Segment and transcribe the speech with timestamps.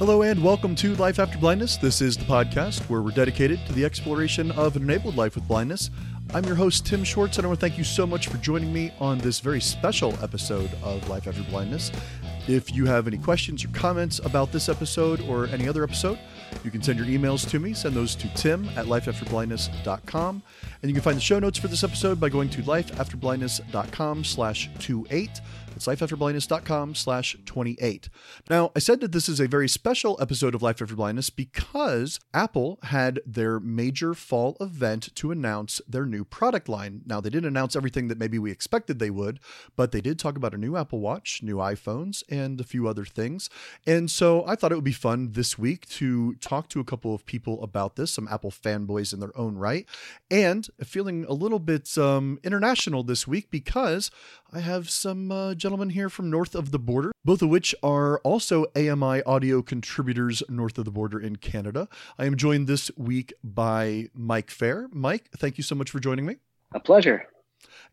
[0.00, 1.76] Hello and welcome to Life After Blindness.
[1.76, 5.46] This is the podcast where we're dedicated to the exploration of an enabled life with
[5.46, 5.90] blindness.
[6.32, 8.72] I'm your host, Tim Schwartz, and I want to thank you so much for joining
[8.72, 11.92] me on this very special episode of Life After Blindness.
[12.48, 16.18] If you have any questions or comments about this episode or any other episode,
[16.64, 17.74] you can send your emails to me.
[17.74, 20.42] Send those to tim at lifeafterblindness.com.
[20.82, 24.70] And you can find the show notes for this episode by going to lifeafterblindness.com slash
[24.78, 25.40] 28.
[25.86, 28.08] Lifeafterblindness.com slash 28.
[28.48, 32.18] Now, I said that this is a very special episode of Life After Blindness because
[32.32, 37.02] Apple had their major fall event to announce their new product line.
[37.06, 39.40] Now, they didn't announce everything that maybe we expected they would,
[39.76, 43.04] but they did talk about a new Apple Watch, new iPhones, and a few other
[43.04, 43.50] things.
[43.86, 47.14] And so I thought it would be fun this week to talk to a couple
[47.14, 49.86] of people about this, some Apple fanboys in their own right,
[50.30, 54.10] and feeling a little bit um, international this week because
[54.52, 58.18] I have some uh, gentlemen here from north of the border, both of which are
[58.24, 61.86] also AMI audio contributors north of the border in Canada.
[62.18, 64.88] I am joined this week by Mike Feir.
[64.92, 66.38] Mike, thank you so much for joining me.
[66.74, 67.24] A pleasure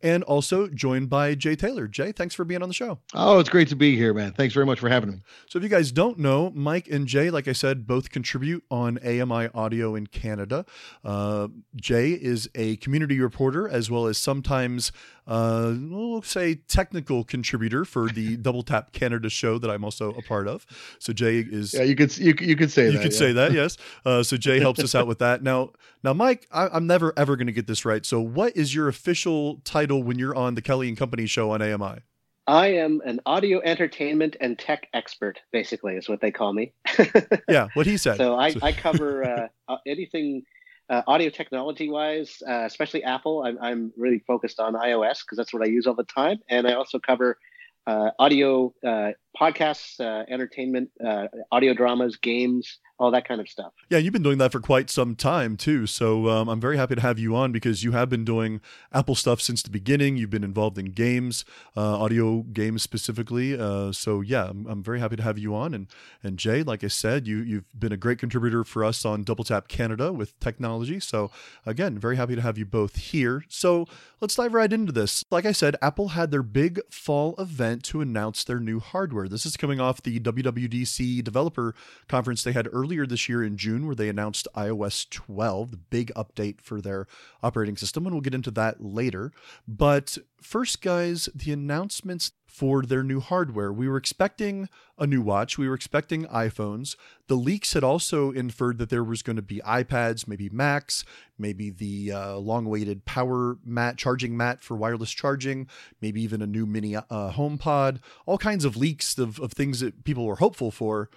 [0.01, 1.87] and also joined by Jay Taylor.
[1.87, 2.99] Jay, thanks for being on the show.
[3.13, 4.33] Oh, it's great to be here, man.
[4.33, 5.21] Thanks very much for having me.
[5.49, 8.97] So, if you guys don't know, Mike and Jay, like I said, both contribute on
[8.99, 10.65] AMI Audio in Canada.
[11.03, 14.91] Uh, Jay is a community reporter as well as sometimes
[15.27, 20.21] uh, we'll say technical contributor for the Double Tap Canada show that I'm also a
[20.21, 20.65] part of.
[20.99, 23.19] So Jay is yeah, you could you, you could say you that, could yeah.
[23.19, 23.77] say that yes.
[24.05, 25.43] Uh, so Jay helps us out with that.
[25.43, 25.71] Now
[26.03, 28.05] now Mike, I, I'm never ever going to get this right.
[28.05, 31.61] So what is your official title when you're on the Kelly and Company show on
[31.61, 32.01] AMI?
[32.47, 36.71] I am an audio entertainment and tech expert, basically, is what they call me.
[37.49, 38.15] yeah, what he said.
[38.15, 40.43] So I, I cover uh anything
[40.89, 43.43] uh, audio technology wise, uh, especially Apple.
[43.43, 46.39] I'm, I'm really focused on iOS because that's what I use all the time.
[46.49, 47.37] And I also cover
[47.85, 53.73] uh, audio uh, podcasts, uh, entertainment, uh, audio dramas, games, all that kind of stuff.
[53.89, 55.85] Yeah, you've been doing that for quite some time too.
[55.85, 58.59] So um, I'm very happy to have you on because you have been doing
[58.91, 60.17] Apple stuff since the beginning.
[60.17, 63.57] You've been involved in games, uh, audio games specifically.
[63.57, 65.73] Uh, so yeah, I'm, I'm, very happy to have you on.
[65.73, 65.87] And
[66.23, 69.43] and Jay, like I said, you you've been a great contributor for us on Double
[69.43, 70.99] Tap Canada with technology.
[70.99, 71.29] So
[71.65, 73.43] again, very happy to have you both here.
[73.47, 73.85] So
[74.21, 75.23] let's dive right into this.
[75.29, 79.27] Like I said, Apple had their big fall event to announce their new hardware.
[79.27, 81.75] This is coming off the WWDC developer
[82.07, 85.77] conference they had earlier earlier this year in June, where they announced iOS 12, the
[85.77, 87.05] big update for their
[87.43, 89.33] operating system, and we'll get into that later.
[89.67, 93.73] But first, guys, the announcements for their new hardware.
[93.73, 96.95] We were expecting a new watch, we were expecting iPhones.
[97.27, 101.03] The leaks had also inferred that there was going to be iPads, maybe Macs,
[101.37, 105.67] maybe the uh, long awaited power mat, charging mat for wireless charging,
[105.99, 110.05] maybe even a new mini uh, HomePod, all kinds of leaks of, of things that
[110.05, 111.09] people were hopeful for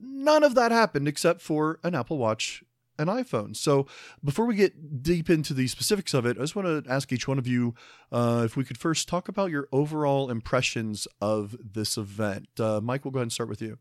[0.00, 2.62] none of that happened except for an Apple Watch
[2.98, 3.56] an iPhone.
[3.56, 3.86] So
[4.24, 7.28] before we get deep into the specifics of it, I just want to ask each
[7.28, 7.74] one of you
[8.10, 12.48] uh, if we could first talk about your overall impressions of this event.
[12.58, 13.78] Uh, Mike, we'll go ahead and start with you.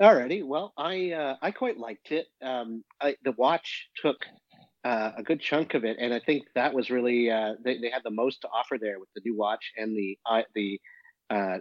[0.00, 0.44] Alrighty.
[0.44, 2.26] Well, I uh, I quite liked it.
[2.40, 4.16] Um, I, the watch took
[4.84, 7.90] uh, a good chunk of it, and I think that was really uh, they, they
[7.90, 10.16] had the most to offer there with the new watch and the
[10.54, 10.80] the
[11.30, 11.58] uh,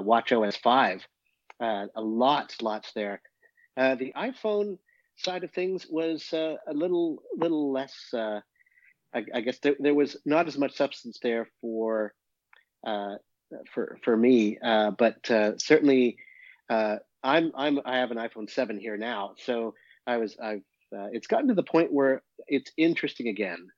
[0.00, 1.04] Watch OS five
[1.60, 3.20] uh, a lot, lots there.
[3.76, 4.78] Uh, the iPhone
[5.16, 7.94] side of things was uh, a little, little less.
[8.12, 8.40] Uh,
[9.14, 12.12] I, I, guess there, there, was not as much substance there for,
[12.86, 13.16] uh,
[13.72, 15.16] for for me, uh, but
[15.58, 16.16] certainly,
[16.68, 19.74] I'm I'm I have an iPhone seven here now, so
[20.06, 20.62] I was I've
[21.12, 23.68] it's gotten to the point where it's interesting again.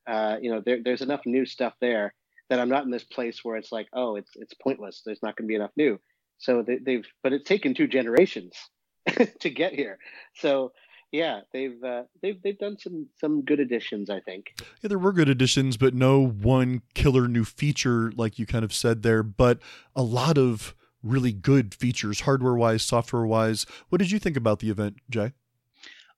[0.40, 2.14] you know, there, there's enough new stuff there
[2.48, 5.02] that I'm not in this place where it's like, oh, it's it's pointless.
[5.04, 6.00] There's not going to be enough new.
[6.38, 8.54] So they, have but it's taken two generations
[9.40, 9.98] to get here.
[10.34, 10.72] So
[11.10, 14.54] yeah, they've uh, they've they've done some some good additions, I think.
[14.82, 18.72] Yeah, there were good additions, but no one killer new feature like you kind of
[18.72, 19.22] said there.
[19.22, 19.60] But
[19.96, 23.64] a lot of really good features, hardware wise, software wise.
[23.88, 25.32] What did you think about the event, Jay?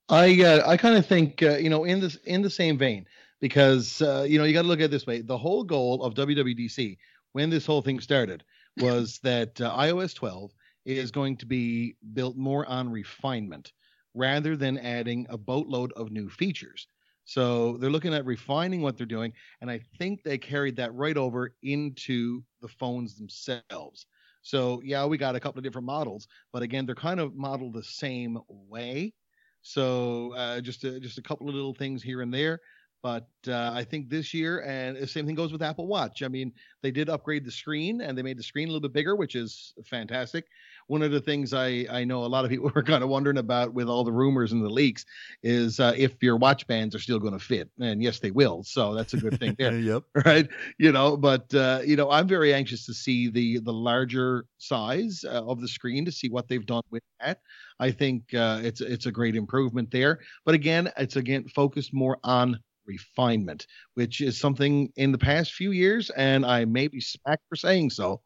[0.09, 3.07] I uh, I kind of think uh, you know in this in the same vein
[3.39, 5.21] because uh, you know you got to look at it this way.
[5.21, 6.97] The whole goal of WWDC
[7.31, 8.43] when this whole thing started
[8.77, 10.51] was that uh, iOS 12
[10.85, 13.73] is going to be built more on refinement
[14.13, 16.87] rather than adding a boatload of new features.
[17.23, 19.31] So they're looking at refining what they're doing,
[19.61, 24.05] and I think they carried that right over into the phones themselves.
[24.41, 27.73] So yeah, we got a couple of different models, but again, they're kind of modeled
[27.73, 29.13] the same way.
[29.61, 32.59] So uh, just a, just a couple of little things here and there.
[33.03, 36.21] But uh, I think this year, and the same thing goes with Apple Watch.
[36.21, 36.53] I mean,
[36.83, 39.35] they did upgrade the screen and they made the screen a little bit bigger, which
[39.35, 40.45] is fantastic.
[40.85, 43.37] One of the things I, I know a lot of people were kind of wondering
[43.37, 45.03] about with all the rumors and the leaks
[45.41, 47.71] is uh, if your watch bands are still going to fit.
[47.79, 48.63] And yes, they will.
[48.63, 49.73] So that's a good thing there.
[49.79, 50.03] yep.
[50.25, 50.47] Right.
[50.77, 55.25] You know, but, uh, you know, I'm very anxious to see the, the larger size
[55.25, 57.39] uh, of the screen to see what they've done with that.
[57.79, 60.19] I think uh, it's, it's a great improvement there.
[60.45, 62.59] But again, it's again focused more on
[62.91, 67.55] refinement, which is something in the past few years, and I may be smacked for
[67.55, 68.21] saying so,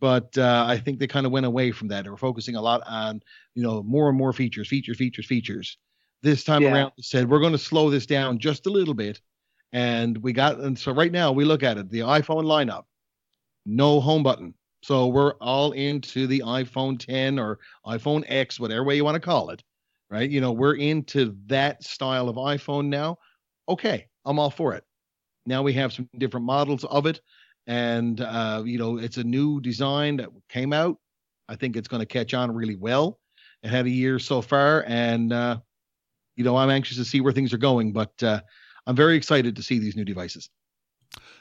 [0.00, 2.04] but uh, I think they kind of went away from that.
[2.04, 3.20] They were focusing a lot on,
[3.54, 5.78] you know, more and more features, features, features, features.
[6.22, 6.72] This time yeah.
[6.72, 9.20] around, they said we're going to slow this down just a little bit,
[9.72, 10.58] and we got.
[10.58, 12.84] And so right now, we look at it: the iPhone lineup,
[13.66, 14.54] no home button.
[14.82, 19.20] So we're all into the iPhone 10 or iPhone X, whatever way you want to
[19.20, 19.62] call it,
[20.08, 20.28] right?
[20.28, 23.18] You know, we're into that style of iPhone now
[23.68, 24.84] okay, I'm all for it.
[25.46, 27.20] Now we have some different models of it,
[27.66, 30.96] and uh, you know it's a new design that came out.
[31.48, 33.18] I think it's going to catch on really well.
[33.62, 35.58] It had a year so far, and uh,
[36.36, 37.92] you know I'm anxious to see where things are going.
[37.92, 38.40] But uh,
[38.86, 40.50] I'm very excited to see these new devices.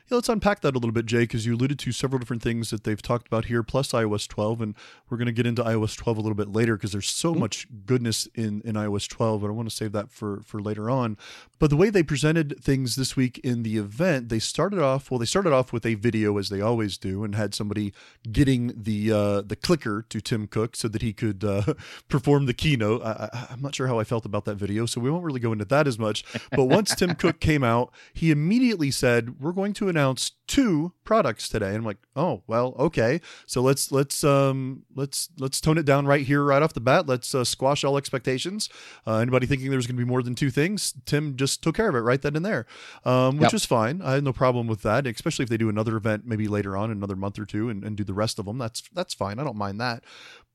[0.09, 2.69] Yeah, let's unpack that a little bit, Jay, because you alluded to several different things
[2.69, 4.73] that they've talked about here, plus iOS 12, and
[5.09, 7.41] we're going to get into iOS 12 a little bit later because there's so mm-hmm.
[7.41, 10.89] much goodness in, in iOS 12, but I want to save that for for later
[10.89, 11.17] on.
[11.59, 15.19] But the way they presented things this week in the event, they started off well,
[15.19, 17.91] they started off with a video as they always do, and had somebody
[18.31, 21.73] getting the uh, the clicker to Tim Cook so that he could uh,
[22.07, 23.03] perform the keynote.
[23.03, 25.51] I, I'm not sure how I felt about that video, so we won't really go
[25.51, 26.23] into that as much.
[26.51, 31.49] But once Tim Cook came out, he immediately said, "We're going to announced two products
[31.49, 31.69] today.
[31.69, 33.19] And I'm like, oh well, okay.
[33.47, 37.07] So let's let's um let's let's tone it down right here, right off the bat.
[37.07, 38.69] Let's uh, squash all expectations.
[39.05, 41.89] Uh, anybody thinking there's going to be more than two things, Tim just took care
[41.89, 42.65] of it right then and there,
[43.05, 43.53] um, which yep.
[43.53, 44.01] was fine.
[44.01, 46.91] I had no problem with that, especially if they do another event maybe later on,
[46.91, 48.57] another month or two, and, and do the rest of them.
[48.57, 49.39] That's that's fine.
[49.39, 50.03] I don't mind that.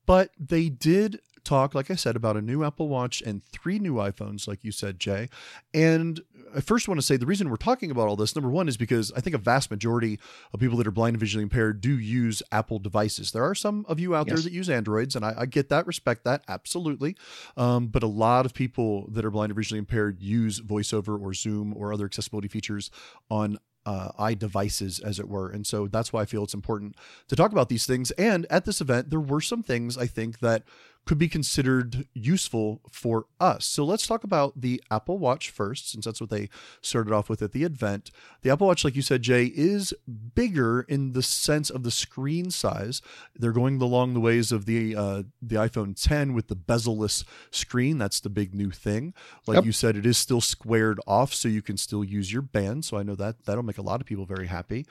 [0.05, 3.95] But they did talk, like I said, about a new Apple Watch and three new
[3.95, 5.29] iPhones, like you said, Jay.
[5.73, 6.21] And
[6.55, 8.77] I first want to say the reason we're talking about all this, number one, is
[8.77, 10.19] because I think a vast majority
[10.53, 13.31] of people that are blind and visually impaired do use Apple devices.
[13.31, 14.35] There are some of you out yes.
[14.35, 17.15] there that use Androids, and I, I get that, respect that, absolutely.
[17.57, 21.33] Um, but a lot of people that are blind and visually impaired use VoiceOver or
[21.33, 22.91] Zoom or other accessibility features
[23.29, 25.49] on uh, iDevices, as it were.
[25.49, 26.95] And so that's why I feel it's important
[27.27, 28.11] to talk about these things.
[28.11, 30.63] And at this event, there were some things I think that
[31.05, 33.65] could be considered useful for us.
[33.65, 36.49] So let's talk about the Apple Watch first, since that's what they
[36.81, 38.09] started off with at the event.
[38.41, 39.93] The Apple Watch, like you said, Jay, is
[40.33, 43.01] bigger in the sense of the screen size.
[43.35, 47.97] They're going along the ways of the uh, the iPhone 10 with the bezel-less screen.
[47.97, 49.13] That's the big new thing.
[49.45, 49.65] Like yep.
[49.65, 52.85] you said, it is still squared off, so you can still use your band.
[52.85, 54.85] So I know that that'll make a lot of people very happy.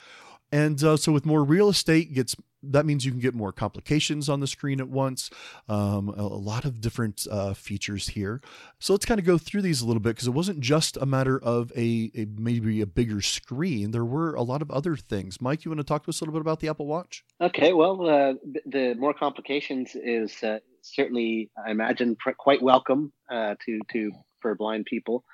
[0.53, 4.29] And uh, so with more real estate gets that means you can get more complications
[4.29, 5.31] on the screen at once.
[5.69, 8.41] Um, a, a, lot of different uh, features here.
[8.79, 11.07] So let's kind of go through these a little bit because it wasn't just a
[11.07, 13.91] matter of a, a, maybe a bigger screen.
[13.91, 15.41] There were a lot of other things.
[15.41, 17.25] Mike, you want to talk to us a little bit about the Apple Watch?
[17.41, 17.73] Okay.
[17.73, 18.35] Well, uh,
[18.67, 24.55] the more complications is uh, certainly, I imagine, pr- quite welcome uh, to to for
[24.55, 25.25] blind people.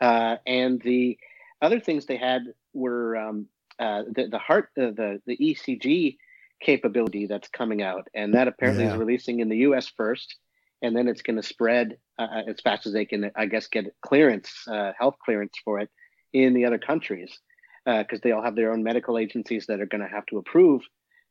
[0.00, 1.18] Uh, and the
[1.62, 3.46] other things they had were um,
[3.78, 6.16] uh, the the heart the the ECG
[6.64, 8.92] capability that's coming out, and that apparently yeah.
[8.92, 9.92] is releasing in the U.S.
[9.96, 10.36] first,
[10.82, 13.68] and then it's going to spread uh, uh, as fast as they can, I guess,
[13.68, 15.90] get clearance, uh, health clearance for it
[16.32, 17.38] in the other countries,
[17.84, 20.38] because uh, they all have their own medical agencies that are going to have to
[20.38, 20.82] approve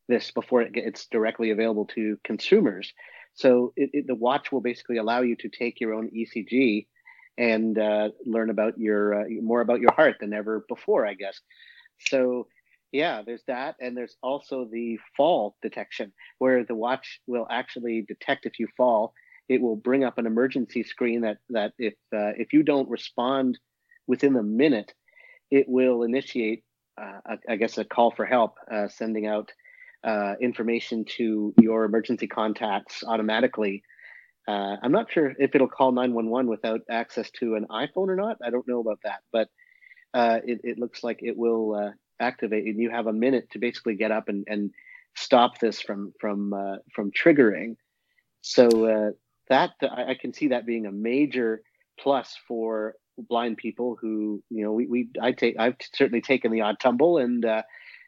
[0.08, 2.94] this before it gets directly available to consumers.
[3.36, 6.88] So it, it, the watch will basically allow you to take your own ECG
[7.38, 11.40] and uh, learn about your uh, more about your heart than ever before, I guess.
[12.00, 12.48] So
[12.94, 18.46] yeah, there's that, and there's also the fall detection, where the watch will actually detect
[18.46, 19.14] if you fall.
[19.50, 23.60] It will bring up an emergency screen that that if uh, if you don't respond
[24.06, 24.94] within a minute,
[25.50, 26.64] it will initiate,
[27.02, 29.52] uh, a, I guess, a call for help, uh, sending out
[30.04, 33.82] uh, information to your emergency contacts automatically.
[34.48, 38.38] Uh, I'm not sure if it'll call 911 without access to an iPhone or not.
[38.44, 39.48] I don't know about that, but
[40.14, 41.92] uh, it, it, looks like it will uh,
[42.24, 44.72] activate, and you have a minute to basically get up and, and
[45.16, 47.76] stop this from from uh, from triggering.
[48.42, 49.12] So uh,
[49.50, 51.62] that I, can see that being a major
[52.00, 56.62] plus for blind people who you know we, we I take I've certainly taken the
[56.62, 57.62] odd tumble, and uh,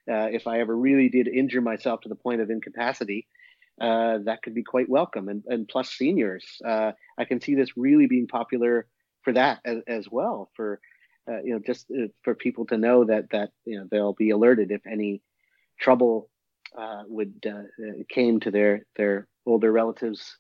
[0.10, 3.28] uh, if I ever really did injure myself to the point of incapacity.
[3.80, 6.46] that could be quite welcome, and, and plus seniors.
[6.66, 8.88] I can see this really being popular
[9.24, 10.50] for that as, as well.
[10.56, 10.80] For
[11.30, 14.30] uh, you know, just uh, for people to know that that you know they'll be
[14.30, 15.22] alerted if any
[15.80, 16.30] trouble
[16.78, 20.38] uh, would uh, uh, came to their their older relatives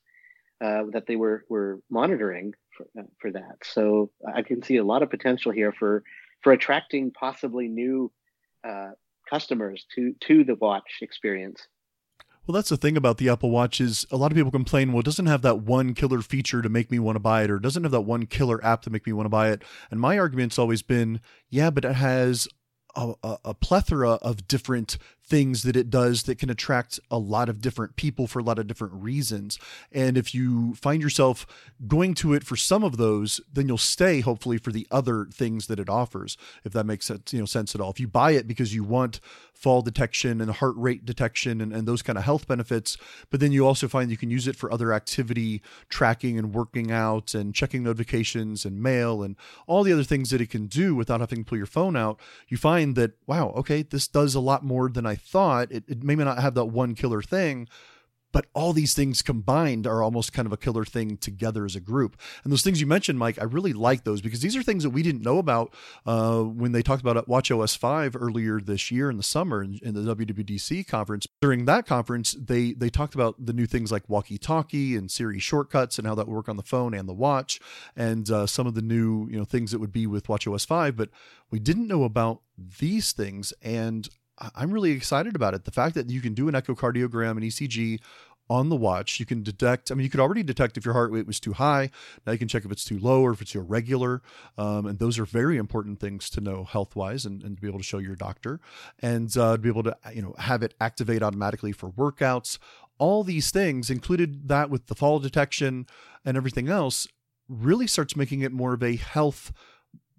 [0.61, 2.85] uh, that they were were monitoring for,
[3.19, 3.57] for that.
[3.63, 6.03] So I can see a lot of potential here for
[6.41, 8.11] for attracting possibly new
[9.29, 11.67] customers to to the watch experience.
[12.45, 14.99] Well, that's the thing about the Apple Watch is a lot of people complain, well,
[14.99, 17.55] it doesn't have that one killer feature to make me want to buy it, or
[17.55, 19.63] it doesn't have that one killer app to make me want to buy it.
[19.89, 22.47] And my argument's always been, yeah, but it has
[22.95, 24.97] a, a, plethora of different
[25.27, 28.59] things that it does that can attract a lot of different people for a lot
[28.59, 29.57] of different reasons.
[29.91, 31.47] And if you find yourself
[31.87, 35.67] going to it for some of those, then you'll stay hopefully for the other things
[35.67, 37.89] that it offers, if that makes sense, you know, sense at all.
[37.89, 39.19] If you buy it because you want
[39.55, 42.97] fall detection and heart rate detection and, and those kind of health benefits,
[43.31, 46.91] but then you also find you can use it for other activity tracking and working
[46.91, 50.93] out and checking notifications and mail and all the other things that it can do
[50.93, 54.39] without having to pull your phone out, you find that, wow, okay, this does a
[54.39, 55.71] lot more than I I thought.
[55.71, 57.69] It, it may not have that one killer thing,
[58.35, 61.79] but all these things combined are almost kind of a killer thing together as a
[61.79, 62.17] group.
[62.43, 64.89] And those things you mentioned, Mike, I really like those because these are things that
[64.89, 65.73] we didn't know about
[66.05, 69.79] uh, when they talked about Watch OS 5 earlier this year in the summer in,
[69.81, 71.25] in, the WWDC conference.
[71.41, 75.97] During that conference, they they talked about the new things like walkie-talkie and Siri shortcuts
[75.97, 77.61] and how that would work on the phone and the watch,
[77.95, 80.65] and uh, some of the new you know things that would be with Watch OS
[80.65, 80.97] 5.
[80.97, 81.09] But
[81.51, 84.09] we didn't know about these things, and
[84.55, 85.65] I'm really excited about it.
[85.65, 87.99] The fact that you can do an echocardiogram and ECG
[88.49, 89.91] on the watch, you can detect.
[89.91, 91.89] I mean, you could already detect if your heart rate was too high.
[92.25, 94.21] Now you can check if it's too low or if it's irregular.
[94.57, 97.67] Um, and those are very important things to know health wise and, and to be
[97.67, 98.59] able to show your doctor
[98.99, 102.59] and uh, to be able to, you know, have it activate automatically for workouts.
[102.97, 105.87] All these things, included that with the fall detection
[106.23, 107.07] and everything else,
[107.49, 109.51] really starts making it more of a health,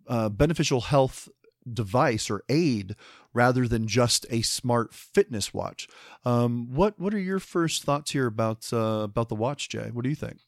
[0.09, 1.29] uh, beneficial health
[1.73, 2.97] device or aid
[3.33, 5.89] rather than just a smart fitness watch.
[6.25, 9.91] Um, what what are your first thoughts here about uh, about the watch, Jay?
[9.93, 10.39] What do you think?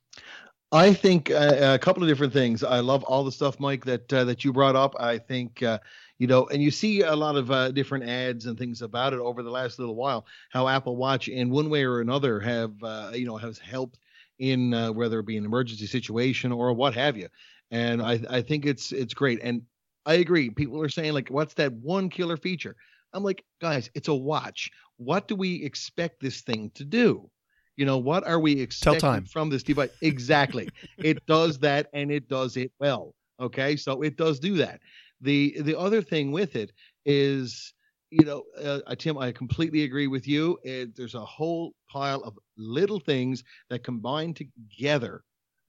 [0.71, 2.63] I think uh, a couple of different things.
[2.63, 4.95] I love all the stuff, Mike, that uh, that you brought up.
[5.01, 5.79] I think uh,
[6.19, 9.21] you know, and you see a lot of uh, different ads and things about it
[9.21, 10.27] over the last little while.
[10.51, 13.99] How Apple Watch, in one way or another, have uh, you know has helped
[14.39, 17.29] in uh, whether it be an emergency situation or what have you.
[17.71, 19.41] And I I think it's it's great.
[19.43, 19.63] And
[20.07, 20.51] I agree.
[20.51, 22.77] People are saying like, what's that one killer feature?
[23.13, 24.71] I'm like, guys, it's a watch.
[24.97, 27.31] What do we expect this thing to do?
[27.77, 29.91] You know, what are we expecting from this device?
[30.03, 30.69] Exactly.
[30.99, 33.15] it does that and it does it well.
[33.41, 33.77] Okay.
[33.77, 34.81] So it does do that.
[35.21, 36.73] The the other thing with it
[37.07, 37.73] is,
[38.11, 40.59] you know, uh, Tim, I completely agree with you.
[40.63, 45.23] It, there's a whole pile of little things that combine together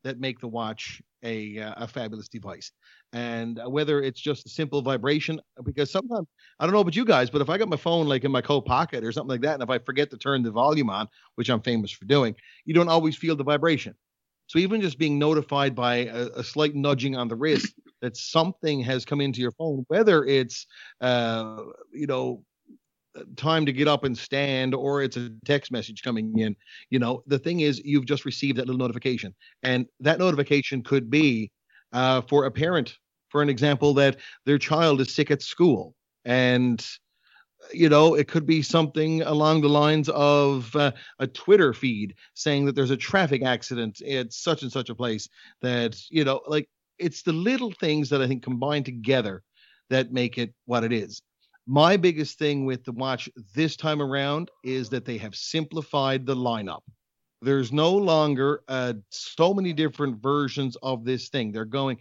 [0.03, 2.71] that make the watch a uh, a fabulous device.
[3.13, 6.27] And whether it's just a simple vibration because sometimes
[6.59, 8.41] i don't know about you guys but if i got my phone like in my
[8.41, 11.07] coat pocket or something like that and if i forget to turn the volume on
[11.35, 12.35] which i'm famous for doing
[12.65, 13.95] you don't always feel the vibration.
[14.47, 18.81] So even just being notified by a, a slight nudging on the wrist that something
[18.81, 20.65] has come into your phone whether it's
[21.01, 22.43] uh, you know
[23.35, 26.55] time to get up and stand or it's a text message coming in
[26.89, 29.33] you know the thing is you've just received that little notification
[29.63, 31.51] and that notification could be
[31.91, 32.97] uh, for a parent,
[33.29, 35.95] for an example, that their child is sick at school.
[36.25, 36.85] And,
[37.73, 42.65] you know, it could be something along the lines of uh, a Twitter feed saying
[42.65, 45.27] that there's a traffic accident at such and such a place
[45.61, 49.43] that, you know, like it's the little things that I think combine together
[49.89, 51.21] that make it what it is.
[51.71, 56.35] My biggest thing with the watch this time around is that they have simplified the
[56.35, 56.81] lineup.
[57.43, 61.51] There's no longer uh, so many different versions of this thing.
[61.51, 61.99] They're going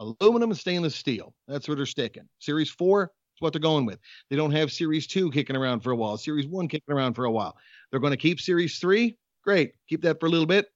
[0.00, 1.32] aluminum and stainless steel.
[1.46, 2.28] That's where they're sticking.
[2.40, 4.00] Series four is what they're going with.
[4.30, 6.16] They don't have Series two kicking around for a while.
[6.18, 7.56] Series one kicking around for a while.
[7.92, 9.16] They're going to keep Series three.
[9.44, 10.66] Great, keep that for a little bit.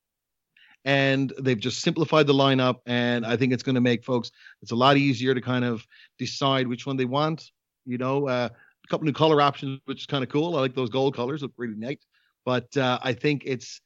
[0.84, 4.30] And they've just simplified the lineup, and I think it's going to make folks.
[4.62, 5.84] It's a lot easier to kind of
[6.20, 7.50] decide which one they want.
[7.88, 10.56] You know, uh, a couple new color options, which is kind of cool.
[10.56, 12.06] I like those gold colors; look really nice.
[12.44, 13.80] But uh, I think it's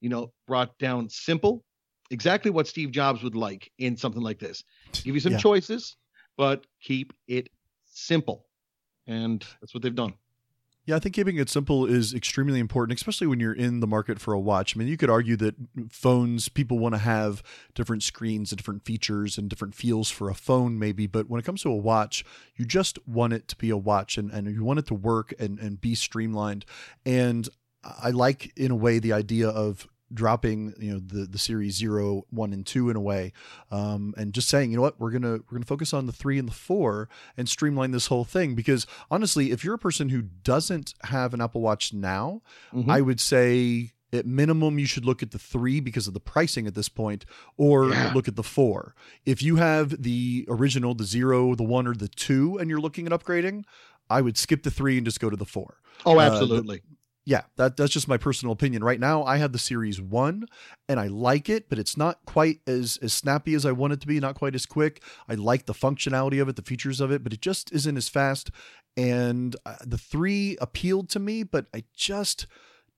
[0.00, 1.64] you know, brought down simple,
[2.10, 4.64] exactly what Steve Jobs would like in something like this.
[4.92, 5.38] Give you some yeah.
[5.38, 5.96] choices,
[6.36, 7.48] but keep it
[7.84, 8.46] simple.
[9.06, 10.14] And that's what they've done.
[10.86, 14.18] Yeah, I think keeping it simple is extremely important, especially when you're in the market
[14.18, 14.74] for a watch.
[14.74, 15.54] I mean, you could argue that
[15.90, 17.42] phones, people want to have
[17.74, 21.06] different screens and different features and different feels for a phone, maybe.
[21.06, 22.24] But when it comes to a watch,
[22.56, 25.34] you just want it to be a watch and, and you want it to work
[25.38, 26.64] and, and be streamlined.
[27.04, 27.48] And
[27.84, 32.24] I like, in a way, the idea of dropping you know the the series zero
[32.30, 33.32] one and two in a way
[33.70, 36.38] um, and just saying you know what we're gonna we're gonna focus on the three
[36.38, 40.22] and the four and streamline this whole thing because honestly if you're a person who
[40.22, 42.90] doesn't have an apple watch now mm-hmm.
[42.90, 46.66] i would say at minimum you should look at the three because of the pricing
[46.66, 47.24] at this point
[47.56, 48.12] or yeah.
[48.14, 52.08] look at the four if you have the original the zero the one or the
[52.08, 53.64] two and you're looking at upgrading
[54.08, 56.96] i would skip the three and just go to the four oh absolutely uh, the,
[57.24, 58.82] yeah, that that's just my personal opinion.
[58.82, 60.46] Right now, I have the Series One,
[60.88, 64.00] and I like it, but it's not quite as as snappy as I want it
[64.00, 64.18] to be.
[64.20, 65.02] Not quite as quick.
[65.28, 68.08] I like the functionality of it, the features of it, but it just isn't as
[68.08, 68.50] fast.
[68.96, 72.46] And uh, the three appealed to me, but I just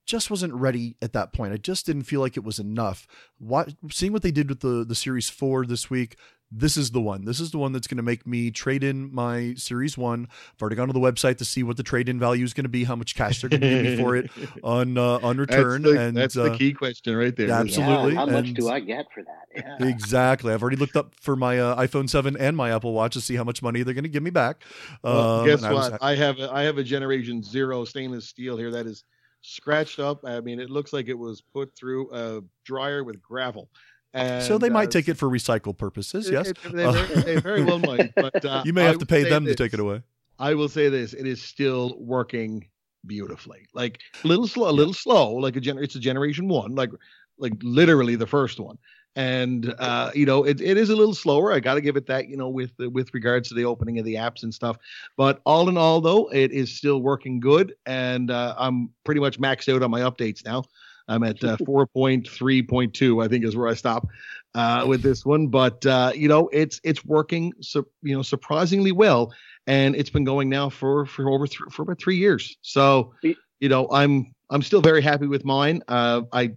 [0.05, 1.53] just wasn't ready at that point.
[1.53, 3.07] I just didn't feel like it was enough.
[3.37, 6.17] What, seeing what they did with the the Series Four this week,
[6.55, 7.25] this is the one.
[7.25, 10.27] This is the one that's going to make me trade in my Series One.
[10.29, 12.65] I've already gone to the website to see what the trade in value is going
[12.65, 14.29] to be, how much cash they're going to give me for it
[14.63, 15.81] on uh, on return.
[15.81, 17.49] That's the, and that's uh, the key question right there.
[17.49, 18.13] Absolutely.
[18.13, 19.79] Yeah, how much and do I get for that?
[19.81, 19.87] Yeah.
[19.87, 20.53] Exactly.
[20.53, 23.35] I've already looked up for my uh, iPhone Seven and my Apple Watch to see
[23.35, 24.63] how much money they're going to give me back.
[25.03, 25.91] Well, um, guess I what?
[25.93, 25.99] Was...
[26.01, 29.03] I have a, I have a Generation Zero stainless steel here that is
[29.43, 30.25] scratched up.
[30.25, 33.69] I mean, it looks like it was put through a dryer with gravel.
[34.13, 36.29] And, so they might uh, take it for recycle purposes.
[36.29, 38.13] Yes, it, they, very, they, very, well might.
[38.15, 40.01] But uh, you may have I to pay them this, to take it away.
[40.39, 42.67] I will say this: it is still working
[43.07, 43.67] beautifully.
[43.73, 45.33] Like a little slow, a little slow.
[45.33, 46.75] Like a gen, it's a generation one.
[46.75, 46.91] Like
[47.39, 48.77] like literally the first one.
[49.15, 51.51] And uh, you know, it, it is a little slower.
[51.51, 52.29] I got to give it that.
[52.29, 54.77] You know, with with regards to the opening of the apps and stuff.
[55.17, 59.39] But all in all, though, it is still working good, and uh, I'm pretty much
[59.39, 60.63] maxed out on my updates now.
[61.07, 64.07] I'm at uh, 4.3.2, I think is where I stop
[64.55, 65.47] uh, with this one.
[65.47, 69.33] But uh, you know, it's it's working, su- you know, surprisingly well,
[69.67, 72.57] and it's been going now for for over th- for about three years.
[72.61, 73.13] So
[73.59, 75.83] you know, I'm I'm still very happy with mine.
[75.87, 76.51] Uh, I,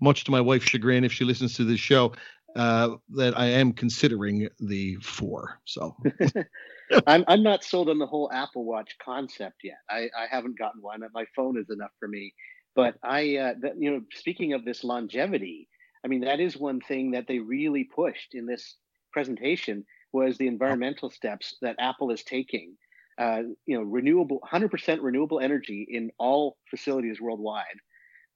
[0.00, 2.12] much to my wife's chagrin, if she listens to this show,
[2.54, 5.60] uh, that I am considering the four.
[5.64, 5.96] So.
[7.06, 9.78] I'm I'm not sold on the whole Apple Watch concept yet.
[9.90, 11.00] I, I haven't gotten one.
[11.12, 12.32] My phone is enough for me.
[12.76, 15.68] But I, uh, you know, speaking of this longevity,
[16.04, 18.76] I mean, that is one thing that they really pushed in this
[19.12, 22.76] presentation was the environmental steps that Apple is taking.
[23.18, 27.64] Uh, you know, renewable, 100% renewable energy in all facilities worldwide,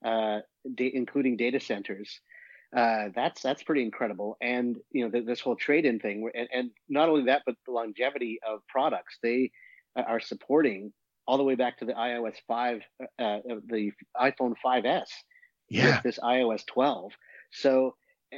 [0.03, 0.39] uh,
[0.75, 2.19] da- including data centers.
[2.75, 4.37] Uh, that's that's pretty incredible.
[4.41, 7.73] And you know, th- this whole trade-in thing, and, and, not only that, but the
[7.73, 9.51] longevity of products they
[9.97, 10.93] uh, are supporting
[11.27, 15.07] all the way back to the iOS 5, uh, uh the iPhone 5s.
[15.69, 15.95] Yeah.
[15.95, 17.11] With this iOS 12.
[17.53, 17.95] So,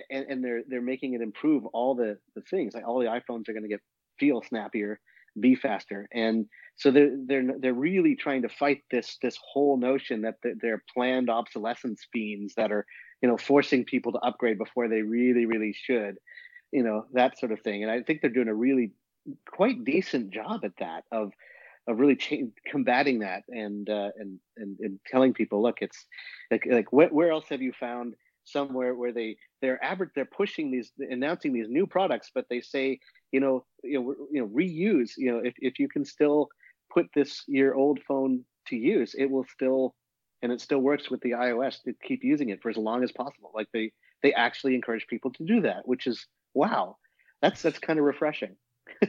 [0.09, 2.73] and, and they're they're making it improve all the the things.
[2.73, 3.81] Like all the iPhones are going to get
[4.19, 4.99] feel snappier,
[5.39, 10.21] be faster, and so they're they're they're really trying to fight this this whole notion
[10.21, 12.85] that they're planned obsolescence fiends that are
[13.21, 16.17] you know forcing people to upgrade before they really really should,
[16.71, 17.83] you know that sort of thing.
[17.83, 18.91] And I think they're doing a really
[19.47, 21.31] quite decent job at that of
[21.87, 22.17] of really
[22.69, 26.05] combating that and, uh, and and and telling people, look, it's
[26.49, 30.71] like like wh- where else have you found somewhere where they they're average they're pushing
[30.71, 32.99] these announcing these new products, but they say
[33.31, 36.47] you know you know you know reuse you know if if you can still
[36.93, 39.95] put this your old phone to use, it will still
[40.41, 43.11] and it still works with the iOS to keep using it for as long as
[43.11, 43.51] possible.
[43.53, 46.97] Like they they actually encourage people to do that, which is wow.
[47.41, 48.55] That's that's kind of refreshing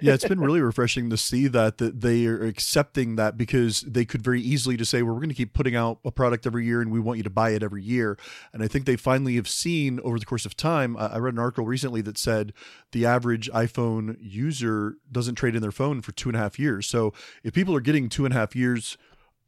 [0.01, 4.05] yeah, it's been really refreshing to see that that they are accepting that because they
[4.05, 6.65] could very easily just say, "Well, we're going to keep putting out a product every
[6.65, 8.19] year, and we want you to buy it every year."
[8.53, 10.97] And I think they finally have seen over the course of time.
[10.97, 12.53] I read an article recently that said
[12.93, 16.87] the average iPhone user doesn't trade in their phone for two and a half years.
[16.87, 18.97] So if people are getting two and a half years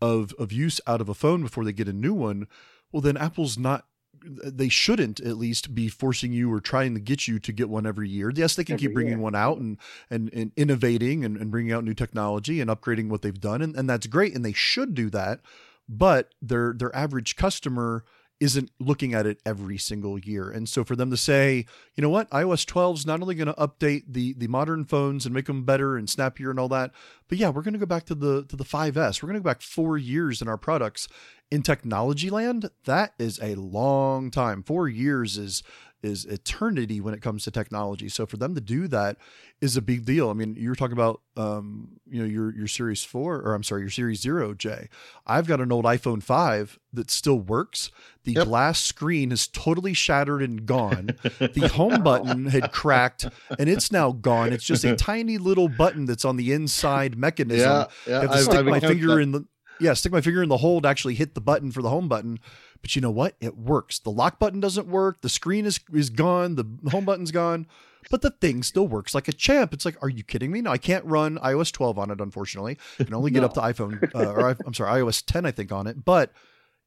[0.01, 2.47] of of use out of a phone before they get a new one,
[2.93, 3.87] well, then Apple's not
[4.27, 7.87] they shouldn't at least be forcing you or trying to get you to get one
[7.87, 8.33] every year.
[8.35, 9.21] Yes, they can every keep bringing year.
[9.21, 9.79] one out and,
[10.11, 13.63] and, and innovating and, and bringing out new technology and upgrading what they've done.
[13.63, 14.35] And, and that's great.
[14.35, 15.41] And they should do that.
[15.89, 18.05] But their, their average customer
[18.39, 20.51] isn't looking at it every single year.
[20.51, 23.47] And so for them to say, you know what, iOS 12 is not only going
[23.47, 26.91] to update the the modern phones and make them better and snappier and all that,
[27.29, 29.23] but yeah, we're going to go back to the to the 5S.
[29.23, 31.09] We're going to go back 4 years in our products
[31.51, 32.71] in technology land.
[32.85, 34.63] That is a long time.
[34.63, 35.63] 4 years is
[36.07, 38.09] is eternity when it comes to technology.
[38.09, 39.17] So for them to do that
[39.61, 40.31] is a big deal.
[40.31, 43.63] I mean, you were talking about um, you know your your Series Four, or I'm
[43.63, 44.89] sorry, your Series Zero, Jay.
[45.27, 47.91] I've got an old iPhone five that still works.
[48.25, 48.47] The yep.
[48.47, 51.11] glass screen is totally shattered and gone.
[51.39, 53.27] the home button had cracked
[53.59, 54.53] and it's now gone.
[54.53, 57.71] It's just a tiny little button that's on the inside mechanism.
[57.71, 58.19] Yeah, yeah.
[58.19, 59.21] I have to stick I've my finger that.
[59.21, 59.45] in the
[59.79, 62.09] yeah, stick my finger in the hole to actually hit the button for the home
[62.09, 62.41] button.
[62.83, 63.37] But you know what?
[63.41, 63.99] It works.
[63.99, 65.21] The lock button doesn't work.
[65.21, 66.57] The screen is is gone.
[66.57, 67.67] The home button's gone.
[68.11, 69.75] But the thing still works like a champ.
[69.75, 70.61] It's like, are you kidding me?
[70.61, 72.21] No, I can't run iOS 12 on it.
[72.21, 73.47] Unfortunately, I can only get no.
[73.47, 76.05] up to iPhone uh, or I'm sorry, iOS 10, I think, on it.
[76.05, 76.33] But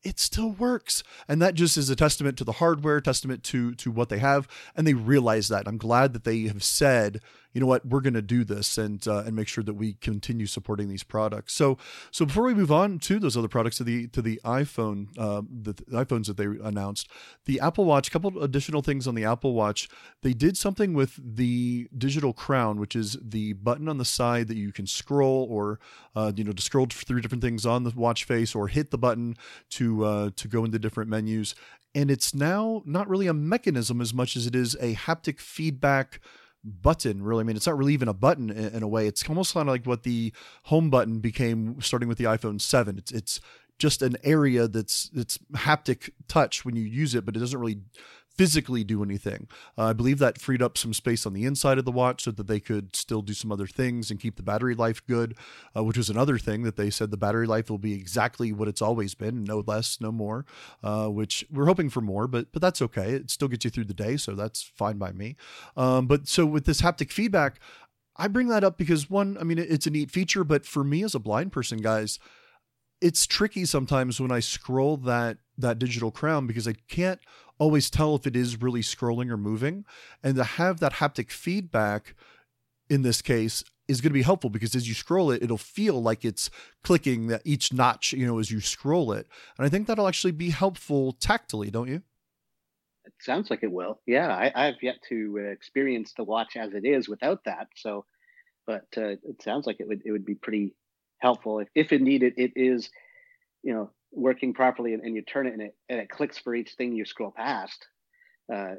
[0.04, 3.91] it still works and that just is a testament to the hardware testament to to
[3.91, 7.19] what they have and they realize that i'm glad that they have said
[7.53, 9.93] you know what, we're going to do this and uh, and make sure that we
[9.93, 11.53] continue supporting these products.
[11.53, 11.77] So
[12.12, 15.41] so before we move on to those other products to the to the iPhone uh,
[15.49, 17.09] the, the, iPhones that they announced,
[17.45, 19.89] the Apple Watch, a couple additional things on the Apple Watch.
[20.21, 24.57] They did something with the digital crown, which is the button on the side that
[24.57, 25.79] you can scroll or
[26.15, 28.97] uh, you know to scroll through different things on the watch face or hit the
[28.97, 29.35] button
[29.71, 31.55] to uh, to go into different menus.
[31.95, 36.19] And it's now not really a mechanism as much as it is a haptic feedback
[36.63, 37.41] button really.
[37.41, 39.08] I mean it's not really even a button in, in a way.
[39.08, 42.98] It's almost kind of like what the home button became starting with the iphone 7
[42.98, 43.41] it's it's
[43.78, 47.80] just an area that's it's haptic touch when you use it but it doesn't really
[48.39, 49.49] physically do anything.
[49.78, 52.32] Uh, I believe that freed up some space on the inside of the watch so
[52.32, 55.36] that they could still do some other things and keep the battery life good,
[55.75, 58.69] uh, which was another thing that they said the battery life will be exactly what
[58.69, 60.45] it's always been, no less, no more.
[60.82, 63.12] Uh, which we're hoping for more, but but that's okay.
[63.12, 65.36] It still gets you through the day, so that's fine by me.
[65.75, 67.60] Um, but so with this haptic feedback,
[68.15, 71.04] I bring that up because one, I mean, it's a neat feature, but for me
[71.04, 72.19] as a blind person, guys,
[73.02, 77.19] it's tricky sometimes when I scroll that that digital crown because I can't
[77.60, 79.86] always tell if it is really scrolling or moving.
[80.24, 82.15] And to have that haptic feedback
[82.89, 86.02] in this case is going to be helpful because as you scroll it, it'll feel
[86.02, 86.50] like it's
[86.84, 89.28] clicking that each notch, you know, as you scroll it.
[89.58, 92.02] And I think that'll actually be helpful tactily, don't you?
[93.06, 94.00] It sounds like it will.
[94.06, 97.67] Yeah, I, have yet to experience the watch as it is without that.
[97.76, 98.06] So,
[98.67, 100.76] but uh, it sounds like it would it would be pretty
[101.17, 102.91] helpful if, if indeed it, it is,
[103.63, 106.56] you know, working properly and, and, you turn it and it and it clicks for
[106.56, 107.86] each thing you scroll past
[108.54, 108.76] uh,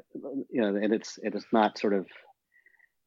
[0.49, 2.05] you know and it's it's not sort of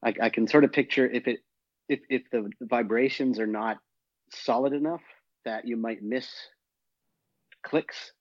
[0.03, 1.39] I, I can sort of picture if it
[1.87, 3.77] if if the vibrations are not
[4.31, 5.01] solid enough
[5.45, 6.27] that you might miss
[7.63, 8.11] clicks.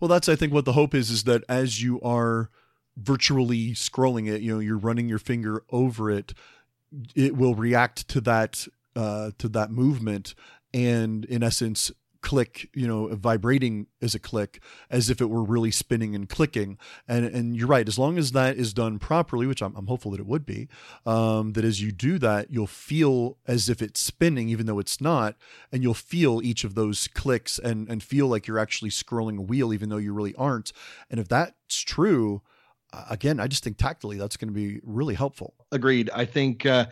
[0.00, 2.50] Well that's i think what the hope is is that as you are
[2.96, 6.34] virtually scrolling it you know you're running your finger over it
[7.14, 10.34] it will react to that uh, to that movement.
[10.74, 11.90] And in essence
[12.22, 16.78] click, you know, vibrating as a click, as if it were really spinning and clicking.
[17.06, 20.12] And and you're right, as long as that is done properly, which I'm, I'm hopeful
[20.12, 20.68] that it would be,
[21.04, 25.00] um, that as you do that, you'll feel as if it's spinning, even though it's
[25.00, 25.36] not,
[25.70, 29.42] and you'll feel each of those clicks and and feel like you're actually scrolling a
[29.42, 30.72] wheel, even though you really aren't.
[31.10, 32.42] And if that's true,
[33.10, 35.54] again, I just think tactically that's going to be really helpful.
[35.72, 36.10] Agreed.
[36.14, 36.86] I think uh,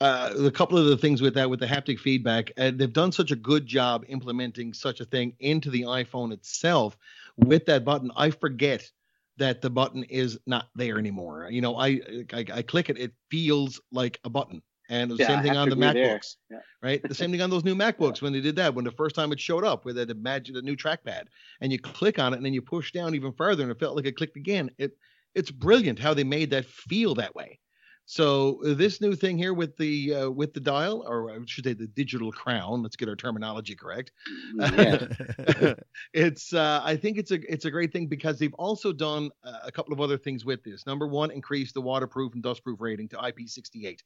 [0.00, 3.12] uh, a couple of the things with that, with the haptic feedback, uh, they've done
[3.12, 6.96] such a good job implementing such a thing into the iPhone itself
[7.36, 8.10] with that button.
[8.16, 8.90] I forget
[9.36, 11.48] that the button is not there anymore.
[11.50, 12.00] You know, I
[12.32, 14.62] I, I click it, it feels like a button.
[14.90, 16.58] And the yeah, same thing on the MacBooks, yeah.
[16.82, 17.02] right?
[17.02, 18.74] The same thing on those new MacBooks when they did that.
[18.74, 21.24] When the first time it showed up with the magic, the new trackpad,
[21.62, 23.96] and you click on it, and then you push down even further, and it felt
[23.96, 24.70] like it clicked again.
[24.76, 24.94] It
[25.34, 27.58] it's brilliant how they made that feel that way.
[28.06, 31.64] So uh, this new thing here with the uh, with the dial, or I should
[31.64, 32.82] say the digital crown.
[32.82, 34.12] Let's get our terminology correct.
[34.56, 35.06] Yeah.
[36.12, 39.72] it's uh, I think it's a it's a great thing because they've also done a
[39.72, 40.86] couple of other things with this.
[40.86, 44.00] Number one, increase the waterproof and dustproof rating to IP68.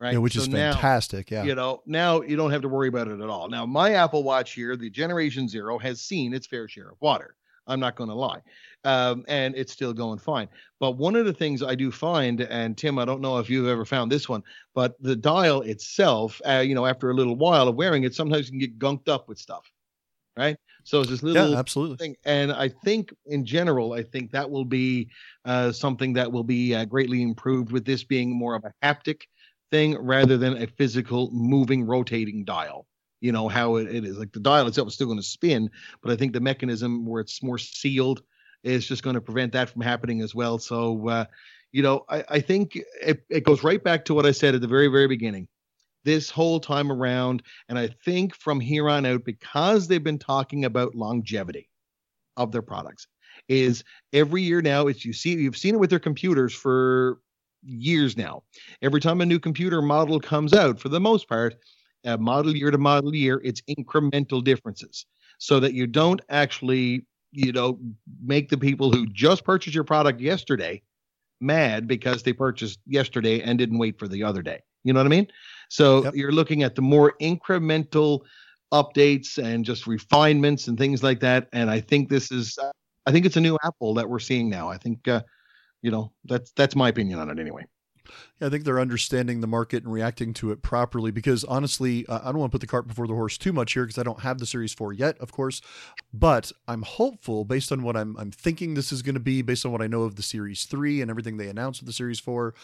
[0.00, 1.30] Right, yeah, which so is fantastic.
[1.30, 3.48] Now, yeah, you know now you don't have to worry about it at all.
[3.48, 7.36] Now my Apple Watch here, the Generation Zero, has seen its fair share of water.
[7.66, 8.40] I'm not going to lie.
[8.84, 10.48] Um, and it's still going fine.
[10.80, 13.68] But one of the things I do find, and Tim, I don't know if you've
[13.68, 14.42] ever found this one,
[14.74, 18.46] but the dial itself, uh, you know, after a little while of wearing it, sometimes
[18.46, 19.70] you can get gunked up with stuff,
[20.36, 20.56] right?
[20.84, 21.96] So it's this little yeah, absolutely.
[21.96, 22.16] thing.
[22.24, 25.08] And I think in general, I think that will be
[25.44, 29.22] uh, something that will be uh, greatly improved with this being more of a haptic
[29.70, 32.86] thing rather than a physical moving, rotating dial
[33.22, 35.70] you know how it, it is like the dial itself is still going to spin
[36.02, 38.22] but i think the mechanism where it's more sealed
[38.62, 41.24] is just going to prevent that from happening as well so uh,
[41.72, 44.60] you know i, I think it, it goes right back to what i said at
[44.60, 45.48] the very very beginning
[46.04, 50.64] this whole time around and i think from here on out because they've been talking
[50.64, 51.68] about longevity
[52.36, 53.06] of their products
[53.48, 54.86] is every year now.
[54.86, 57.18] It's you see you've seen it with their computers for
[57.62, 58.42] years now.
[58.80, 61.56] Every time a new computer model comes out, for the most part,
[62.04, 65.06] uh, model year to model year, it's incremental differences,
[65.38, 67.78] so that you don't actually you know
[68.22, 70.82] make the people who just purchased your product yesterday
[71.40, 74.60] mad because they purchased yesterday and didn't wait for the other day.
[74.84, 75.28] You know what I mean?
[75.68, 76.14] So yep.
[76.14, 78.20] you're looking at the more incremental
[78.72, 81.48] updates and just refinements and things like that.
[81.52, 82.58] And I think this is,
[83.06, 84.68] I think it's a new Apple that we're seeing now.
[84.68, 85.22] I think, uh,
[85.82, 87.66] you know, that's that's my opinion on it anyway.
[88.40, 92.20] Yeah, I think they're understanding the market and reacting to it properly because honestly, uh,
[92.22, 94.02] I don't want to put the cart before the horse too much here because I
[94.02, 95.60] don't have the Series 4 yet, of course.
[96.12, 99.64] But I'm hopeful based on what I'm, I'm thinking this is going to be, based
[99.64, 102.20] on what I know of the Series 3 and everything they announced with the Series
[102.20, 102.54] 4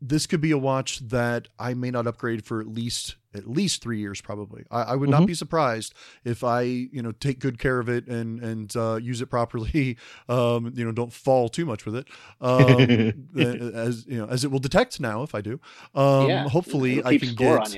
[0.00, 3.82] this could be a watch that I may not upgrade for at least at least
[3.82, 4.64] three years probably.
[4.70, 5.20] I, I would mm-hmm.
[5.20, 8.96] not be surprised if I you know take good care of it and and uh,
[8.96, 9.96] use it properly.
[10.28, 12.08] Um, you know, don't fall too much with it.
[12.40, 13.28] Um,
[13.74, 15.60] as you know, as it will detect now if I do.
[15.94, 17.76] Um, yeah, hopefully I can get.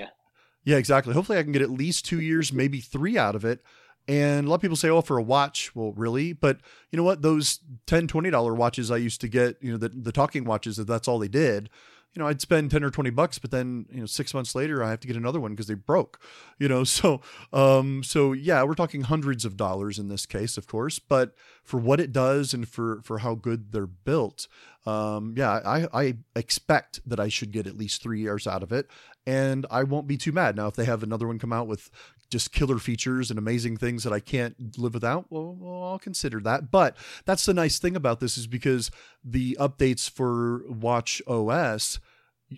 [0.65, 1.15] Yeah, exactly.
[1.15, 3.63] Hopefully I can get at least two years, maybe three out of it.
[4.07, 6.33] And a lot of people say, oh, for a watch, well, really?
[6.33, 6.59] But
[6.91, 7.23] you know what?
[7.23, 10.87] Those $10, $20 watches I used to get, you know, the, the talking watches, that
[10.87, 11.69] that's all they did
[12.15, 14.83] you know, I'd spend 10 or 20 bucks, but then, you know, six months later,
[14.83, 16.21] I have to get another one because they broke,
[16.59, 16.85] you know?
[16.99, 17.21] So,
[17.53, 21.79] um, so yeah, we're talking hundreds of dollars in this case, of course, but for
[21.79, 24.49] what it does and for, for how good they're built,
[24.85, 28.73] um, yeah, I, I expect that I should get at least three years out of
[28.73, 28.89] it
[29.29, 30.57] and I won't be too mad.
[30.57, 31.91] Now, if they have another one come out with
[32.31, 36.41] just killer features and amazing things that I can't live without, well, well, I'll consider
[36.41, 36.71] that.
[36.71, 38.91] But that's the nice thing about this is because
[39.25, 42.01] the updates for Watch OS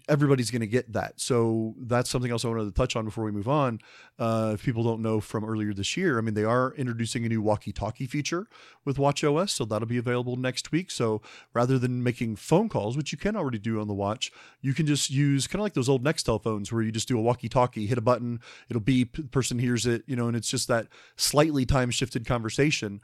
[0.09, 1.20] everybody's going to get that.
[1.20, 3.81] So that's something else I wanted to touch on before we move on.
[4.18, 7.29] Uh, if people don't know from earlier this year, I mean, they are introducing a
[7.29, 8.46] new walkie-talkie feature
[8.85, 10.90] with WatchOS, so that'll be available next week.
[10.90, 11.22] So
[11.55, 14.87] rather than making phone calls, which you can already do on the watch, you can
[14.87, 17.87] just use kind of like those old Nextel phones where you just do a walkie-talkie,
[17.87, 20.87] hit a button, it'll beep, the person hears it, you know, and it's just that
[21.16, 23.00] slightly time-shifted conversation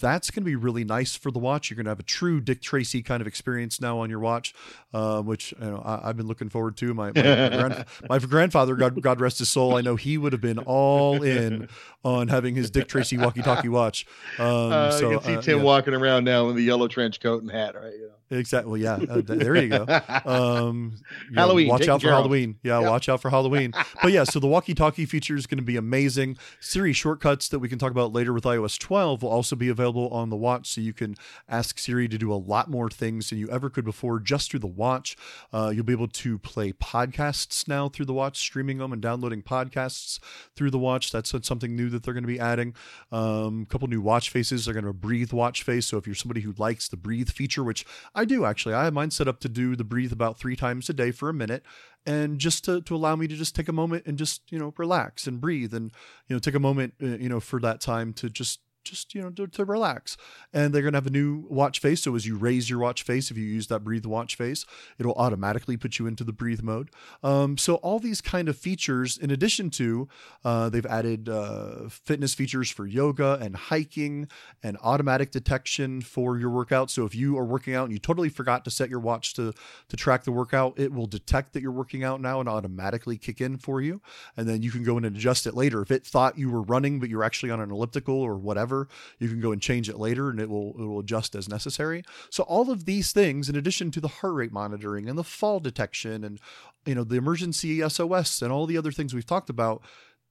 [0.00, 1.70] that's going to be really nice for the watch.
[1.70, 4.52] You're going to have a true Dick Tracy kind of experience now on your watch,
[4.92, 6.92] uh, which you know, I, been looking forward to.
[6.92, 10.42] My my, grand, my, grandfather, God, God rest his soul, I know he would have
[10.42, 11.68] been all in
[12.04, 14.06] on having his Dick Tracy walkie-talkie watch.
[14.38, 15.64] Um, uh, so, you can see uh, Tim yeah.
[15.64, 17.92] walking around now in the yellow trench coat and hat, right?
[17.92, 18.27] You know.
[18.30, 18.70] Exactly.
[18.70, 19.06] Well, yeah.
[19.08, 19.86] Uh, there you go.
[20.28, 20.96] Um,
[21.30, 21.68] you Halloween.
[21.68, 22.56] Know, watch out for Halloween.
[22.62, 22.90] Yeah, yep.
[22.90, 23.72] watch out for Halloween.
[24.02, 26.36] but yeah, so the walkie-talkie feature is going to be amazing.
[26.60, 30.08] Siri shortcuts that we can talk about later with iOS 12 will also be available
[30.08, 31.14] on the watch, so you can
[31.48, 34.60] ask Siri to do a lot more things than you ever could before just through
[34.60, 35.16] the watch.
[35.52, 39.42] Uh, you'll be able to play podcasts now through the watch, streaming them and downloading
[39.42, 40.18] podcasts
[40.56, 41.10] through the watch.
[41.10, 42.74] That's something new that they're going to be adding.
[43.12, 44.64] Um, a couple new watch faces.
[44.64, 45.86] They're going to breathe watch face.
[45.86, 47.86] So if you're somebody who likes the breathe feature, which
[48.18, 48.74] I do actually.
[48.74, 51.28] I have mine set up to do the breathe about three times a day for
[51.28, 51.62] a minute
[52.04, 54.74] and just to, to allow me to just take a moment and just, you know,
[54.76, 55.92] relax and breathe and,
[56.26, 59.22] you know, take a moment, uh, you know, for that time to just just you
[59.22, 60.16] know to, to, relax.
[60.52, 62.02] And they're going to have a new watch face.
[62.02, 64.64] So as you raise your watch face if you use that breathe watch face
[64.98, 66.90] it'll automatically put you into the breathe mode.
[67.22, 70.08] Um, so all these kind of features in addition to
[70.44, 74.28] uh, they've added uh, fitness features for yoga and hiking
[74.62, 76.90] and automatic detection for your workout.
[76.90, 79.52] So if you are working out and you totally forgot to set your watch to
[79.88, 83.40] to track the workout it will detect that you're working out now and automatically kick
[83.40, 84.00] in for you.
[84.36, 85.82] And then you can go in and adjust it later.
[85.82, 88.77] If it thought you were running but you're actually on an elliptical or whatever
[89.18, 92.04] you can go and change it later and it will it will adjust as necessary.
[92.30, 95.58] So all of these things in addition to the heart rate monitoring and the fall
[95.58, 96.38] detection and
[96.86, 99.82] you know the emergency SOS and all the other things we've talked about,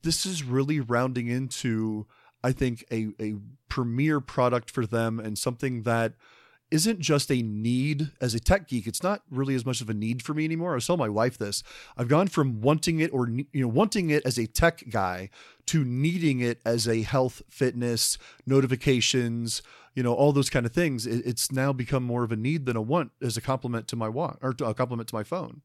[0.04, 2.06] this is really rounding into
[2.44, 3.36] I think a a
[3.68, 6.14] premier product for them and something that
[6.70, 8.88] isn't just a need as a tech geek.
[8.88, 10.72] It's not really as much of a need for me anymore.
[10.72, 11.64] I was telling my wife this.
[11.96, 15.30] I've gone from wanting it or you know wanting it as a tech guy
[15.68, 19.62] to needing it as a health, fitness, notifications,
[19.96, 21.06] you know, all those kind of things.
[21.08, 24.10] It's now become more of a need than a want as a complement to my
[24.10, 25.62] watch or a complement to my phone.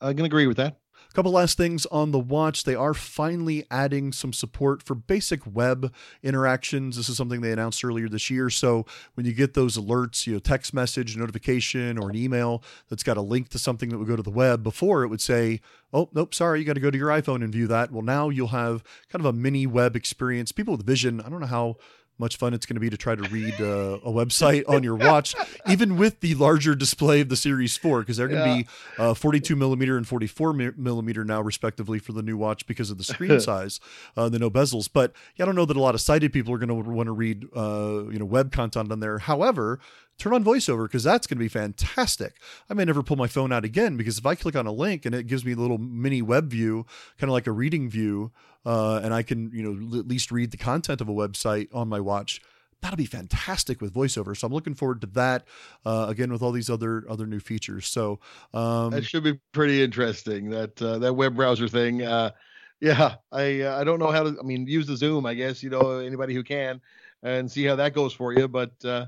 [0.00, 0.78] I can agree with that.
[1.16, 2.64] Couple last things on the watch.
[2.64, 5.90] They are finally adding some support for basic web
[6.22, 6.98] interactions.
[6.98, 8.50] This is something they announced earlier this year.
[8.50, 13.02] So when you get those alerts, you know, text message, notification, or an email that's
[13.02, 15.62] got a link to something that would go to the web, before it would say,
[15.90, 17.90] oh, nope, sorry, you got to go to your iPhone and view that.
[17.90, 20.52] Well, now you'll have kind of a mini web experience.
[20.52, 21.76] People with vision, I don't know how
[22.18, 24.96] much fun it's going to be to try to read uh, a website on your
[24.96, 25.34] watch,
[25.68, 29.14] even with the larger display of the Series 4, because they're going to be uh,
[29.14, 33.40] 42 millimeter and 44 millimeter now, respectively, for the new watch because of the screen
[33.40, 33.80] size,
[34.16, 34.88] uh, the no bezels.
[34.92, 37.06] But yeah, I don't know that a lot of sighted people are going to want
[37.06, 39.18] to read, uh, you know, web content on there.
[39.18, 39.78] However,
[40.18, 42.36] turn on voiceover because that's going to be fantastic.
[42.70, 45.04] I may never pull my phone out again because if I click on a link
[45.04, 46.86] and it gives me a little mini web view,
[47.18, 48.32] kind of like a reading view,
[48.64, 51.88] uh, and I can, you know, at least read the content of a website on
[51.88, 52.40] my watch.
[52.82, 54.36] That'll be fantastic with voiceover.
[54.36, 55.46] So I'm looking forward to that.
[55.84, 57.86] Uh, again, with all these other other new features.
[57.86, 58.20] So
[58.52, 60.50] um, that should be pretty interesting.
[60.50, 62.02] That uh, that web browser thing.
[62.02, 62.32] Uh,
[62.80, 64.36] yeah, I uh, I don't know how to.
[64.38, 65.24] I mean, use the Zoom.
[65.24, 66.82] I guess you know anybody who can,
[67.22, 68.46] and see how that goes for you.
[68.46, 69.06] But uh,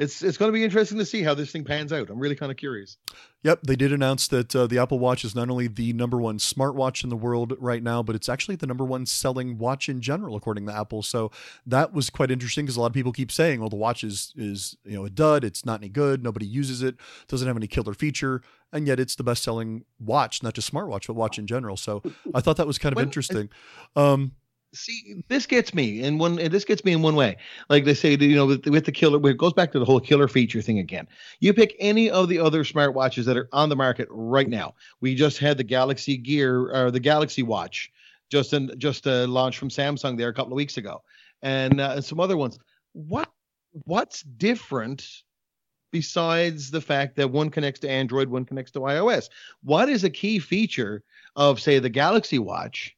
[0.00, 2.08] it's it's going to be interesting to see how this thing pans out.
[2.08, 2.96] I'm really kind of curious.
[3.42, 6.38] Yep, they did announce that uh, the Apple Watch is not only the number one
[6.38, 10.00] smartwatch in the world right now, but it's actually the number one selling watch in
[10.00, 11.02] general, according to Apple.
[11.02, 11.30] So
[11.66, 14.32] that was quite interesting because a lot of people keep saying, "Well, the watch is
[14.36, 15.44] is you know a dud.
[15.44, 16.24] It's not any good.
[16.24, 16.96] Nobody uses it.
[17.28, 18.40] Doesn't have any killer feature."
[18.72, 21.76] And yet, it's the best-selling watch, not just smartwatch, but watch in general.
[21.76, 23.50] So I thought that was kind of interesting.
[23.96, 24.32] Um,
[24.72, 27.36] see this gets me in one this gets me in one way.
[27.68, 30.00] Like they say you know with, with the killer it goes back to the whole
[30.00, 31.08] killer feature thing again.
[31.40, 34.74] You pick any of the other smartwatches that are on the market right now.
[35.00, 37.90] We just had the galaxy gear or the galaxy watch
[38.30, 41.02] just in just uh, launched from samsung there a couple of weeks ago.
[41.42, 42.58] And uh, some other ones.
[42.92, 43.30] What
[43.84, 45.22] what's different
[45.92, 49.28] besides the fact that one connects to android one connects to ios?
[49.62, 51.02] What is a key feature
[51.36, 52.96] of say the galaxy watch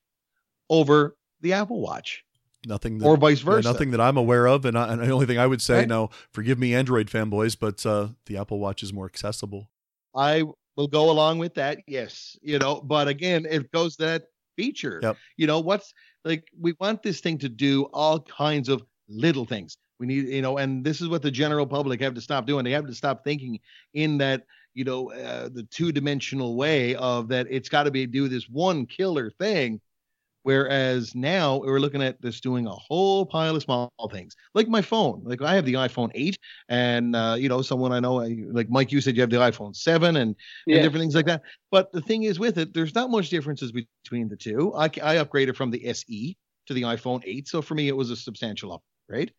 [0.68, 2.24] over the Apple Watch.
[2.64, 3.66] Nothing that, or vice versa.
[3.66, 5.78] Yeah, nothing that I'm aware of, and, I, and, the only thing I would say,
[5.78, 5.88] right.
[5.88, 9.68] now, forgive me, Android fanboys, but uh, the Apple Watch is more accessible.
[10.14, 10.44] I
[10.76, 12.36] will go along with that, yes.
[12.40, 14.24] You know, but again, it goes that
[14.56, 15.00] feature.
[15.02, 15.16] Yep.
[15.36, 15.92] You know, what's
[16.24, 19.76] like we want this thing to do all kinds of little things.
[19.98, 22.64] We need, you know, and this is what the general public have to stop doing.
[22.64, 23.60] They have to stop thinking
[23.94, 28.06] in that, you know, uh, the two dimensional way of that it's got to be
[28.06, 29.80] do this one killer thing
[30.44, 34.82] Whereas now we're looking at this doing a whole pile of small things, like my
[34.82, 35.22] phone.
[35.24, 36.36] Like I have the iPhone 8,
[36.68, 39.74] and uh, you know, someone I know, like Mike, you said you have the iPhone
[39.74, 40.34] 7 and,
[40.66, 40.76] yeah.
[40.76, 41.42] and, different things like that.
[41.70, 44.74] But the thing is, with it, there's not much differences between the two.
[44.74, 48.10] I, I upgraded from the SE to the iPhone 8, so for me, it was
[48.10, 49.32] a substantial upgrade.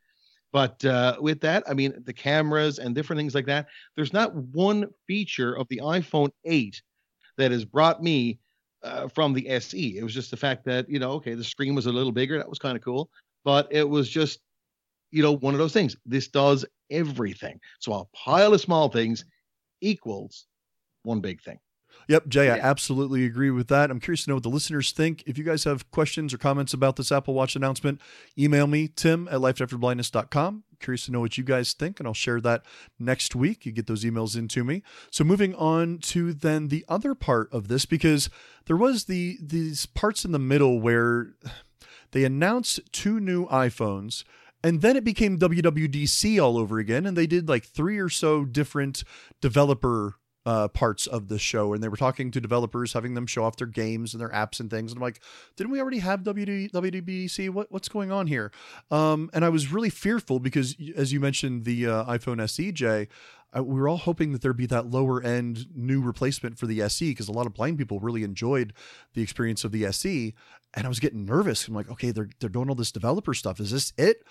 [0.53, 4.35] But uh, with that, I mean, the cameras and different things like that, there's not
[4.35, 6.81] one feature of the iPhone 8
[7.37, 8.39] that has brought me
[8.83, 9.97] uh, from the SE.
[9.97, 12.37] It was just the fact that you know, okay, the screen was a little bigger.
[12.37, 13.09] That was kind of cool,
[13.43, 14.39] but it was just
[15.11, 15.95] you know one of those things.
[16.05, 17.59] This does everything.
[17.79, 19.25] So a pile of small things
[19.81, 20.45] equals
[21.03, 21.59] one big thing.
[22.07, 22.55] Yep, Jay, yeah.
[22.55, 23.91] I absolutely agree with that.
[23.91, 25.23] I'm curious to know what the listeners think.
[25.25, 28.01] If you guys have questions or comments about this Apple Watch announcement,
[28.37, 30.63] email me, tim at lifeafterblindness.com.
[30.79, 32.63] Curious to know what you guys think, and I'll share that
[32.99, 33.65] next week.
[33.65, 34.83] You get those emails into me.
[35.11, 38.29] So moving on to then the other part of this, because
[38.65, 41.35] there was the these parts in the middle where
[42.11, 44.23] they announced two new iPhones
[44.63, 48.45] and then it became WWDC all over again, and they did like three or so
[48.45, 49.03] different
[49.41, 53.43] developer uh, parts of the show, and they were talking to developers, having them show
[53.43, 54.91] off their games and their apps and things.
[54.91, 55.19] And I'm like,
[55.55, 57.49] didn't we already have WD, WWDC?
[57.49, 58.51] What what's going on here?
[58.91, 63.07] Um, and I was really fearful because, as you mentioned, the uh, iPhone SEJ.
[63.55, 67.11] We were all hoping that there'd be that lower end new replacement for the SE
[67.11, 68.73] because a lot of blind people really enjoyed
[69.13, 70.33] the experience of the SE.
[70.73, 71.67] And I was getting nervous.
[71.67, 73.59] I'm like, okay, they're they're doing all this developer stuff.
[73.59, 74.23] Is this it?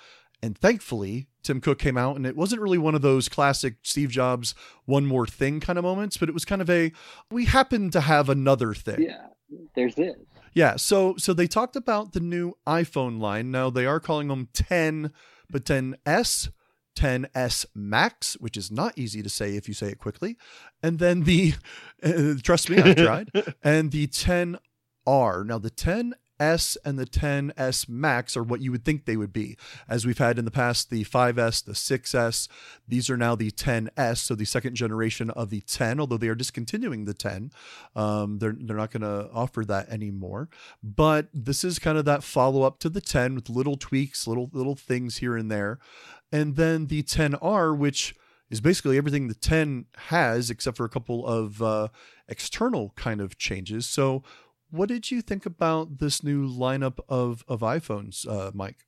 [0.42, 4.10] And thankfully, Tim Cook came out, and it wasn't really one of those classic Steve
[4.10, 4.54] Jobs
[4.86, 6.92] one more thing kind of moments, but it was kind of a
[7.30, 9.02] we happen to have another thing.
[9.02, 9.26] Yeah,
[9.74, 10.16] there's this.
[10.52, 13.50] Yeah, so so they talked about the new iPhone line.
[13.50, 15.12] Now they are calling them 10,
[15.48, 16.50] but 10s,
[16.96, 20.36] 10s Max, which is not easy to say if you say it quickly,
[20.82, 21.54] and then the
[22.02, 23.30] uh, trust me, I've tried,
[23.62, 24.58] and the 10R.
[25.46, 29.32] Now the 10 S and the 10S Max are what you would think they would
[29.32, 29.56] be.
[29.88, 32.48] As we've had in the past, the 5S, the 6S,
[32.86, 36.34] these are now the 10S, so the second generation of the 10, although they are
[36.34, 37.52] discontinuing the 10.
[37.94, 40.48] Um, they're, they're not going to offer that anymore.
[40.82, 44.50] But this is kind of that follow up to the 10 with little tweaks, little,
[44.52, 45.78] little things here and there.
[46.32, 48.14] And then the 10R, which
[48.52, 51.88] is basically everything the 10 has, except for a couple of uh,
[52.28, 53.86] external kind of changes.
[53.86, 54.22] So,
[54.72, 58.86] what did you think about this new lineup of of iPhones, uh, Mike?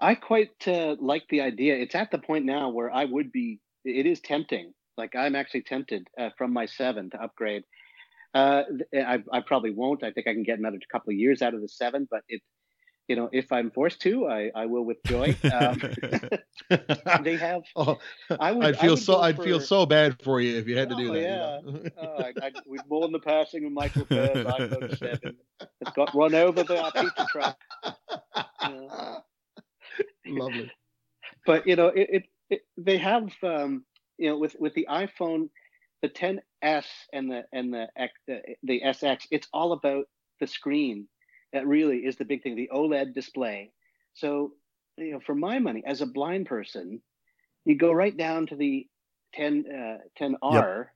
[0.00, 1.76] I quite uh, like the idea.
[1.76, 3.60] It's at the point now where I would be.
[3.84, 4.72] It is tempting.
[4.96, 7.64] Like I'm actually tempted uh, from my seven to upgrade.
[8.34, 8.62] Uh,
[8.94, 10.02] I, I, probably won't.
[10.02, 12.42] I think I can get another couple of years out of the seven, but it
[13.08, 15.36] you know, if I'm forced to, I, I will with joy.
[15.52, 15.80] Um,
[17.22, 17.62] they have.
[17.76, 17.98] Oh,
[18.38, 18.64] I would.
[18.64, 19.20] I'd feel would so.
[19.20, 21.20] I'd for, feel so bad for you if you had to oh, do that.
[21.20, 21.58] Yeah.
[21.60, 21.90] You know?
[22.00, 25.36] oh, I, I, we'd mourn the passing of Michael Feir's iPhone seven.
[25.80, 27.58] It's got run over by our pizza truck.
[30.26, 30.72] Lovely.
[31.46, 33.84] But you know, it, it, it they have um,
[34.16, 35.48] you know with with the iPhone,
[36.00, 36.40] the 10s
[37.12, 37.88] and the and the
[38.26, 39.26] the, the SX.
[39.30, 40.06] It's all about
[40.40, 41.08] the screen
[41.54, 43.70] that really is the big thing, the OLED display.
[44.12, 44.52] So,
[44.98, 47.00] you know, for my money, as a blind person,
[47.64, 48.86] you go right down to the
[49.34, 50.88] 10 uh, 10R, yep.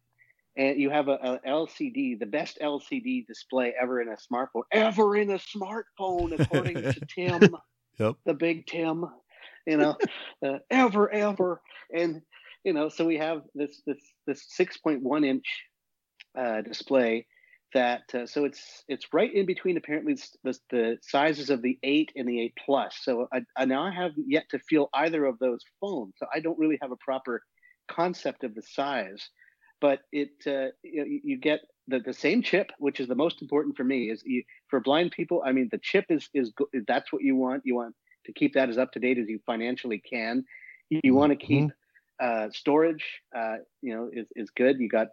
[0.57, 5.17] and you have a, a, LCD, the best LCD display ever in a smartphone, ever
[5.17, 7.57] in a smartphone, according to Tim,
[7.99, 8.17] yep.
[8.27, 9.07] the big Tim.
[9.65, 9.97] You know,
[10.45, 11.61] uh, ever, ever,
[11.95, 12.23] and
[12.65, 15.47] you know, so we have this this this 6.1 inch
[16.37, 17.27] uh, display
[17.75, 22.12] that uh, so it's it's right in between apparently the, the sizes of the 8
[22.16, 22.97] and the 8 plus.
[23.03, 26.41] So I, I, now i have yet to feel either of those phones so i
[26.41, 27.43] don't really have a proper
[27.89, 29.29] concept of the size.
[29.81, 33.77] But it uh, you, you, get the, the same chip which is the most important
[33.77, 36.53] for me is you, for blind people i mean the chip is is
[36.87, 37.62] that's what you want.
[37.64, 37.95] You want
[38.27, 40.45] to keep that as up to date as you financially can.
[40.91, 42.47] You, you want to keep mm-hmm.
[42.47, 43.05] uh, storage
[43.37, 44.81] uh, you know is, is good.
[44.81, 45.09] You got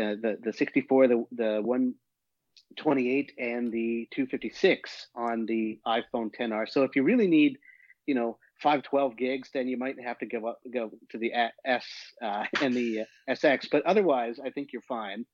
[0.00, 6.68] uh, the the 64, the the 128, and the 256 on the iPhone 10R.
[6.68, 7.58] So if you really need,
[8.06, 11.32] you know, 512 gigs, then you might have to go up, go to the
[11.64, 11.84] S
[12.22, 13.66] uh, and the SX.
[13.70, 15.26] But otherwise, I think you're fine.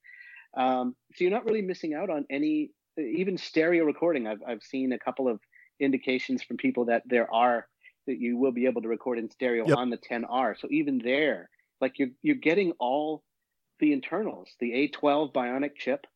[0.56, 4.26] Um, so you're not really missing out on any, even stereo recording.
[4.26, 5.40] I've I've seen a couple of
[5.78, 7.66] indications from people that there are
[8.06, 9.76] that you will be able to record in stereo yep.
[9.76, 10.58] on the 10R.
[10.58, 11.50] So even there,
[11.80, 13.22] like you're you're getting all
[13.80, 16.06] the internals, the A12 Bionic chip,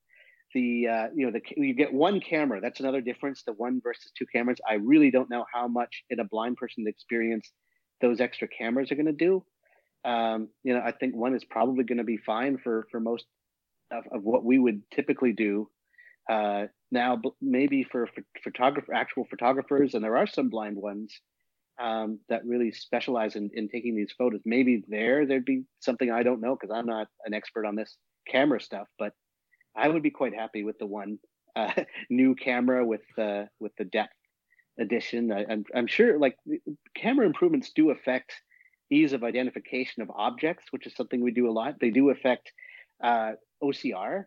[0.55, 2.61] the uh, you know the you get one camera.
[2.61, 3.43] That's another difference.
[3.43, 4.59] The one versus two cameras.
[4.69, 7.51] I really don't know how much in a blind person's experience
[8.01, 9.45] those extra cameras are going to do.
[10.05, 13.25] Um, you know, I think one is probably going to be fine for for most
[13.91, 15.69] of, of what we would typically do.
[16.31, 21.21] Uh, now, maybe for, for photographer, actual photographers, and there are some blind ones
[21.81, 24.41] um, that really specialize in, in taking these photos.
[24.45, 27.97] Maybe there there'd be something I don't know because I'm not an expert on this
[28.29, 29.13] camera stuff, but
[29.77, 31.19] I would be quite happy with the one
[31.57, 31.73] uh,
[32.11, 34.15] new camera with the with the depth
[34.79, 35.33] edition.
[35.33, 36.37] I, I'm I'm sure like
[36.97, 38.33] camera improvements do affect
[38.91, 41.77] ease of identification of objects, which is something we do a lot.
[41.81, 42.53] They do affect
[43.03, 44.25] uh, OCR,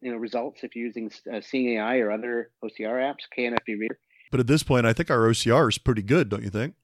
[0.00, 3.98] you know, results if you're using uh, Seeing AI or other OCR apps, KNFB Reader.
[4.30, 6.74] But at this point, I think our OCR is pretty good, don't you think?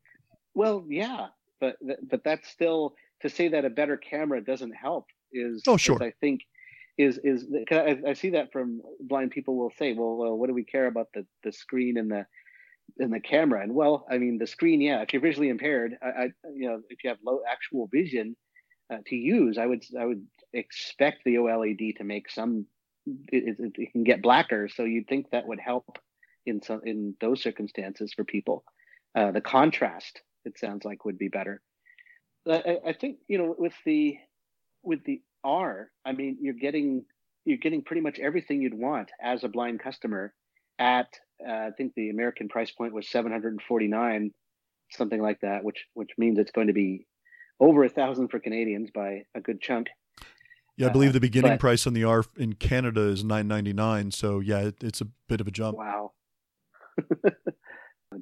[0.55, 1.29] Well, yeah,
[1.61, 1.77] but
[2.09, 5.97] but that's still to say that a better camera doesn't help is oh sure.
[5.97, 6.43] Is, I think
[6.97, 10.55] is is I, I, see that from blind people will say, well, well, what do
[10.55, 12.27] we care about the the screen and the
[12.99, 13.63] and the camera?
[13.63, 15.01] And well, I mean, the screen, yeah.
[15.03, 16.25] If you're visually impaired, I, I
[16.55, 18.37] you know, if you have low actual vision
[18.93, 22.67] uh, to use, I would I would expect the OLED to make some.
[23.07, 25.99] It, it, it can get blacker, so you'd think that would help
[26.47, 28.65] in some in those circumstances for people.
[29.15, 31.61] Uh, the contrast it sounds like would be better.
[32.49, 34.19] I, I think you know with the
[34.83, 37.05] with the R, I mean you're getting
[37.45, 40.35] you're getting pretty much everything you'd want as a blind customer
[40.79, 41.09] at
[41.47, 44.33] uh, I think the American price point was 749
[44.91, 47.07] something like that which which means it's going to be
[47.61, 49.89] over a thousand for Canadians by a good chunk.
[50.77, 53.25] Yeah, I believe the uh, beginning uh, but, price on the R in Canada is
[53.25, 55.79] 9.99 so yeah, it, it's a bit of a jump.
[55.79, 56.13] Wow.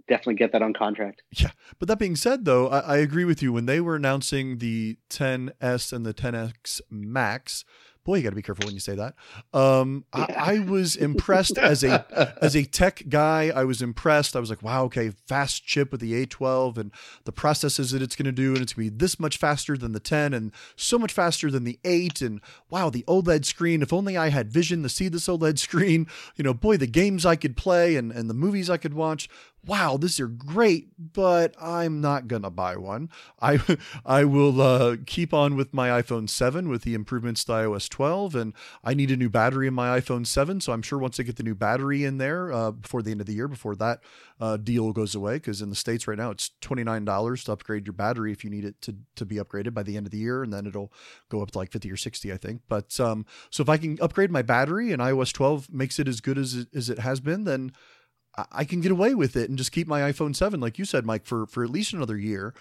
[0.09, 1.22] definitely get that on contract.
[1.32, 1.51] Yeah.
[1.78, 3.53] But that being said, though, I, I, agree with you.
[3.53, 7.64] When they were announcing the 10S and the 10X Max,
[8.05, 9.14] boy, you got to be careful when you say that.
[9.53, 10.26] Um, yeah.
[10.28, 12.07] I, I, was impressed as a
[12.43, 13.51] as a tech guy.
[13.55, 14.36] I was impressed.
[14.36, 16.93] I was like, wow, okay, fast chip with the A12 and
[17.24, 19.76] the processes that it's going to do, and it's going to be this much faster
[19.76, 22.20] than the 10 and so much faster than the 8.
[22.22, 22.40] And
[22.70, 23.82] wow, the OLED screen.
[23.82, 26.07] If only I had vision to see this OLED screen.
[26.36, 29.28] You know, boy, the games I could play and and the movies I could watch
[29.65, 33.11] wow, these are great, but I'm not gonna buy one.
[33.41, 33.61] I
[34.05, 38.35] I will uh, keep on with my iPhone 7 with the improvements to iOS 12,
[38.35, 40.61] and I need a new battery in my iPhone 7.
[40.61, 43.21] So I'm sure once I get the new battery in there uh, before the end
[43.21, 44.01] of the year, before that
[44.41, 47.53] uh, deal goes away, because in the states right now it's twenty nine dollars to
[47.53, 50.11] upgrade your battery if you need it to to be upgraded by the end of
[50.11, 50.93] the year, and then it'll
[51.29, 52.63] go up to like 50 or 60, I think.
[52.69, 56.21] But um, so if I can upgrade my battery and iOS 12 makes it as
[56.21, 57.73] good as it, as it has been, then
[58.51, 61.05] I can get away with it and just keep my iPhone 7, like you said,
[61.05, 62.55] Mike, for, for at least another year.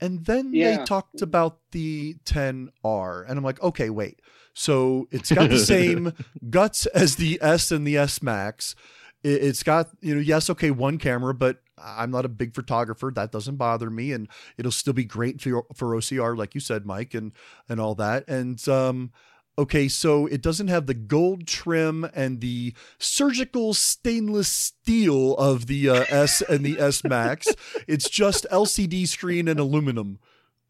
[0.00, 0.76] And then yeah.
[0.76, 3.28] they talked about the 10R.
[3.28, 4.20] And I'm like, okay, wait.
[4.54, 6.12] So it's got the same
[6.50, 8.74] guts as the S and the S Max.
[9.22, 13.12] it, it's got you know yes okay one camera, but I'm not a big photographer.
[13.14, 16.86] That doesn't bother me, and it'll still be great for for OCR, like you said,
[16.86, 17.32] Mike, and
[17.68, 18.28] and all that.
[18.28, 19.12] And um,
[19.58, 25.90] okay, so it doesn't have the gold trim and the surgical stainless steel of the
[25.90, 27.48] uh, S and the S Max.
[27.88, 30.20] It's just LCD screen and aluminum.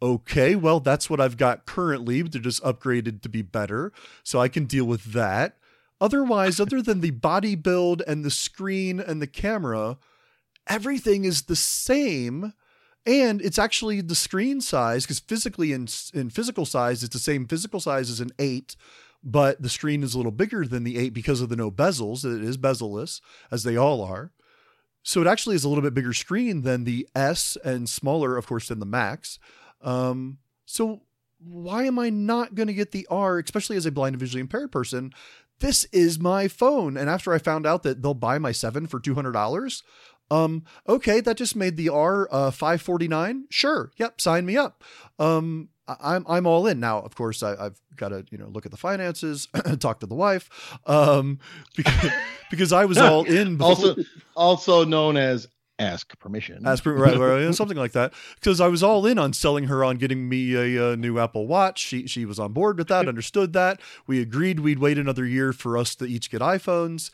[0.01, 2.23] Okay, well, that's what I've got currently.
[2.23, 5.59] They're just upgraded to be better, so I can deal with that.
[6.01, 9.99] Otherwise, other than the body build and the screen and the camera,
[10.69, 12.55] everything is the same
[13.07, 17.47] and it's actually the screen size because physically in in physical size it's the same
[17.47, 18.77] physical size as an 8
[19.23, 22.25] but the screen is a little bigger than the 8 because of the no bezels
[22.25, 23.21] it is bezel-less
[23.51, 24.33] as they all are.
[25.03, 28.47] So it actually is a little bit bigger screen than the s and smaller of
[28.47, 29.39] course than the max.
[29.81, 31.03] Um, so
[31.41, 34.41] why am i not going to get the r especially as a blind and visually
[34.41, 35.13] impaired person?
[35.61, 39.01] This is my phone and after i found out that they'll buy my 7 for
[39.01, 39.83] $200
[40.31, 43.47] um, okay, that just made the R uh, 549.
[43.51, 43.91] Sure.
[43.97, 44.21] Yep.
[44.21, 44.85] Sign me up.
[45.19, 47.01] Um, I, am I'm all in now.
[47.01, 49.49] Of course, I, have got to you know look at the finances,
[49.81, 51.39] talk to the wife, um,
[51.77, 52.13] because,
[52.51, 53.57] because I was all in.
[53.57, 53.71] Before.
[53.71, 53.97] Also,
[54.37, 55.49] also known as
[55.79, 56.67] ask permission.
[56.67, 58.13] Ask per, right, right, something like that.
[58.35, 61.47] Because I was all in on selling her on getting me a, a, new Apple
[61.47, 61.79] Watch.
[61.79, 63.81] She she was on board with that, understood that.
[64.07, 67.11] We agreed we'd wait another year for us to each get iPhones.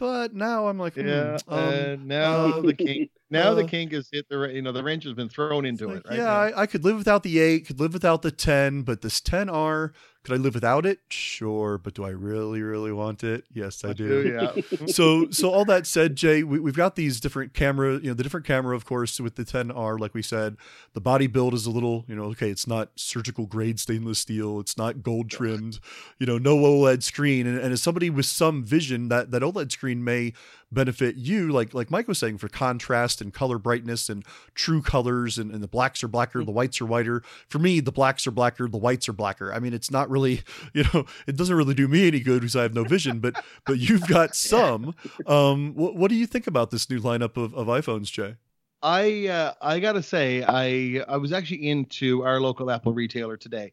[0.00, 1.36] But now I'm like, yeah.
[1.46, 4.72] Hmm, um, now um, the king, now uh, the king has hit the, you know,
[4.72, 6.06] the wrench has been thrown into like, it.
[6.08, 9.02] Right yeah, I, I, could live without the eight, could live without the ten, but
[9.02, 9.92] this 10R
[10.22, 11.00] could I live without it?
[11.08, 13.44] Sure, but do I really, really want it?
[13.54, 14.28] Yes, I do.
[14.28, 14.86] yeah.
[14.86, 17.94] so, so all that said, Jay, we, have got these different camera.
[17.94, 20.56] You know, the different camera, of course, with the 10R, like we said,
[20.92, 22.04] the body build is a little.
[22.06, 24.60] You know, okay, it's not surgical grade stainless steel.
[24.60, 25.80] It's not gold trimmed.
[26.18, 27.46] You know, no OLED screen.
[27.46, 30.34] And, and as somebody with some vision, that that OLED screen may
[30.72, 35.38] benefit you, like like Mike was saying, for contrast and color brightness and true colors,
[35.38, 36.54] and, and the blacks are blacker, the mm-hmm.
[36.54, 37.22] whites are whiter.
[37.48, 39.52] For me, the blacks are blacker, the whites are blacker.
[39.52, 40.42] I mean, it's not really,
[40.74, 43.42] you know, it doesn't really do me any good because I have no vision, but
[43.66, 44.94] but you've got some.
[45.26, 48.36] Um, what, what do you think about this new lineup of, of iPhones, Jay?
[48.82, 53.72] I uh, I gotta say I I was actually into our local Apple retailer today,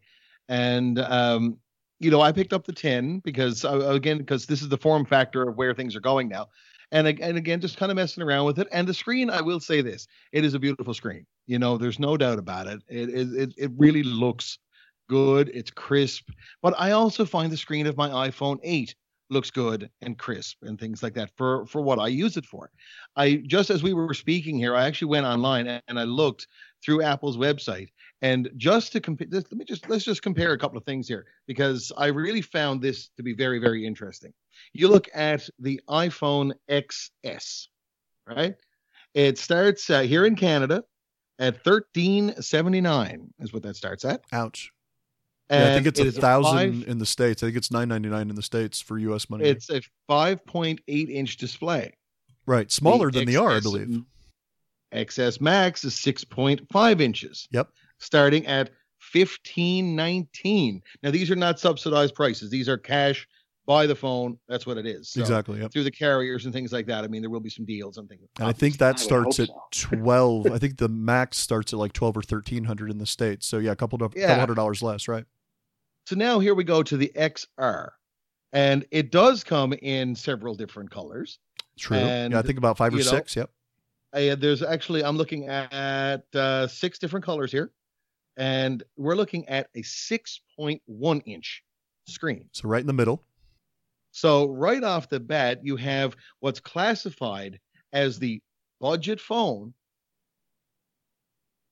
[0.49, 1.57] and um,
[1.99, 5.05] you know I picked up the 10 because uh, again because this is the form
[5.05, 6.47] factor of where things are going now,
[6.91, 8.67] and and again just kind of messing around with it.
[8.71, 11.25] And the screen, I will say this, it is a beautiful screen.
[11.45, 12.81] You know, there's no doubt about it.
[12.89, 14.59] It it it really looks
[15.07, 15.49] good.
[15.53, 16.29] It's crisp.
[16.61, 18.95] But I also find the screen of my iPhone 8
[19.29, 22.69] looks good and crisp and things like that for for what I use it for.
[23.15, 26.47] I just as we were speaking here, I actually went online and I looked
[26.83, 27.89] through Apple's website
[28.21, 31.25] and just to compare let me just let's just compare a couple of things here
[31.45, 34.33] because I really found this to be very very interesting.
[34.73, 37.67] You look at the iPhone XS,
[38.25, 38.55] right?
[39.13, 40.83] It starts uh, here in Canada
[41.39, 44.21] at 1379 is what that starts at.
[44.31, 44.71] Ouch.
[45.49, 47.41] Yeah, I think it's a thousand in the states.
[47.41, 49.29] I think it's nine ninety nine in the states for U.S.
[49.29, 49.45] money.
[49.45, 51.93] It's a five point eight inch display.
[52.45, 54.03] Right, smaller the than XS, the R, I believe.
[54.93, 57.47] XS Max is six point five inches.
[57.51, 57.69] Yep.
[57.99, 60.81] Starting at fifteen nineteen.
[61.01, 62.49] Now these are not subsidized prices.
[62.49, 63.27] These are cash.
[63.65, 64.39] Buy the phone.
[64.47, 65.09] That's what it is.
[65.09, 65.59] So, exactly.
[65.59, 65.73] Yep.
[65.73, 67.03] Through the carriers and things like that.
[67.03, 68.21] I mean, there will be some deals and things.
[68.39, 69.61] And I think that starts at so.
[69.87, 70.49] twelve.
[70.51, 73.45] I think the max starts at like twelve or thirteen hundred in the states.
[73.45, 74.27] So yeah, a couple, of, yeah.
[74.27, 75.25] couple hundred dollars less, right?
[76.07, 77.89] So now here we go to the XR,
[78.53, 81.37] and it does come in several different colors.
[81.77, 81.97] True.
[81.97, 83.35] And, yeah, I think about five or six.
[83.35, 83.45] Know,
[84.13, 84.31] yep.
[84.31, 87.73] Uh, there's actually I'm looking at uh, six different colors here,
[88.37, 91.63] and we're looking at a 6.1 inch
[92.07, 92.45] screen.
[92.53, 93.25] So right in the middle.
[94.13, 97.59] So right off the bat, you have what's classified
[97.91, 98.41] as the
[98.79, 99.73] budget phone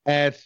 [0.05, 0.37] at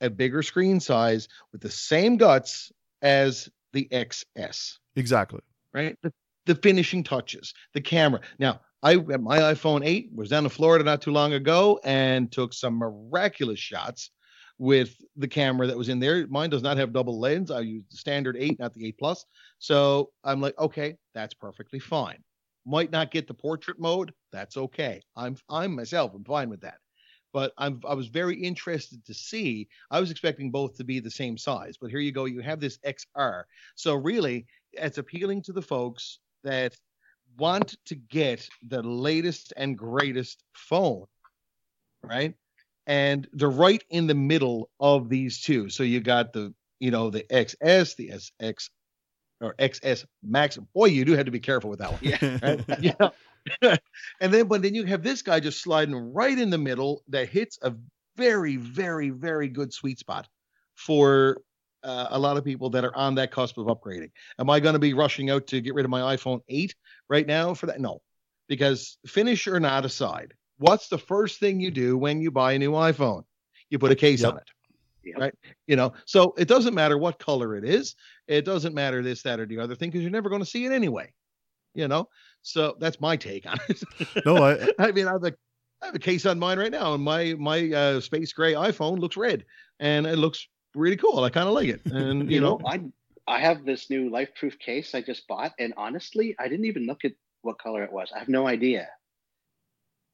[0.00, 2.72] a bigger screen size with the same guts
[3.02, 4.74] as the XS.
[4.96, 5.40] Exactly.
[5.72, 5.96] Right.
[6.02, 6.12] The,
[6.46, 8.20] the finishing touches, the camera.
[8.38, 12.52] Now, I my iPhone 8 was down in Florida not too long ago and took
[12.54, 14.10] some miraculous shots
[14.58, 16.26] with the camera that was in there.
[16.28, 17.50] Mine does not have double lens.
[17.50, 19.24] I use the standard 8, not the 8 Plus.
[19.58, 22.18] So I'm like, okay, that's perfectly fine.
[22.66, 24.12] Might not get the portrait mode.
[24.32, 25.00] That's okay.
[25.16, 26.12] I'm I'm myself.
[26.14, 26.78] I'm fine with that
[27.32, 29.68] but I'm I was very interested to see.
[29.90, 32.24] I was expecting both to be the same size, but here you go.
[32.24, 33.44] You have this XR.
[33.74, 36.76] So really, it's appealing to the folks that
[37.36, 41.04] want to get the latest and greatest phone,
[42.02, 42.34] right?
[42.86, 45.68] And they're right in the middle of these two.
[45.68, 48.70] So you got the you know the XS, the SX
[49.40, 50.56] or XS Max.
[50.56, 52.00] Boy, you do have to be careful with that one.
[52.02, 52.38] Yeah.
[52.42, 52.64] Right?
[52.80, 53.10] yeah.
[54.20, 57.28] and then, but then you have this guy just sliding right in the middle that
[57.28, 57.74] hits a
[58.16, 60.28] very, very, very good sweet spot
[60.74, 61.40] for
[61.82, 64.10] uh, a lot of people that are on that cusp of upgrading.
[64.38, 66.74] Am I going to be rushing out to get rid of my iPhone 8
[67.08, 67.80] right now for that?
[67.80, 68.02] No,
[68.48, 72.58] because finish or not aside, what's the first thing you do when you buy a
[72.58, 73.24] new iPhone?
[73.70, 74.32] You put a case yep.
[74.32, 74.48] on it.
[75.04, 75.18] Yep.
[75.18, 75.34] Right.
[75.66, 77.94] You know, so it doesn't matter what color it is.
[78.26, 80.66] It doesn't matter this, that, or the other thing because you're never going to see
[80.66, 81.12] it anyway.
[81.74, 82.08] You know,
[82.48, 83.82] so that's my take on it.
[84.26, 85.34] no, I, I mean, I have a,
[85.82, 88.98] I have a case on mine right now, and my my uh, space gray iPhone
[88.98, 89.44] looks red,
[89.80, 91.24] and it looks really cool.
[91.24, 92.80] I kind of like it, and you, you know, know, I
[93.26, 97.04] I have this new LifeProof case I just bought, and honestly, I didn't even look
[97.04, 98.10] at what color it was.
[98.14, 98.88] I have no idea.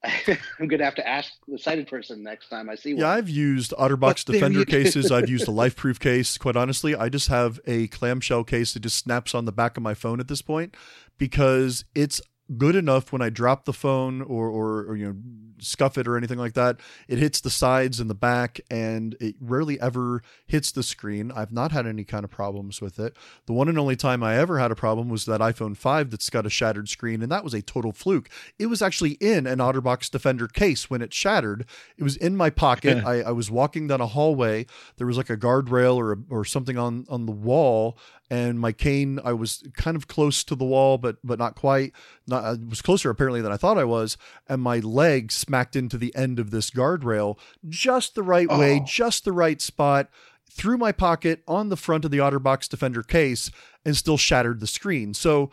[0.61, 3.01] I'm gonna have to ask the sighted person next time I see one.
[3.01, 5.11] Yeah, I've used OtterBox Defender cases.
[5.11, 6.37] I've used a LifeProof case.
[6.39, 9.83] Quite honestly, I just have a clamshell case that just snaps on the back of
[9.83, 10.77] my phone at this point
[11.19, 12.21] because it's
[12.57, 15.17] good enough when I drop the phone or, or, or, you know
[15.65, 16.79] scuff it or anything like that.
[17.09, 21.33] It hits the sides and the back, and it rarely ever hits the screen.
[21.33, 23.17] I've not had any kind of problems with it.
[23.47, 26.31] The one and only time I ever had a problem was that iPhone 5 that's
[26.31, 28.29] got a shattered screen, and that was a total fluke.
[28.59, 31.67] It was actually in an OtterBox Defender case when it shattered.
[31.97, 33.05] It was in my pocket.
[33.07, 34.67] I, I was walking down a hallway.
[34.97, 37.99] There was like a guardrail or or something on on the wall
[38.31, 41.93] and my cane I was kind of close to the wall but but not quite
[42.27, 44.16] not I was closer apparently than I thought I was.
[44.49, 48.59] And my leg smacked into the end of this guardrail just the right oh.
[48.59, 50.09] way just the right spot
[50.51, 53.51] through my pocket on the front of the OtterBox Defender case
[53.85, 55.12] and still shattered the screen.
[55.12, 55.51] So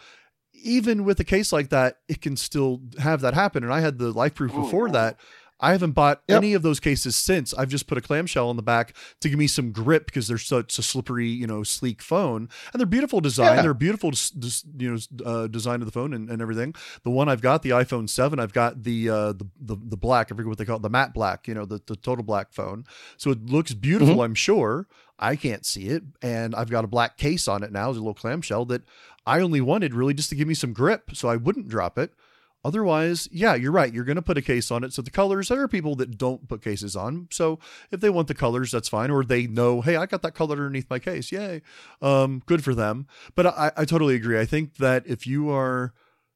[0.53, 3.63] even with a case like that it can still have that happen.
[3.63, 5.17] And I had the LifeProof oh, before that
[5.61, 6.37] I haven't bought yep.
[6.37, 7.53] any of those cases since.
[7.53, 10.39] I've just put a clamshell on the back to give me some grip because they're
[10.39, 13.57] such a slippery, you know, sleek phone, and they're beautiful design.
[13.57, 13.61] Yeah.
[13.61, 14.11] They're beautiful,
[14.77, 16.73] you know, uh, design of the phone and, and, everything.
[17.03, 20.31] The one I've got, the iPhone Seven, I've got the uh, the, the the black.
[20.31, 21.47] I forget what they call it, the matte black.
[21.47, 22.83] You know, the the total black phone.
[23.17, 24.15] So it looks beautiful.
[24.15, 24.23] Mm-hmm.
[24.23, 24.87] I'm sure.
[25.23, 28.01] I can't see it, and I've got a black case on it now, It's a
[28.01, 28.81] little clamshell that
[29.23, 32.15] I only wanted really just to give me some grip, so I wouldn't drop it.
[32.63, 33.91] Otherwise, yeah, you're right.
[33.91, 34.93] You're going to put a case on it.
[34.93, 37.27] So the colors, there are people that don't put cases on.
[37.31, 37.59] So
[37.89, 39.09] if they want the colors, that's fine.
[39.09, 41.31] Or they know, hey, I got that color underneath my case.
[41.31, 41.63] Yay.
[42.01, 43.07] Um, good for them.
[43.33, 44.39] But I, I totally agree.
[44.39, 45.93] I think that if you are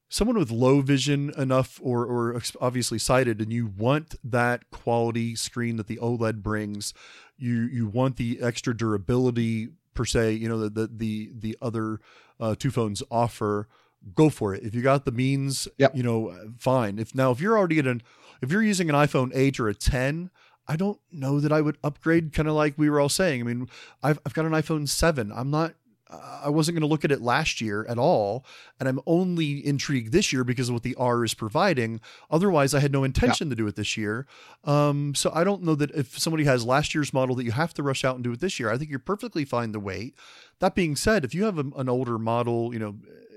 [0.08, 5.76] someone with low vision enough or, or obviously sighted and you want that quality screen
[5.76, 6.92] that the OLED brings,
[7.36, 12.00] you, you want the extra durability per se, you know, the, the, the, the other
[12.40, 13.68] uh, two phones offer
[14.14, 14.62] go for it.
[14.62, 15.96] If you got the means, yep.
[15.96, 16.98] you know, fine.
[16.98, 18.02] If now if you're already at an
[18.42, 20.30] if you're using an iPhone 8 or a 10,
[20.68, 23.40] I don't know that I would upgrade kind of like we were all saying.
[23.40, 23.68] I mean,
[24.02, 25.32] I've I've got an iPhone 7.
[25.32, 25.74] I'm not
[26.08, 28.44] I wasn't going to look at it last year at all,
[28.78, 32.00] and I'm only intrigued this year because of what the R is providing.
[32.30, 33.50] Otherwise, I had no intention yeah.
[33.50, 34.26] to do it this year.
[34.62, 37.74] Um, so I don't know that if somebody has last year's model that you have
[37.74, 38.70] to rush out and do it this year.
[38.70, 40.14] I think you're perfectly fine to wait.
[40.60, 42.96] That being said, if you have a, an older model, you know,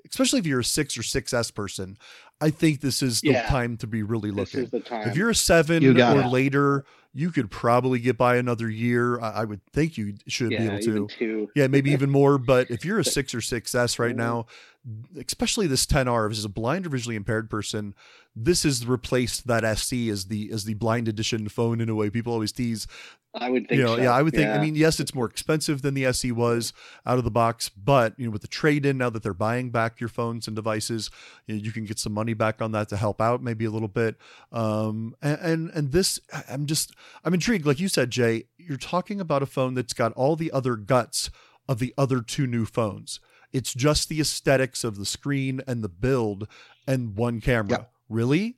[0.10, 1.98] especially if you're a six or six S person,
[2.42, 3.48] I think this is the yeah.
[3.48, 4.70] time to be really looking.
[4.72, 6.28] If you're a seven you or it.
[6.28, 9.20] later, you could probably get by another year.
[9.20, 11.50] I, I would think you should yeah, be able to.
[11.56, 12.38] Yeah, maybe even more.
[12.38, 14.46] But if you're a six or six S right now,
[15.18, 17.94] especially this 10R, as a blind or visually impaired person,
[18.36, 22.10] this has replaced that SE as the as the blind edition phone in a way.
[22.10, 22.88] People always tease
[23.34, 23.78] I would think.
[23.78, 24.02] You know, so.
[24.02, 24.48] yeah, I would think.
[24.48, 24.56] Yeah.
[24.56, 26.74] I mean, yes, it's more expensive than the SE was
[27.06, 29.70] out of the box, but you know, with the trade in now that they're buying
[29.70, 31.12] back your phones and devices,
[31.46, 33.72] you, know, you, can get some money back on that to help out maybe a
[33.72, 34.16] little bit.
[34.52, 36.20] Um, and, and and this,
[36.50, 37.68] I'm just, I'm intrigued.
[37.68, 41.30] Like you said, Jay, you're talking about a phone that's got all the other guts
[41.68, 43.20] of the other two new phones.
[43.52, 46.48] It's just the aesthetics of the screen and the build
[46.88, 47.80] and one camera.
[47.80, 47.86] Yeah.
[48.10, 48.58] Really?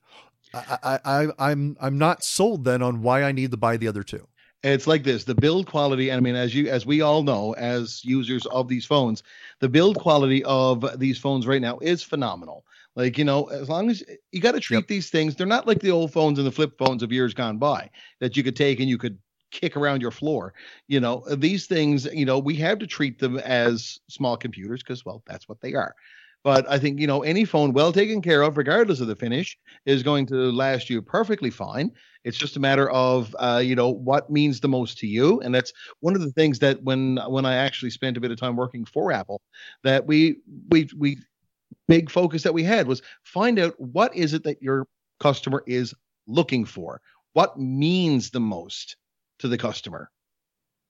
[0.53, 3.87] I, I, I, I'm I'm not sold then on why I need to buy the
[3.87, 4.27] other two
[4.63, 8.03] it's like this the build quality i mean as you as we all know as
[8.05, 9.23] users of these phones
[9.59, 12.63] the build quality of these phones right now is phenomenal
[12.95, 14.87] like you know as long as you got to treat yep.
[14.87, 17.57] these things they're not like the old phones and the flip phones of years gone
[17.57, 17.89] by
[18.19, 19.17] that you could take and you could
[19.51, 20.53] kick around your floor
[20.87, 25.05] you know these things you know we have to treat them as small computers because
[25.05, 25.95] well that's what they are
[26.43, 29.57] but I think, you know, any phone well taken care of, regardless of the finish,
[29.85, 31.91] is going to last you perfectly fine.
[32.23, 35.39] It's just a matter of, uh, you know, what means the most to you.
[35.41, 38.39] And that's one of the things that when when I actually spent a bit of
[38.39, 39.41] time working for Apple,
[39.83, 40.37] that we
[40.69, 41.17] we we
[41.87, 44.87] big focus that we had was find out what is it that your
[45.19, 45.93] customer is
[46.25, 47.01] looking for,
[47.33, 48.95] what means the most
[49.41, 50.09] to the customer,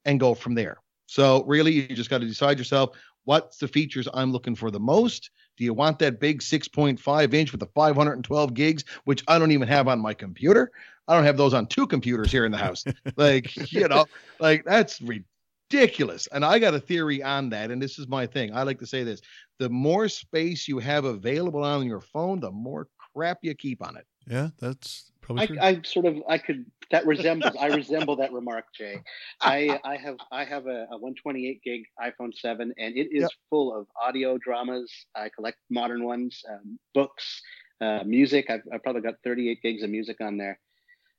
[0.05, 0.77] and go from there.
[1.07, 2.91] So really, you just got to decide yourself
[3.25, 7.51] what's the features I'm looking for the most Do you want that big 6.5 inch
[7.51, 10.71] with the 512 gigs, which I don't even have on my computer?
[11.07, 12.85] I don't have those on two computers here in the house.
[13.17, 14.05] like, you know,
[14.39, 16.27] like that's ridiculous.
[16.31, 17.71] And I got a theory on that.
[17.71, 18.55] And this is my thing.
[18.55, 19.21] I like to say this
[19.59, 23.97] the more space you have available on your phone, the more crap you keep on
[23.97, 24.05] it.
[24.27, 28.65] Yeah, that's probably I, I, sort of I could that resembles I resemble that remark,
[28.75, 29.01] Jay.
[29.41, 33.31] I I have I have a, a 128 gig iPhone 7, and it is yep.
[33.49, 34.91] full of audio dramas.
[35.15, 37.41] I collect modern ones, um, books,
[37.79, 38.49] uh, music.
[38.49, 40.59] I've, I've probably got 38 gigs of music on there.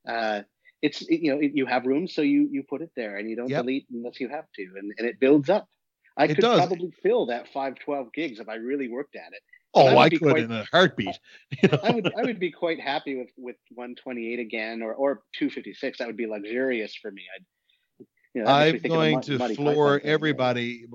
[0.09, 0.43] Uh,
[0.83, 3.49] it's you know you have room, so you you put it there, and you don't
[3.49, 3.63] yep.
[3.63, 5.69] delete unless you have to, and, and it builds up.
[6.17, 6.59] I it could does.
[6.59, 9.43] probably fill that 512 gigs if I really worked at it.
[9.75, 11.19] Oh, I, I could quite, in a heartbeat.
[11.63, 11.79] You know?
[11.83, 15.99] I would I would be quite happy with with 128 again or or 256.
[15.99, 17.23] That would be luxurious for me.
[17.35, 20.87] I'd, you know, I'm going to floor everybody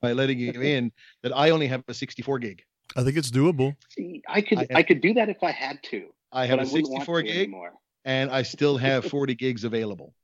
[0.00, 0.92] by letting you in
[1.22, 2.62] that I only have a 64 gig.
[2.96, 3.74] I think it's doable.
[3.90, 6.08] See, I could I, have, I could do that if I had to.
[6.32, 7.72] I have a 64 gig anymore.
[8.04, 10.14] and I still have 40 gigs available.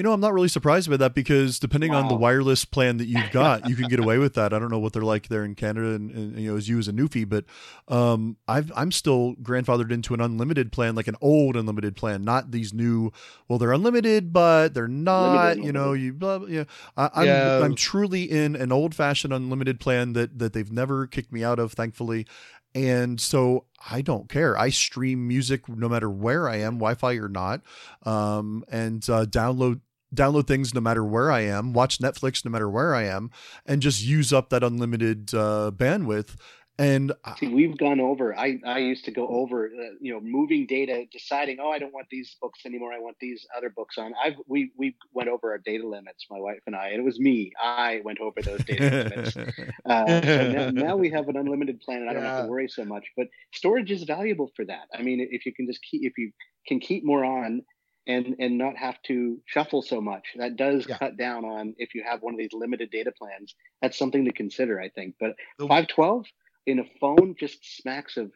[0.00, 1.98] You know, I'm not really surprised by that because depending wow.
[1.98, 4.54] on the wireless plan that you've got, you can get away with that.
[4.54, 6.78] I don't know what they're like there in Canada, and, and you know, as you
[6.78, 7.44] as a newfie, but
[7.86, 12.50] um, I've I'm still grandfathered into an unlimited plan, like an old unlimited plan, not
[12.50, 13.12] these new.
[13.46, 15.48] Well, they're unlimited, but they're not.
[15.48, 16.64] Limited, you know, you blah, blah yeah.
[16.96, 17.60] I, I'm yeah.
[17.62, 21.58] I'm truly in an old fashioned unlimited plan that that they've never kicked me out
[21.58, 22.26] of, thankfully,
[22.74, 24.56] and so I don't care.
[24.56, 27.60] I stream music no matter where I am, Wi-Fi or not,
[28.04, 29.80] um, and uh, download
[30.14, 33.30] download things no matter where I am, watch Netflix no matter where I am,
[33.66, 36.36] and just use up that unlimited uh, bandwidth
[36.80, 38.34] and See, we've gone over.
[38.34, 41.92] I, I used to go over, uh, you know, moving data, deciding, oh, I don't
[41.92, 42.90] want these books anymore.
[42.94, 44.14] I want these other books on.
[44.24, 47.20] I've we we went over our data limits, my wife and I, and it was
[47.20, 47.52] me.
[47.62, 49.36] I went over those data limits.
[49.84, 52.36] Uh, so now, now, we have an unlimited plan, and I don't yeah.
[52.36, 53.04] have to worry so much.
[53.16, 54.86] But storage is valuable for that.
[54.94, 56.30] I mean, if you can just keep, if you
[56.66, 57.62] can keep more on,
[58.06, 60.24] and and not have to shuffle so much.
[60.36, 60.98] That does yeah.
[60.98, 63.54] cut down on if you have one of these limited data plans.
[63.82, 65.16] That's something to consider, I think.
[65.20, 66.26] But 512
[66.66, 68.32] in a phone just smacks of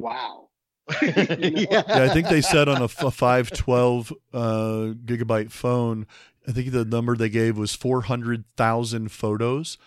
[0.00, 0.48] wow.
[1.02, 1.26] you know?
[1.38, 1.82] yeah.
[1.88, 2.02] yeah.
[2.02, 4.38] I think they said on a, a 512 uh,
[5.04, 6.06] gigabyte phone,
[6.46, 9.78] I think the number they gave was 400,000 photos.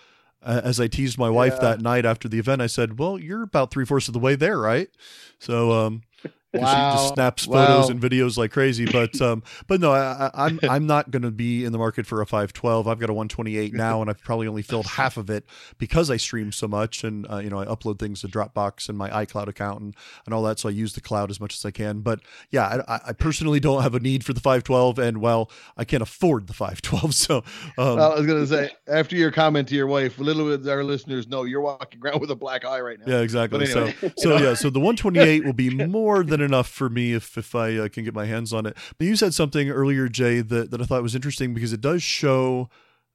[0.42, 1.62] Uh, as I teased my wife yeah.
[1.62, 4.36] that night after the event, I said, "Well, you're about three fourths of the way
[4.36, 4.88] there, right?"
[5.40, 6.04] So, um,
[6.62, 6.92] Wow.
[6.92, 7.88] He just snaps photos wow.
[7.90, 8.86] and videos like crazy.
[8.86, 12.06] But um, but no, I, am I'm, I'm not going to be in the market
[12.06, 12.88] for a 512.
[12.88, 15.46] I've got a 128 now, and I've probably only filled half of it
[15.78, 18.98] because I stream so much, and uh, you know I upload things to Dropbox and
[18.98, 19.96] my iCloud account and,
[20.26, 20.60] and all that.
[20.60, 22.02] So I use the cloud as much as I can.
[22.02, 22.20] But
[22.52, 26.04] yeah, I, I personally don't have a need for the 512, and well, I can't
[26.04, 26.98] afford the 512.
[27.18, 27.38] So
[27.78, 30.46] um, well, I was going to say after your comment to your wife, a little
[30.46, 33.06] bit our listeners know you're walking around with a black eye right now.
[33.08, 33.66] Yeah, exactly.
[33.66, 33.96] Anyway.
[34.02, 37.54] So so yeah, so the 128 will be more than enough for me if if
[37.54, 38.76] I uh, can get my hands on it.
[38.98, 42.02] But you said something earlier, Jay, that that I thought was interesting because it does
[42.02, 42.70] show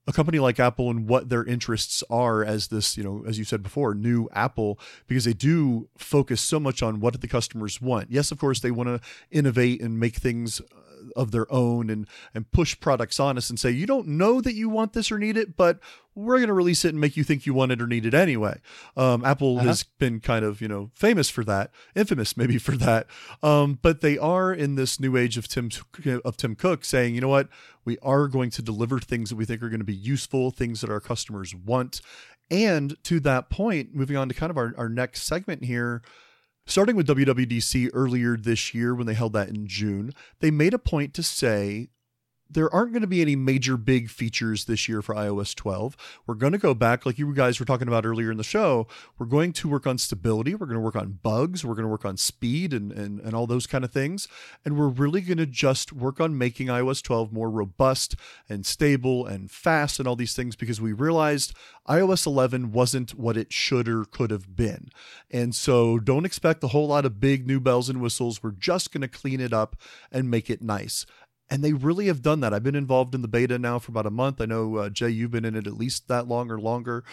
[0.07, 3.45] a company like Apple and what their interests are as this, you know, as you
[3.45, 8.11] said before, new Apple, because they do focus so much on what the customers want.
[8.11, 10.61] Yes, of course, they want to innovate and make things
[11.17, 14.55] of their own and and push products on us and say you don't know that
[14.55, 15.79] you want this or need it, but
[16.15, 18.15] we're going to release it and make you think you want it or need it
[18.15, 18.61] anyway.
[18.97, 19.69] Um, Apple uh-huh.
[19.69, 23.07] has been kind of you know famous for that, infamous maybe for that.
[23.43, 25.71] Um, but they are in this new age of Tim
[26.25, 27.49] of Tim Cook saying, you know what,
[27.85, 30.81] we are going to deliver things that we think are going to be useful, things
[30.81, 32.01] that our customers want.
[32.51, 36.03] And to that point, moving on to kind of our, our next segment here,
[36.65, 40.79] Starting with WWDC earlier this year, when they held that in June, they made a
[40.79, 41.89] point to say
[42.53, 45.97] there aren't going to be any major big features this year for iOS 12.
[46.27, 48.87] We're going to go back, like you guys were talking about earlier in the show.
[49.19, 50.55] We're going to work on stability.
[50.55, 51.65] We're going to work on bugs.
[51.65, 54.29] We're going to work on speed and, and, and all those kind of things.
[54.65, 58.17] And we're really going to just work on making iOS 12 more robust
[58.49, 61.55] and stable and fast and all these things because we realized
[61.89, 64.91] iOS 11 wasn't what it should or could have been.
[65.31, 68.43] And so don't expect a whole lot of big new bells and whistles.
[68.43, 69.77] We're just going to clean it up
[70.11, 71.07] and make it nice.
[71.53, 72.55] And they really have done that.
[72.55, 74.41] I've been involved in the beta now for about a month.
[74.41, 77.05] I know, uh, Jay, you've been in it at least that long or longer.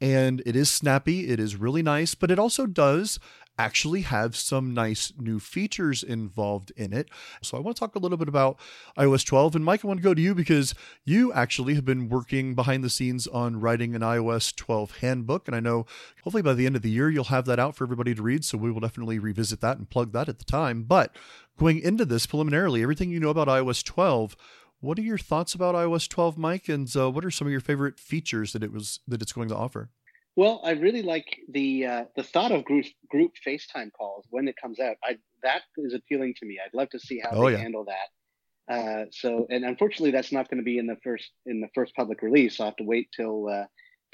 [0.00, 3.18] And it is snappy, it is really nice, but it also does
[3.58, 7.08] actually have some nice new features involved in it.
[7.42, 8.58] So I want to talk a little bit about
[8.96, 9.56] iOS 12.
[9.56, 12.84] And Mike, I want to go to you because you actually have been working behind
[12.84, 15.48] the scenes on writing an iOS 12 handbook.
[15.48, 15.86] And I know
[16.22, 18.44] hopefully by the end of the year, you'll have that out for everybody to read.
[18.44, 20.84] So we will definitely revisit that and plug that at the time.
[20.84, 21.16] But
[21.58, 24.36] going into this preliminarily, everything you know about iOS 12,
[24.80, 26.68] what are your thoughts about iOS 12, Mike?
[26.68, 29.48] And uh, what are some of your favorite features that it was that it's going
[29.48, 29.90] to offer?
[30.38, 34.54] Well, I really like the uh, the thought of group group FaceTime calls when it
[34.54, 34.94] comes out.
[35.02, 36.60] I that is appealing to me.
[36.64, 37.58] I'd love to see how oh, they yeah.
[37.58, 38.72] handle that.
[38.72, 41.92] Uh, so, and unfortunately, that's not going to be in the first in the first
[41.96, 42.60] public release.
[42.60, 43.64] I'll have to wait till uh,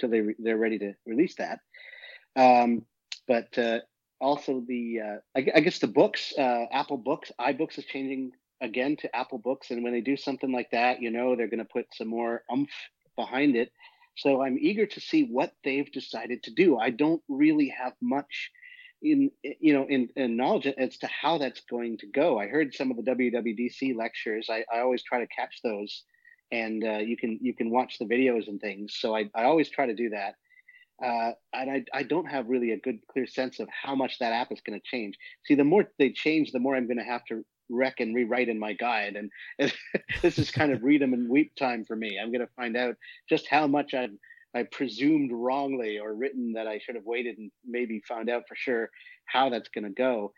[0.00, 1.58] till they re- they're ready to release that.
[2.34, 2.86] Um,
[3.28, 3.80] but uh,
[4.18, 8.96] also the uh, I, I, guess the books, uh, Apple Books, iBooks is changing again
[9.02, 11.70] to Apple Books, and when they do something like that, you know they're going to
[11.70, 12.72] put some more umph
[13.14, 13.70] behind it.
[14.16, 16.78] So I'm eager to see what they've decided to do.
[16.78, 18.50] I don't really have much
[19.02, 22.38] in you know in, in knowledge as to how that's going to go.
[22.38, 24.48] I heard some of the WWDC lectures.
[24.50, 26.04] I, I always try to catch those,
[26.50, 28.96] and uh, you can you can watch the videos and things.
[28.98, 30.34] So I, I always try to do that.
[31.04, 34.32] Uh, and I, I don't have really a good clear sense of how much that
[34.32, 35.16] app is going to change.
[35.44, 38.48] See, the more they change, the more I'm going to have to wreck and rewrite
[38.48, 39.16] in my guide.
[39.16, 39.72] And, and
[40.22, 42.18] this is kind of read them and weep time for me.
[42.20, 42.96] I'm going to find out
[43.28, 44.10] just how much I've
[44.54, 48.54] I presumed wrongly or written that I should have waited and maybe found out for
[48.54, 48.88] sure
[49.26, 50.32] how that's going to go.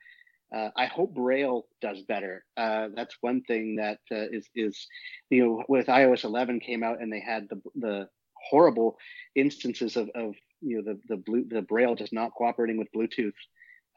[0.55, 2.45] Uh, I hope Braille does better.
[2.57, 4.87] Uh, that's one thing that uh, is is
[5.29, 8.09] you know with iOS 11 came out and they had the the
[8.49, 8.97] horrible
[9.35, 13.35] instances of, of you know the the blue the Braille just not cooperating with Bluetooth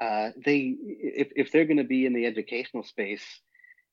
[0.02, 3.24] uh, they if if they're going to be in the educational space,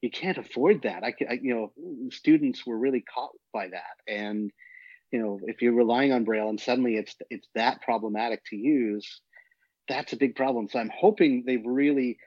[0.01, 1.03] you can't afford that.
[1.03, 4.51] I, I, you know students were really caught by that, and
[5.11, 9.21] you know if you're relying on Braille and suddenly it's it's that problematic to use,
[9.89, 10.69] that's a big problem.
[10.69, 12.19] So I'm hoping they've really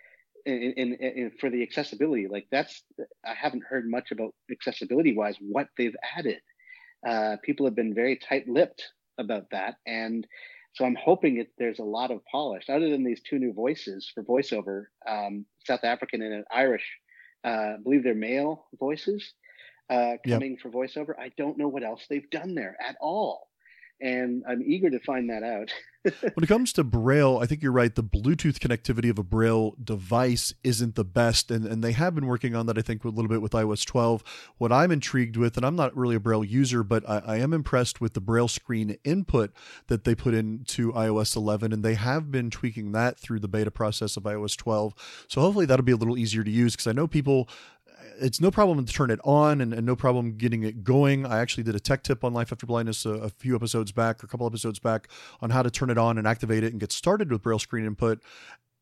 [0.45, 2.83] in, in, in, for the accessibility like that's
[3.25, 6.39] i haven't heard much about accessibility wise what they've added
[7.07, 8.83] uh, people have been very tight-lipped
[9.17, 10.25] about that and
[10.73, 12.69] so I'm hoping it, there's a lot of polish.
[12.69, 16.85] Other than these two new voices for voiceover, um, South African and an Irish,
[17.43, 19.33] uh, I believe they're male voices
[19.89, 20.61] uh, coming yep.
[20.61, 21.13] for voiceover.
[21.19, 23.48] I don't know what else they've done there at all
[24.01, 25.71] and I'm eager to find that out.
[26.03, 27.93] when it comes to Braille, I think you're right.
[27.93, 32.25] The Bluetooth connectivity of a Braille device isn't the best, and, and they have been
[32.25, 34.23] working on that, I think, a little bit with iOS 12.
[34.57, 37.53] What I'm intrigued with, and I'm not really a Braille user, but I, I am
[37.53, 39.51] impressed with the Braille screen input
[39.87, 43.71] that they put into iOS 11, and they have been tweaking that through the beta
[43.71, 45.25] process of iOS 12.
[45.27, 47.49] So hopefully that'll be a little easier to use because I know people
[48.19, 51.25] it's no problem to turn it on and, and, no problem getting it going.
[51.25, 54.23] I actually did a tech tip on Life After Blindness a, a, few episodes back,
[54.23, 55.07] or a couple episodes back,
[55.41, 57.85] on how to turn it on and activate it and get started with Braille screen
[57.85, 58.21] input.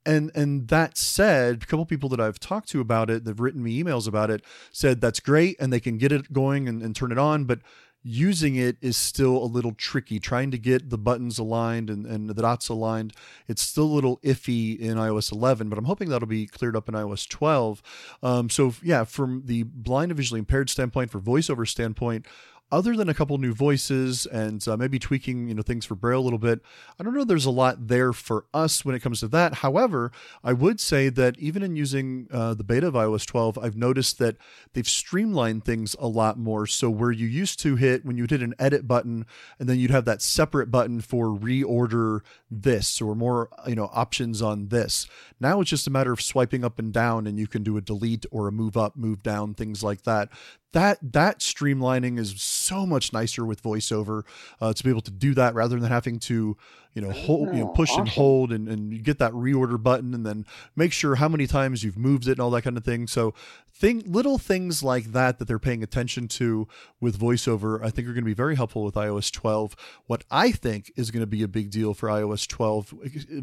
[0.06, 3.62] And and that said, a couple people that I've talked to about it, they've written
[3.62, 6.96] me emails about it, said that's great and they can get it going and, and
[6.96, 7.60] turn it on, but
[8.08, 10.20] using it is still a little tricky.
[10.20, 13.14] Trying to get the buttons aligned and, and the dots aligned,
[13.48, 16.88] it's still a little iffy in iOS 11, but I'm hoping that'll be cleared up
[16.88, 17.82] in iOS 12.
[18.24, 22.26] Um, so, yeah, from the blind and visually impaired standpoint, for voiceover standpoint,
[22.72, 26.20] other than a couple new voices and uh, maybe tweaking you know things for braille
[26.20, 26.62] a little bit
[27.00, 29.56] i don't know there's a lot there for us when it comes to that.
[29.56, 30.12] However
[30.44, 34.20] i would say that even in using uh, the beta of ios 12 i've noticed
[34.20, 34.38] that
[34.74, 36.68] they've streamlined things a lot more.
[36.68, 39.26] So where you used to hit when you'd hit an edit button
[39.60, 44.42] and then you'd have that separate button for reorder this or more you know options
[44.42, 45.08] on this.
[45.40, 47.82] Now it's just a matter of swiping up and down and you can do a
[47.82, 50.30] delete or a move up move down things like that
[50.74, 54.24] that that streamlining is so much nicer with voiceover
[54.60, 56.58] uh, to be able to do that rather than having to
[56.94, 58.02] you know hold you know oh, push awesome.
[58.02, 61.48] and hold and, and you get that reorder button and then make sure how many
[61.48, 63.08] times you've moved it and all that kind of thing.
[63.08, 63.34] So
[63.78, 66.68] thing little things like that that they're paying attention to
[67.00, 69.76] with voiceover i think are going to be very helpful with ios 12
[70.08, 72.94] what i think is going to be a big deal for ios 12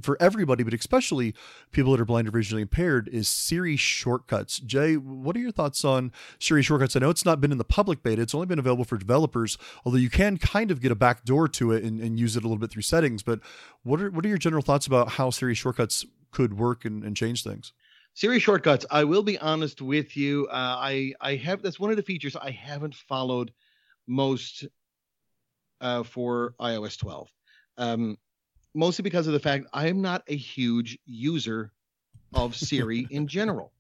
[0.02, 1.34] for everybody but especially
[1.70, 4.58] people that are blind or visually impaired is siri shortcuts.
[4.58, 6.96] Jay what are your thoughts on siri shortcuts?
[6.96, 9.56] I know it's not been in the public beta it's only been available for developers
[9.84, 12.42] although you can kind of get a back door to it and, and use it
[12.42, 13.38] a little bit through settings but
[13.82, 17.16] what are what are your general thoughts about how Siri shortcuts could work and, and
[17.16, 17.72] change things?
[18.14, 18.86] Siri shortcuts.
[18.90, 20.46] I will be honest with you.
[20.46, 23.52] Uh, I I have that's one of the features I haven't followed
[24.06, 24.64] most
[25.80, 27.28] uh, for iOS 12.
[27.76, 28.18] Um,
[28.74, 31.72] mostly because of the fact I am not a huge user
[32.34, 33.72] of Siri in general.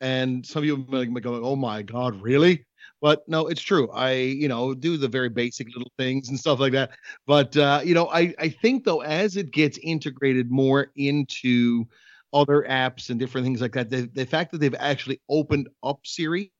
[0.00, 2.64] And some of you might go, "Oh my God, really?"
[3.00, 3.90] But no, it's true.
[3.90, 6.92] I, you know, do the very basic little things and stuff like that.
[7.26, 11.86] But uh, you know, I I think though as it gets integrated more into
[12.32, 16.00] other apps and different things like that, the, the fact that they've actually opened up
[16.04, 16.50] Siri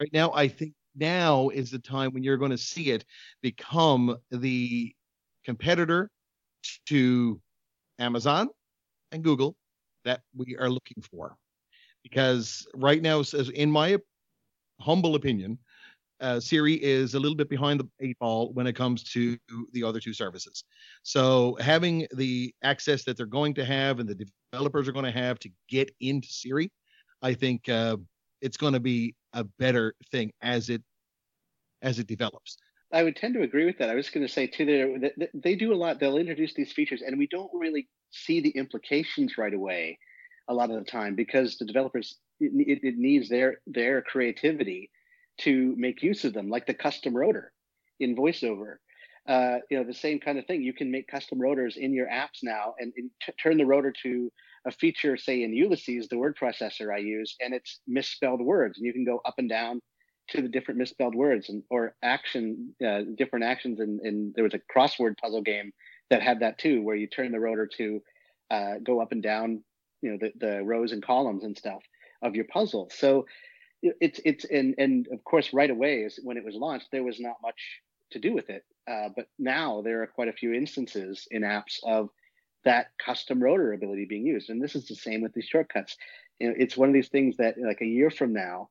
[0.00, 3.04] right now, I think now is the time when you're going to see it
[3.42, 4.94] become the
[5.44, 6.10] competitor
[6.86, 7.40] to
[7.98, 8.48] Amazon
[9.10, 9.56] and Google
[10.04, 11.36] that we are looking for.
[12.02, 13.22] Because right now,
[13.54, 13.98] in my
[14.82, 15.58] humble opinion,
[16.20, 19.36] uh, Siri is a little bit behind the eight ball when it comes to
[19.72, 20.64] the other two services.
[21.02, 25.10] So having the access that they're going to have and the developers are going to
[25.10, 26.70] have to get into Siri,
[27.22, 27.96] I think uh,
[28.40, 30.82] it's going to be a better thing as it
[31.82, 32.56] as it develops.
[32.92, 33.90] I would tend to agree with that.
[33.90, 35.98] I was going to say too that they do a lot.
[35.98, 39.98] They'll introduce these features, and we don't really see the implications right away
[40.52, 44.90] a lot of the time because the developers it, it needs their their creativity
[45.38, 47.52] to make use of them, like the custom rotor
[47.98, 48.76] in VoiceOver.
[49.28, 50.62] Uh, you know, the same kind of thing.
[50.62, 53.92] You can make custom rotors in your apps now and, and t- turn the rotor
[54.02, 54.32] to
[54.66, 58.86] a feature, say in Ulysses, the word processor I use, and it's misspelled words, and
[58.86, 59.80] you can go up and down
[60.30, 63.78] to the different misspelled words and or action, uh, different actions.
[63.78, 65.72] And, and there was a crossword puzzle game
[66.10, 68.02] that had that too, where you turn the rotor to
[68.50, 69.62] uh, go up and down,
[70.02, 71.82] you know, the, the rows and columns and stuff
[72.22, 72.90] of your puzzle.
[72.94, 73.26] So
[73.82, 77.18] it's it's and and of course right away is when it was launched there was
[77.18, 77.80] not much
[78.12, 78.64] to do with it.
[78.88, 82.10] Uh, but now there are quite a few instances in apps of
[82.64, 84.50] that custom rotor ability being used.
[84.50, 85.96] And this is the same with these shortcuts.
[86.38, 88.68] You know, it's one of these things that like a year from now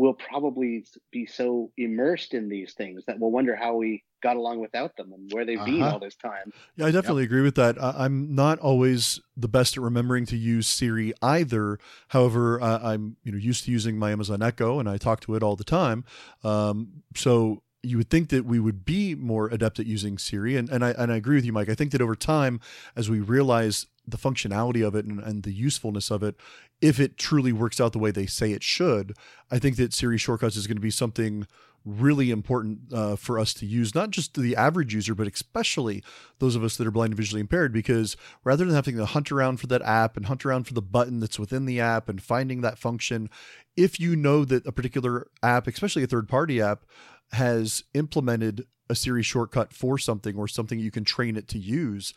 [0.00, 0.82] we'll probably
[1.12, 5.12] be so immersed in these things that we'll wonder how we got along without them
[5.12, 5.70] and where they've uh-huh.
[5.70, 6.52] been all this time.
[6.76, 7.30] Yeah, I definitely yep.
[7.30, 7.76] agree with that.
[7.78, 11.78] I'm not always the best at remembering to use Siri either.
[12.08, 15.34] However, uh, I'm you know used to using my Amazon Echo and I talk to
[15.34, 16.04] it all the time.
[16.42, 20.70] Um, so you would think that we would be more adept at using Siri, and,
[20.70, 21.68] and I and I agree with you, Mike.
[21.68, 22.58] I think that over time,
[22.96, 26.36] as we realize the functionality of it and, and the usefulness of it,
[26.80, 29.14] if it truly works out the way they say it should,
[29.50, 31.46] I think that Siri shortcuts is going to be something
[31.84, 36.02] really important uh, for us to use, not just the average user, but especially
[36.38, 39.32] those of us that are blind and visually impaired, because rather than having to hunt
[39.32, 42.22] around for that app and hunt around for the button that's within the app and
[42.22, 43.30] finding that function,
[43.76, 46.84] if you know that a particular app, especially a third party app,
[47.32, 52.12] has implemented a Siri shortcut for something or something you can train it to use,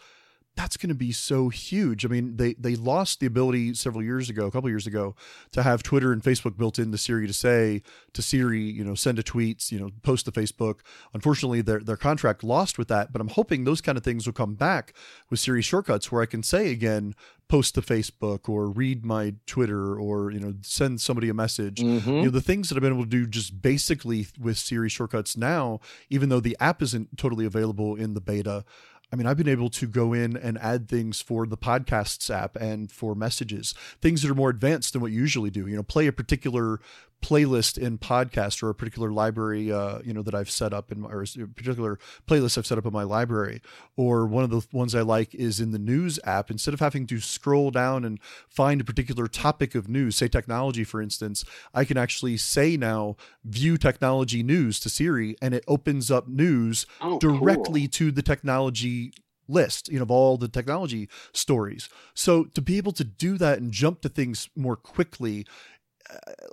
[0.56, 2.06] that's going to be so huge.
[2.06, 5.16] I mean, they they lost the ability several years ago, a couple years ago,
[5.51, 7.82] to have Twitter and Facebook built into Siri to say
[8.14, 10.80] to Siri, you know, send a tweet, you know, post to Facebook.
[11.14, 14.34] Unfortunately, their their contract lost with that, but I'm hoping those kind of things will
[14.34, 14.93] come back
[15.30, 17.16] with Siri shortcuts where I can say again,
[17.47, 21.78] post to Facebook or read my Twitter or you know send somebody a message.
[21.78, 22.10] Mm-hmm.
[22.10, 25.38] You know the things that I've been able to do just basically with Siri shortcuts
[25.38, 25.80] now,
[26.10, 28.66] even though the app isn't totally available in the beta.
[29.14, 32.55] I mean, I've been able to go in and add things for the podcasts app
[32.55, 35.68] and for messages, things that are more advanced than what you usually do.
[35.68, 36.80] You know, play a particular
[37.24, 41.02] playlist in podcast or a particular library, uh, you know, that I've set up in
[41.02, 41.98] my, or a particular
[42.28, 43.62] playlist I've set up in my library.
[43.96, 46.52] Or one of the ones I like is in the news app.
[46.52, 48.20] Instead of having to scroll down and
[48.50, 53.16] find a particular topic of news, say technology, for instance, I can actually say now,
[53.46, 57.90] view technology news to Siri, and it opens up news oh, directly cool.
[57.90, 59.14] to the technology
[59.48, 63.60] list you know of all the technology stories so to be able to do that
[63.60, 65.46] and jump to things more quickly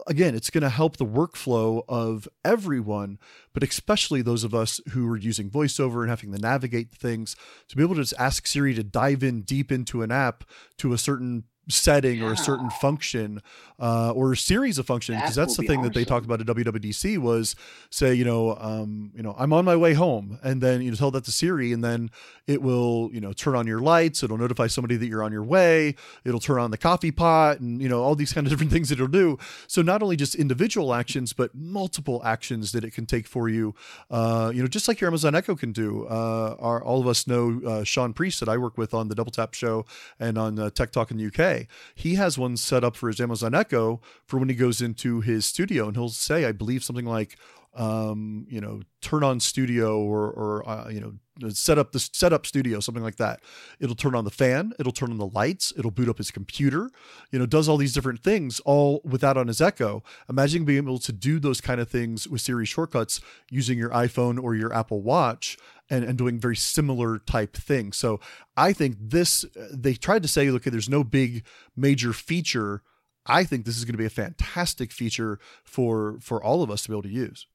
[0.06, 3.18] again, it's going to help the workflow of everyone,
[3.52, 7.36] but especially those of us who are using voiceover and having to navigate things.
[7.68, 10.44] To be able to just ask Siri to dive in deep into an app
[10.78, 12.26] to a certain setting yeah.
[12.26, 13.40] or a certain function
[13.80, 15.92] uh, or a series of functions because that's the thing awesome.
[15.92, 17.56] that they talked about at WWDC was
[17.88, 20.96] say you know um, you know I'm on my way home and then you know
[20.96, 22.10] tell that to Siri and then
[22.46, 25.42] it will you know turn on your lights it'll notify somebody that you're on your
[25.44, 25.94] way
[26.24, 28.90] it'll turn on the coffee pot and you know all these kind of different things
[28.90, 33.26] it'll do so not only just individual actions but multiple actions that it can take
[33.26, 33.74] for you
[34.10, 37.26] uh, you know just like your Amazon Echo can do uh, our, all of us
[37.26, 39.86] know uh, Shaun Preece that I work with on the Double Tap show
[40.18, 41.59] and on uh, Tech Talk in the UK
[41.94, 45.46] he has one set up for his Amazon Echo for when he goes into his
[45.46, 47.36] studio, and he'll say, I believe something like,
[47.74, 51.14] um, you know, turn on studio or, or uh, you know,
[51.48, 53.40] set up the set up studio, something like that.
[53.78, 56.90] It'll turn on the fan, it'll turn on the lights, it'll boot up his computer,
[57.30, 60.02] you know, does all these different things all without on his Echo.
[60.28, 63.20] Imagine being able to do those kind of things with Siri shortcuts
[63.50, 65.56] using your iPhone or your Apple Watch
[65.90, 67.96] and, and doing very similar type things.
[67.96, 68.20] So
[68.56, 71.44] I think this, uh, they tried to say, look, there's no big
[71.76, 72.82] major feature.
[73.26, 76.82] I think this is going to be a fantastic feature for for all of us
[76.82, 77.46] to be able to use.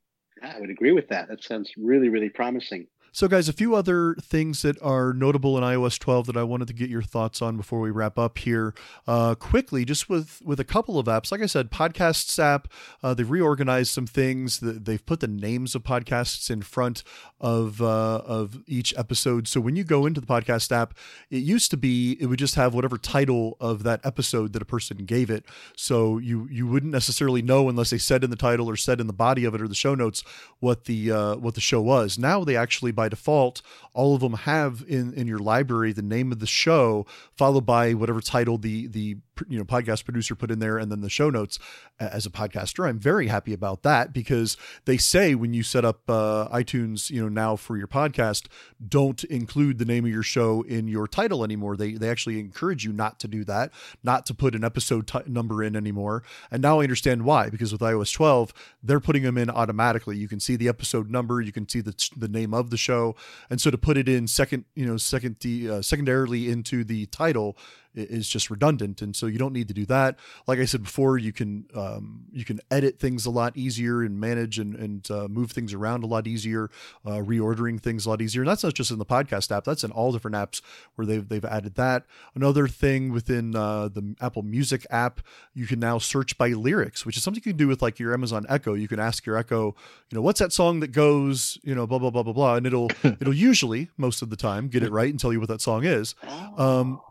[0.43, 1.27] I would agree with that.
[1.29, 2.87] That sounds really, really promising.
[3.15, 6.67] So, guys, a few other things that are notable in iOS 12 that I wanted
[6.67, 8.73] to get your thoughts on before we wrap up here.
[9.07, 11.31] Uh, quickly, just with with a couple of apps.
[11.31, 12.67] Like I said, Podcasts app.
[13.01, 14.59] Uh, they've reorganized some things.
[14.61, 17.03] They've put the names of podcasts in front
[17.39, 19.47] of uh, of each episode.
[19.47, 20.93] So when you go into the podcast app,
[21.29, 24.65] it used to be it would just have whatever title of that episode that a
[24.65, 25.45] person gave it.
[25.77, 29.07] So you you wouldn't necessarily know unless they said in the title or said in
[29.07, 30.21] the body of it or the show notes
[30.59, 32.19] what the uh, what the show was.
[32.19, 33.61] Now they actually by default
[33.93, 37.93] all of them have in in your library the name of the show followed by
[37.93, 39.17] whatever title the the
[39.47, 41.59] you know podcast producer put in there and then the show notes
[41.99, 42.87] as a podcaster.
[42.87, 47.21] I'm very happy about that because they say when you set up uh, itunes you
[47.21, 48.47] know now for your podcast
[48.85, 51.75] don't include the name of your show in your title anymore.
[51.75, 53.71] They they actually encourage you not to do that
[54.03, 56.23] not to put an episode t- number in anymore.
[56.51, 60.17] And now i understand why because with ios 12 they're putting them in automatically.
[60.17, 63.15] You can see the episode number you can see the, the name of the show.
[63.49, 67.57] And so to put it in second you know second uh, secondarily into the title
[67.95, 70.17] is just redundant and so you don't need to do that.
[70.47, 74.19] Like i said before you can um, you can edit things a lot easier and
[74.19, 76.69] manage and, and uh, move things around a lot easier
[77.05, 78.41] uh, reordering things a lot easier.
[78.41, 80.61] And that's not just in the podcast app that's in all different apps
[80.95, 82.05] where they've, they've added that.
[82.33, 85.21] Another thing within uh, the apple music app
[85.53, 88.13] you can now search by lyrics which is something you can do with like your
[88.13, 88.73] amazon echo.
[88.73, 89.75] You can ask your echo
[90.09, 92.65] you know what's that song that goes you know blah blah blah blah blah and
[92.65, 95.61] it'll it'll usually most of the time get it right and tell you what that
[95.61, 96.15] song is.
[96.57, 97.01] Um,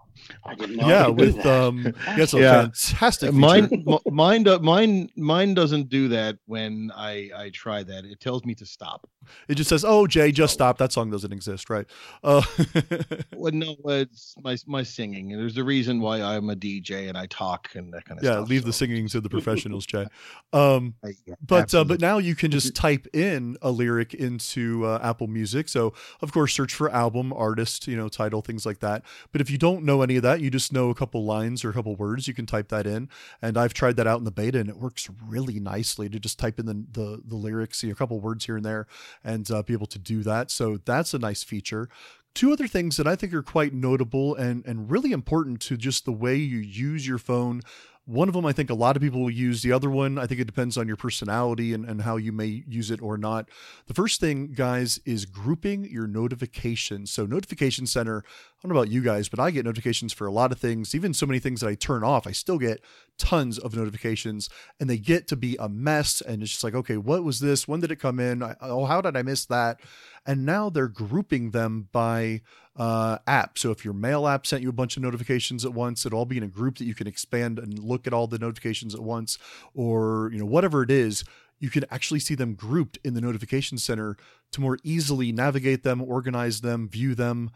[0.45, 0.89] I didn't know.
[0.89, 2.63] Yeah, with um, yeah, so yeah.
[2.63, 3.31] fantastic.
[3.31, 3.39] Feature.
[3.39, 8.05] Mine, mine, mine, mine doesn't do that when I I try that.
[8.05, 9.09] It tells me to stop.
[9.49, 11.87] It just says, "Oh, Jay, just stop." That song doesn't exist, right?
[12.23, 12.43] Uh,
[13.35, 15.33] well, no, it's my my singing.
[15.33, 18.25] And there's a reason why I'm a DJ and I talk and that kind of
[18.25, 18.47] yeah, stuff.
[18.47, 18.67] Yeah, leave so.
[18.67, 20.07] the singing to the professionals, Jay.
[20.53, 20.95] Um,
[21.27, 25.27] yeah, but uh, but now you can just type in a lyric into uh, Apple
[25.27, 25.69] Music.
[25.69, 29.03] So of course, search for album, artist, you know, title, things like that.
[29.33, 31.71] But if you don't know any of that, you just know a couple lines or
[31.71, 33.09] a couple words, you can type that in.
[33.43, 36.39] And I've tried that out in the beta, and it works really nicely to just
[36.39, 38.87] type in the the, the lyrics, see a couple words here and there
[39.25, 40.51] and uh, be able to do that.
[40.51, 41.89] So that's a nice feature.
[42.35, 46.05] Two other things that I think are quite notable and, and really important to just
[46.05, 47.63] the way you use your phone
[48.07, 49.63] one of them, I think a lot of people will use.
[49.63, 52.63] The other one, I think it depends on your personality and, and how you may
[52.69, 53.49] use it or not.
[53.87, 57.11] The first thing, guys, is grouping your notifications.
[57.11, 60.33] So, Notification Center, I don't know about you guys, but I get notifications for a
[60.33, 62.27] lot of things, even so many things that I turn off.
[62.27, 62.83] I still get
[63.19, 64.49] tons of notifications
[64.81, 66.21] and they get to be a mess.
[66.21, 67.69] And it's just like, okay, what was this?
[67.69, 68.43] When did it come in?
[68.61, 69.81] oh, how did I miss that?
[70.27, 72.41] And now they're grouping them by
[72.77, 73.59] uh, app.
[73.59, 76.25] So if your mail app sent you a bunch of notifications at once, it'll all
[76.25, 79.03] be in a group that you can expand and look at all the notifications at
[79.03, 79.39] once,
[79.75, 81.25] or you know whatever it is.
[81.61, 84.17] You can actually see them grouped in the notification center
[84.53, 87.51] to more easily navigate them, organize them, view them.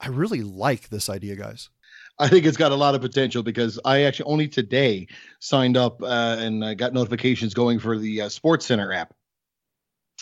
[0.00, 1.70] I really like this idea, guys.
[2.18, 5.06] I think it's got a lot of potential because I actually only today
[5.38, 9.14] signed up uh, and I got notifications going for the uh, Sports Center app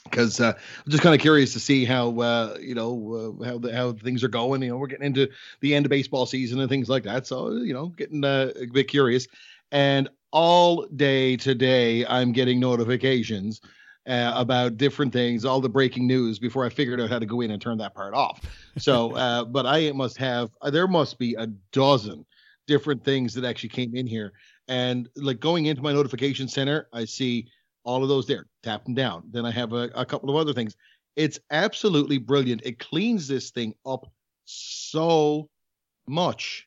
[0.04, 3.58] because uh, I'm just kind of curious to see how uh, you know uh, how
[3.58, 4.62] the, how things are going.
[4.62, 5.28] You know, we're getting into
[5.60, 8.66] the end of baseball season and things like that, so you know, getting uh, a
[8.66, 9.26] bit curious.
[9.72, 13.60] And all day today, I'm getting notifications
[14.06, 17.40] uh, about different things, all the breaking news before I figured out how to go
[17.40, 18.40] in and turn that part off.
[18.78, 22.24] So, uh, but I must have there must be a dozen
[22.66, 24.32] different things that actually came in here.
[24.68, 27.46] And like going into my notification center, I see
[27.84, 29.24] all of those there, tap them down.
[29.30, 30.76] Then I have a, a couple of other things.
[31.14, 32.62] It's absolutely brilliant.
[32.64, 34.10] It cleans this thing up
[34.44, 35.48] so
[36.06, 36.66] much.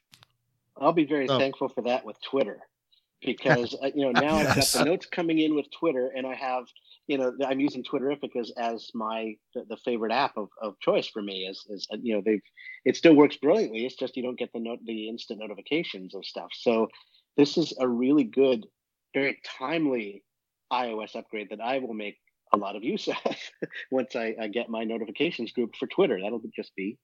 [0.78, 2.60] I'll be very thankful for that with Twitter
[3.24, 4.36] because uh, you know now.
[4.36, 6.66] I've got the notes coming in with Twitter, and I have
[7.08, 11.08] you know I'm using Twitterrific as as my the, the favorite app of, of choice
[11.08, 11.48] for me.
[11.50, 12.42] Is is uh, you know they've
[12.86, 13.86] it still works brilliantly.
[13.86, 16.50] It's just you don't get the note the instant notifications of stuff.
[16.54, 16.88] So
[17.38, 18.66] this is a really good,
[19.14, 20.24] very timely
[20.72, 22.18] iOS upgrade that I will make
[22.54, 23.16] a lot of use of
[23.92, 26.20] once I, I, get my notifications group for Twitter.
[26.22, 26.98] That'll just be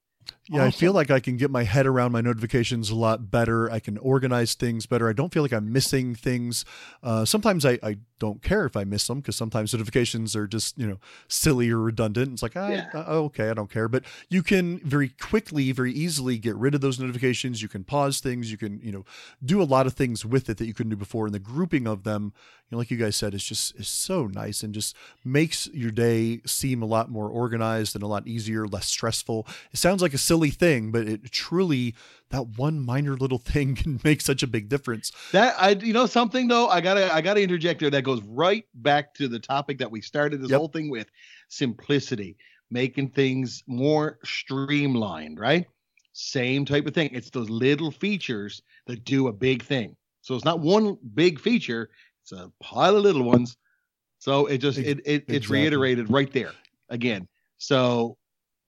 [0.48, 0.68] yeah, awesome.
[0.68, 3.72] I feel like I can get my head around my notifications a lot better.
[3.72, 5.10] I can organize things better.
[5.10, 6.66] I don't feel like I'm missing things.
[7.02, 10.78] Uh, sometimes I, I don't care if I miss them because sometimes notifications are just,
[10.78, 12.34] you know, silly or redundant.
[12.34, 12.90] It's like, ah, yeah.
[12.94, 13.88] uh, okay, I don't care.
[13.88, 17.62] But you can very quickly, very easily get rid of those notifications.
[17.62, 18.52] You can pause things.
[18.52, 19.06] You can, you know,
[19.44, 21.26] do a lot of things with it that you couldn't do before.
[21.26, 22.34] And the grouping of them,
[22.70, 25.92] you know, like you guys said, is just is so nice and just makes your
[25.92, 29.46] day seem a lot more organized and a lot easier, less stressful.
[29.72, 31.94] It sounds like a silly thing, but it truly
[32.30, 35.12] that one minor little thing can make such a big difference.
[35.32, 38.66] That I you know something though, I gotta I gotta interject there that goes right
[38.74, 40.58] back to the topic that we started this yep.
[40.58, 41.12] whole thing with
[41.50, 42.38] simplicity.
[42.72, 45.68] making things more streamlined, right?
[46.14, 47.10] Same type of thing.
[47.14, 49.96] It's those little features that do a big thing.
[50.22, 51.90] So it's not one big feature,
[52.24, 53.58] it's a pile of little ones.
[54.18, 56.54] So it just it, it it's reiterated right there
[56.90, 57.28] again.
[57.58, 58.18] So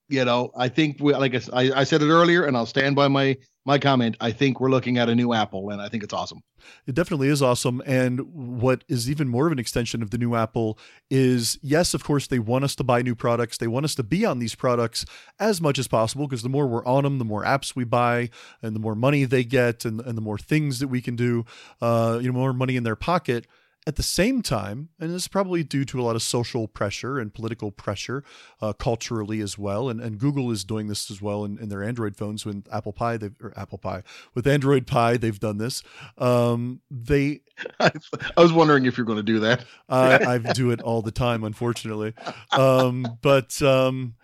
[0.10, 3.08] you know, I think we like I, I said it earlier, and I'll stand by
[3.08, 4.16] my my comment.
[4.22, 6.42] I think we're looking at a new Apple, and I think it's awesome.
[6.86, 7.82] It definitely is awesome.
[7.86, 10.80] And what is even more of an extension of the new Apple
[11.10, 13.58] is yes, of course, they want us to buy new products.
[13.58, 15.06] They want us to be on these products
[15.40, 18.30] as much as possible because the more we're on them, the more apps we buy
[18.62, 21.46] and the more money they get and, and the more things that we can do,
[21.82, 23.48] uh, you know, more money in their pocket.
[23.88, 27.20] At the same time, and this is probably due to a lot of social pressure
[27.20, 28.22] and political pressure
[28.62, 31.82] uh, culturally as well, and, and Google is doing this as well in, in their
[31.82, 34.04] Android phones with Apple Pie, they've, or Apple Pie,
[34.36, 35.84] with Android Pie, they've done this.
[36.18, 37.40] Um, they,
[37.80, 37.92] I,
[38.36, 39.64] was wondering if you're going to do that.
[39.88, 42.14] I, I do it all the time, unfortunately.
[42.52, 44.16] Um, but um,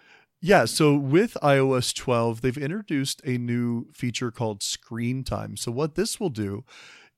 [0.41, 5.55] yeah, so with iOS 12, they've introduced a new feature called Screen Time.
[5.55, 6.65] So what this will do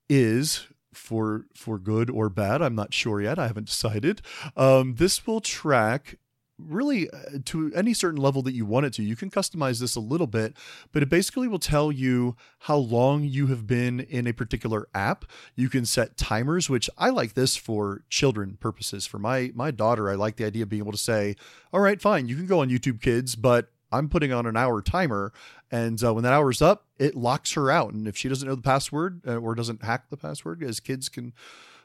[0.08, 2.62] is for for good or bad.
[2.62, 3.40] I'm not sure yet.
[3.40, 4.22] I haven't decided.
[4.56, 6.18] Um, this will track
[6.58, 9.04] really uh, to any certain level that you want it to.
[9.04, 10.56] You can customize this a little bit,
[10.92, 15.26] but it basically will tell you how long you have been in a particular app.
[15.56, 19.06] You can set timers, which I like this for children purposes.
[19.06, 21.36] For my my daughter, I like the idea of being able to say,
[21.74, 24.82] "All right, fine, you can go on YouTube Kids, but I'm putting on an hour
[24.82, 25.32] timer,
[25.76, 27.92] and uh, when that hour's up, it locks her out.
[27.92, 31.10] And if she doesn't know the password uh, or doesn't hack the password, as kids
[31.10, 31.34] can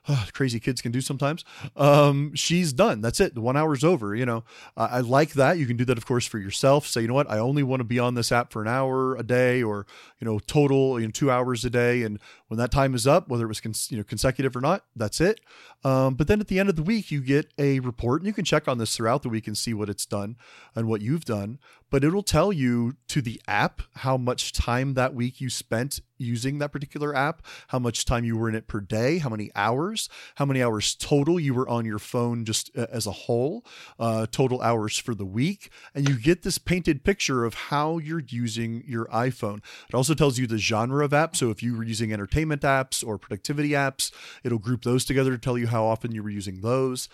[0.09, 1.45] uh, crazy kids can do sometimes.
[1.77, 3.01] Um, she's done.
[3.01, 3.35] That's it.
[3.35, 4.15] The one hour's over.
[4.15, 4.45] You know,
[4.77, 5.59] I like that.
[5.59, 6.87] You can do that, of course, for yourself.
[6.87, 9.15] Say, you know what, I only want to be on this app for an hour
[9.17, 9.87] a day, or
[10.19, 12.03] you know, total in you know, two hours a day.
[12.03, 12.19] And
[12.49, 15.21] when that time is up, whether it was cons- you know consecutive or not, that's
[15.21, 15.41] it.
[15.83, 18.33] Um, but then at the end of the week, you get a report, and you
[18.33, 20.37] can check on this throughout the week and see what it's done
[20.75, 21.59] and what you've done.
[21.91, 26.59] But it'll tell you to the app how much time that week you spent using
[26.59, 30.09] that particular app, how much time you were in it per day, how many hours,
[30.37, 33.65] how many hours total you were on your phone just uh, as a whole,
[33.99, 35.71] uh, total hours for the week.
[35.95, 39.61] And you get this painted picture of how you're using your iPhone.
[39.89, 41.35] It also tells you the genre of app.
[41.35, 44.13] So if you were using entertainment apps or productivity apps,
[44.45, 47.09] it'll group those together to tell you how often you were using those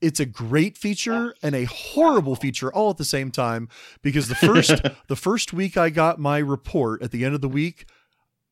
[0.00, 3.68] it's a great feature and a horrible feature all at the same time
[4.02, 7.48] because the first the first week I got my report at the end of the
[7.48, 7.86] week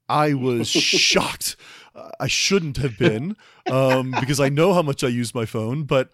[0.09, 1.57] I was shocked.
[2.20, 3.36] I shouldn't have been
[3.70, 6.11] um, because I know how much I use my phone, but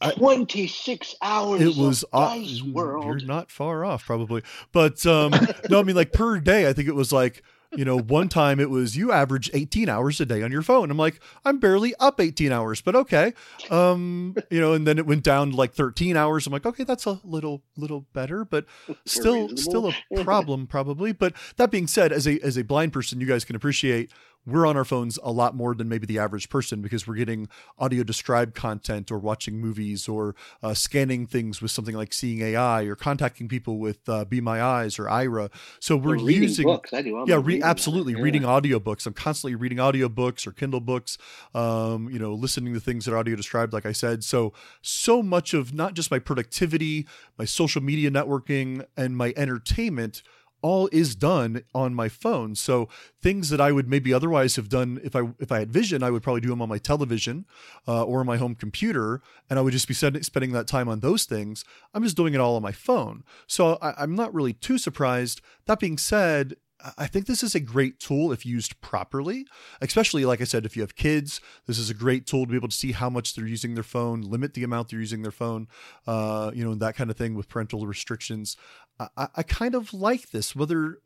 [0.00, 3.04] I, 26 hours it was World.
[3.04, 4.42] You're not far off, probably.
[4.70, 5.32] But um,
[5.68, 7.42] no, I mean, like per day, I think it was like
[7.76, 10.90] you know, one time it was you average 18 hours a day on your phone.
[10.90, 13.32] I'm like, I'm barely up 18 hours, but okay.
[13.70, 16.46] Um, you know, and then it went down like 13 hours.
[16.46, 18.66] I'm like, okay, that's a little little better, but
[19.04, 21.12] still still a problem probably.
[21.12, 24.10] But that being said, as a as a blind person, you guys can appreciate
[24.46, 27.48] we're on our phones a lot more than maybe the average person because we're getting
[27.78, 32.82] audio described content or watching movies or uh, scanning things with something like Seeing AI
[32.82, 35.50] or contacting people with uh, Be My Eyes or Aira.
[35.80, 36.92] So we're or using books.
[36.92, 37.16] I do.
[37.16, 38.20] I'm yeah, re- absolutely yeah.
[38.20, 39.06] reading audiobooks.
[39.06, 41.16] I'm constantly reading audiobooks or Kindle books.
[41.54, 44.24] Um, you know, listening to things that are audio described, like I said.
[44.24, 44.52] So
[44.82, 47.06] so much of not just my productivity,
[47.38, 50.22] my social media networking, and my entertainment
[50.64, 52.54] all is done on my phone.
[52.54, 52.88] So
[53.20, 56.10] things that I would maybe otherwise have done if I if I had vision, I
[56.10, 57.44] would probably do them on my television
[57.86, 59.20] uh, or my home computer,
[59.50, 61.66] and I would just be spending that time on those things.
[61.92, 63.24] I'm just doing it all on my phone.
[63.46, 65.42] So I, I'm not really too surprised.
[65.66, 66.54] That being said,
[66.98, 69.46] I think this is a great tool if used properly,
[69.80, 72.56] especially like I said, if you have kids, this is a great tool to be
[72.56, 75.32] able to see how much they're using their phone, limit the amount they're using their
[75.32, 75.68] phone,
[76.06, 78.56] uh, you know, that kind of thing with parental restrictions.
[78.98, 80.98] I, I kind of like this, whether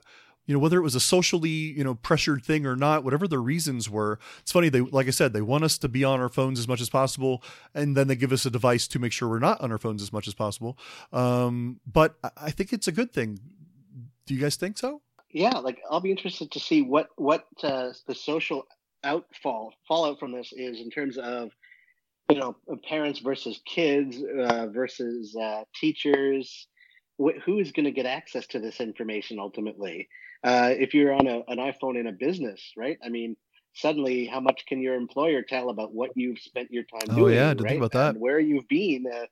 [0.46, 3.38] you know whether it was a socially you know pressured thing or not whatever the
[3.38, 4.18] reasons were.
[4.40, 6.66] It's funny they like i said they want us to be on our phones as
[6.66, 7.42] much as possible
[7.74, 10.00] and then they give us a device to make sure we're not on our phones
[10.00, 10.78] as much as possible.
[11.12, 13.38] Um, but i think it's a good thing.
[14.26, 17.90] Do you guys think so yeah, like I'll be interested to see what what uh,
[18.06, 18.66] the social
[19.05, 21.50] outfall fallout from this is in terms of
[22.30, 22.56] you know
[22.88, 26.66] parents versus kids uh, versus uh, teachers.
[27.20, 30.09] Wh- who is going to get access to this information ultimately?
[30.44, 32.96] Uh, if you're on a, an iPhone in a business, right?
[33.05, 33.36] I mean,
[33.74, 37.34] suddenly, how much can your employer tell about what you've spent your time oh, doing?
[37.34, 37.59] yeah, right?
[37.59, 38.10] think about that.
[38.10, 39.05] And where you've been.
[39.12, 39.26] Uh,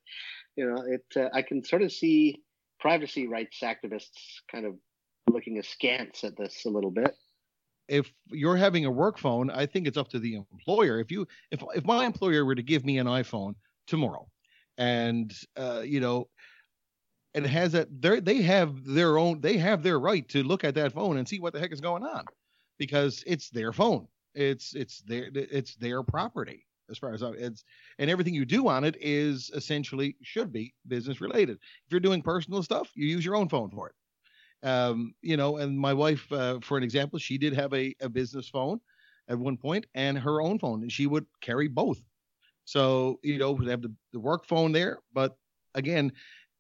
[0.57, 1.05] you know, it.
[1.15, 2.43] Uh, I can sort of see
[2.81, 4.75] privacy rights activists kind of
[5.29, 7.15] looking askance at this a little bit.
[7.89, 10.99] If you're having a work phone, I think it's up to the employer.
[10.99, 13.55] If you if if my employer were to give me an iPhone
[13.87, 14.29] tomorrow,
[14.77, 16.29] and uh, you know,
[17.35, 20.93] and has that they have their own they have their right to look at that
[20.93, 22.25] phone and see what the heck is going on
[22.79, 24.09] because it's their phone.
[24.35, 27.65] It's it's their it's their property as far as I, it's
[27.99, 31.57] and everything you do on it is essentially should be business related.
[31.57, 33.95] If you're doing personal stuff, you use your own phone for it.
[34.63, 38.09] Um, you know, and my wife, uh, for an example, she did have a, a
[38.09, 38.81] business phone
[39.29, 42.01] at one point and her own phone, and she would carry both.
[42.65, 45.37] So you know, they have the, the work phone there, but
[45.75, 46.13] again,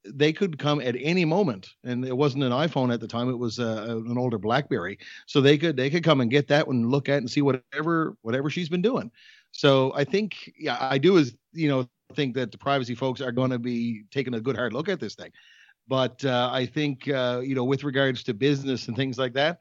[0.04, 3.38] they could come at any moment and it wasn't an iphone at the time it
[3.38, 4.98] was uh, an older blackberry.
[5.26, 8.16] So they could they could come and get that one look at and see whatever
[8.22, 9.10] whatever she's been doing.
[9.52, 13.32] So i think yeah i do is you know think that the privacy folks are
[13.32, 15.30] going to be taking a good hard look at this thing
[15.88, 19.60] but uh, i think uh, you know with regards to business and things like that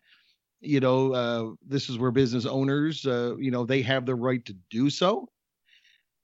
[0.61, 4.45] you know uh, this is where business owners uh, you know they have the right
[4.45, 5.27] to do so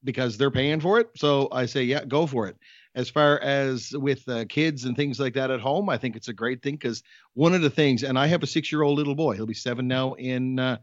[0.04, 2.56] because they're paying for it so i say yeah go for it
[2.94, 6.28] as far as with uh, kids and things like that at home, I think it's
[6.28, 7.02] a great thing because
[7.34, 9.34] one of the things, and I have a six-year-old little boy.
[9.34, 10.78] He'll be seven now in uh,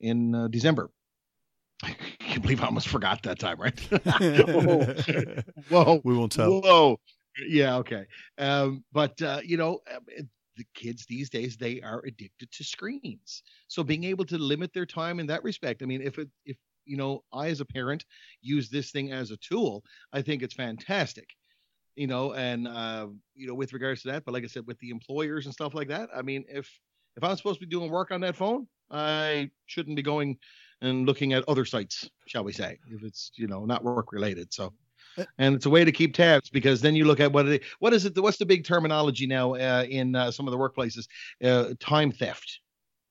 [0.00, 0.90] in uh, December.
[1.82, 3.78] I can't believe I almost forgot that time, right?
[5.70, 6.60] whoa, we won't tell.
[6.60, 7.00] Whoa,
[7.46, 8.06] yeah, okay.
[8.38, 13.42] Um, but uh, you know, um, the kids these days they are addicted to screens.
[13.68, 16.56] So being able to limit their time in that respect, I mean, if it if
[16.84, 18.04] you know, I as a parent
[18.42, 19.82] use this thing as a tool,
[20.12, 21.28] I think it's fantastic
[21.96, 24.78] you know, and uh, you know, with regards to that, but like I said, with
[24.78, 26.68] the employers and stuff like that, I mean, if
[27.16, 30.38] if I'm supposed to be doing work on that phone, I shouldn't be going
[30.80, 34.52] and looking at other sites, shall we say, if it's you know not work related.
[34.52, 34.70] So, uh,
[35.38, 37.92] and it's a way to keep tabs because then you look at what it, what
[37.92, 38.20] is it?
[38.20, 41.06] What's the big terminology now uh, in uh, some of the workplaces?
[41.42, 42.60] Uh, time theft,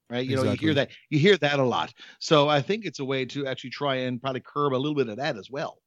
[0.09, 0.25] right?
[0.25, 0.47] You exactly.
[0.47, 1.93] know, you hear that you hear that a lot.
[2.19, 5.09] So I think it's a way to actually try and probably curb a little bit
[5.09, 5.79] of that as well.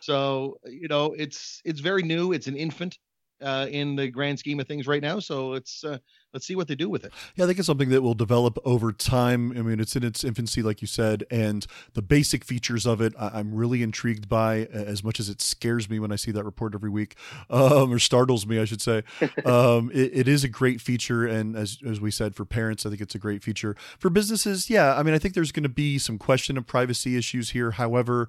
[0.00, 2.32] So you know, it's it's very new.
[2.32, 2.98] It's an infant
[3.42, 5.18] uh, in the grand scheme of things right now.
[5.18, 5.98] So it's uh,
[6.32, 7.12] let's see what they do with it.
[7.34, 9.52] Yeah, I think it's something that will develop over time.
[9.56, 13.14] I mean, it's in its infancy, like you said, and the basic features of it,
[13.18, 14.68] I- am really intrigued by.
[14.70, 17.16] As much as it scares me when I see that report every week,
[17.48, 19.02] um, or startles me, I should say.
[19.44, 22.90] um, it, it is a great feature, and as as we said, for parents, I
[22.90, 23.76] think it's a great feature.
[23.98, 27.16] For businesses, yeah, I mean, I think there's going to be some question of privacy
[27.16, 27.72] issues here.
[27.72, 28.28] However,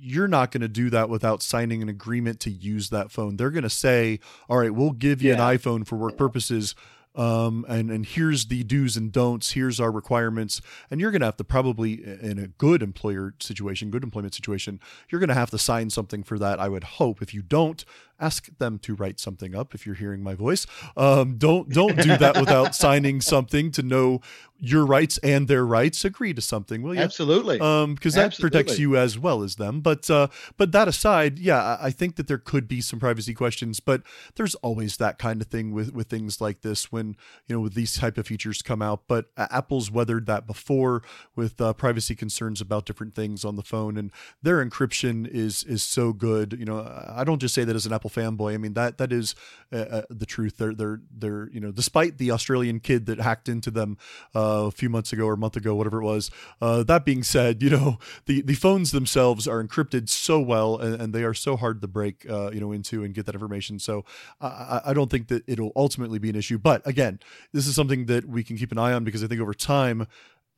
[0.00, 3.36] you're not going to do that without signing an agreement to use that phone.
[3.36, 5.50] They're going to say, "All right, we'll give you yeah.
[5.50, 6.74] an iPhone for work purposes."
[7.14, 9.52] Um, and and here's the do's and don'ts.
[9.52, 10.60] Here's our requirements,
[10.90, 14.80] and you're going to have to probably in a good employer situation, good employment situation,
[15.10, 16.58] you're going to have to sign something for that.
[16.58, 17.20] I would hope.
[17.20, 17.84] If you don't,
[18.22, 19.74] ask them to write something up.
[19.74, 20.66] If you're hearing my voice,
[20.96, 24.20] um, don't don't do that without signing something to know
[24.64, 26.04] your rights and their rights.
[26.04, 27.00] Agree to something, will you?
[27.00, 27.58] Absolutely.
[27.58, 29.80] Um, because that protects you as well as them.
[29.80, 33.80] But uh, but that aside, yeah, I think that there could be some privacy questions,
[33.80, 34.02] but
[34.36, 37.16] there's always that kind of thing with with things like this when
[37.48, 39.02] you know with these type of features come out.
[39.08, 41.02] But Apple's weathered that before
[41.34, 45.82] with uh, privacy concerns about different things on the phone, and their encryption is is
[45.82, 46.54] so good.
[46.56, 48.54] You know, I don't just say that as an Apple fanboy.
[48.54, 49.34] I mean that that is
[49.72, 50.56] uh, uh, the truth.
[50.58, 53.96] They're they're they're you know, despite the Australian kid that hacked into them.
[54.34, 56.30] Uh, a few months ago or a month ago, whatever it was.
[56.60, 61.00] Uh, that being said, you know the the phones themselves are encrypted so well and,
[61.00, 63.78] and they are so hard to break, uh, you know, into and get that information.
[63.78, 64.04] So
[64.40, 66.58] I, I don't think that it'll ultimately be an issue.
[66.58, 67.20] But again,
[67.52, 70.06] this is something that we can keep an eye on because I think over time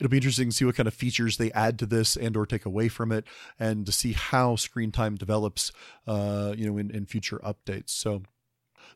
[0.05, 2.45] it'll be interesting to see what kind of features they add to this and or
[2.45, 3.25] take away from it
[3.59, 5.73] and to see how screen time develops
[6.07, 8.23] uh, you know in, in future updates so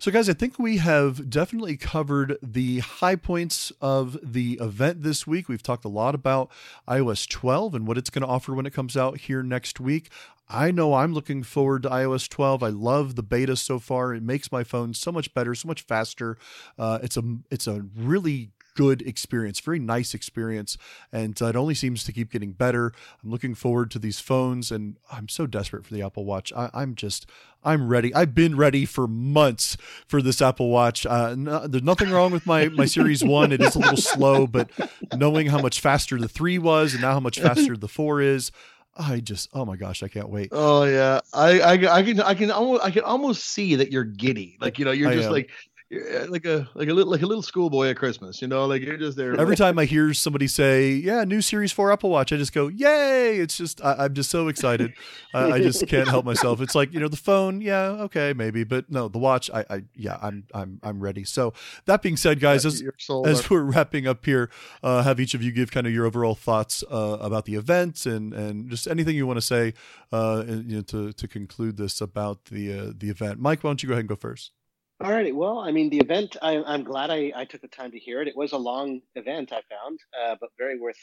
[0.00, 5.26] so, guys, I think we have definitely covered the high points of the event this
[5.26, 5.48] week.
[5.48, 6.52] We've talked a lot about
[6.86, 10.10] iOS 12 and what it's going to offer when it comes out here next week.
[10.48, 12.62] I know I'm looking forward to iOS 12.
[12.62, 14.14] I love the beta so far.
[14.14, 16.38] It makes my phone so much better, so much faster.
[16.78, 20.78] Uh, it's a it's a really good experience, very nice experience,
[21.10, 22.92] and uh, it only seems to keep getting better.
[23.24, 26.52] I'm looking forward to these phones, and I'm so desperate for the Apple Watch.
[26.54, 27.26] I, am just,
[27.64, 28.14] I'm ready.
[28.14, 29.76] I've been ready for months
[30.06, 31.04] for this Apple Watch.
[31.04, 33.50] Uh, no, there's nothing wrong with my my Series One.
[33.50, 34.70] It is a little slow, but
[35.12, 38.52] knowing how much faster the three was, and now how much faster the four is.
[39.00, 40.50] I just, oh my gosh, I can't wait.
[40.52, 44.04] Oh yeah, I, I, I can, I can almost, I can almost see that you're
[44.04, 44.56] giddy.
[44.60, 45.50] Like you know, you're just like
[45.90, 48.98] like a like a little like a little schoolboy at Christmas, you know, like you're
[48.98, 49.38] just there.
[49.40, 52.68] Every time I hear somebody say, "Yeah, new Series Four Apple Watch," I just go,
[52.68, 54.92] "Yay!" It's just I, am just so excited.
[55.32, 56.60] I, I, just can't help myself.
[56.60, 59.82] It's like you know the phone, yeah, okay, maybe, but no, the watch, I, I
[59.94, 61.24] yeah, I'm I'm I'm ready.
[61.24, 61.54] So
[61.86, 62.82] that being said, guys, as
[63.24, 64.50] as we're wrapping up here,
[64.82, 68.04] uh, have each of you give kind of your overall thoughts uh, about the event
[68.04, 69.72] and and just anything you want to say,
[70.12, 73.40] uh, you know, to to conclude this about the uh, the event.
[73.40, 74.52] Mike, why don't you go ahead and go first?
[75.00, 75.30] All righty.
[75.30, 78.20] Well, I mean, the event, I, am glad I, I, took the time to hear
[78.20, 78.26] it.
[78.26, 80.98] It was a long event, I found, uh, but very worth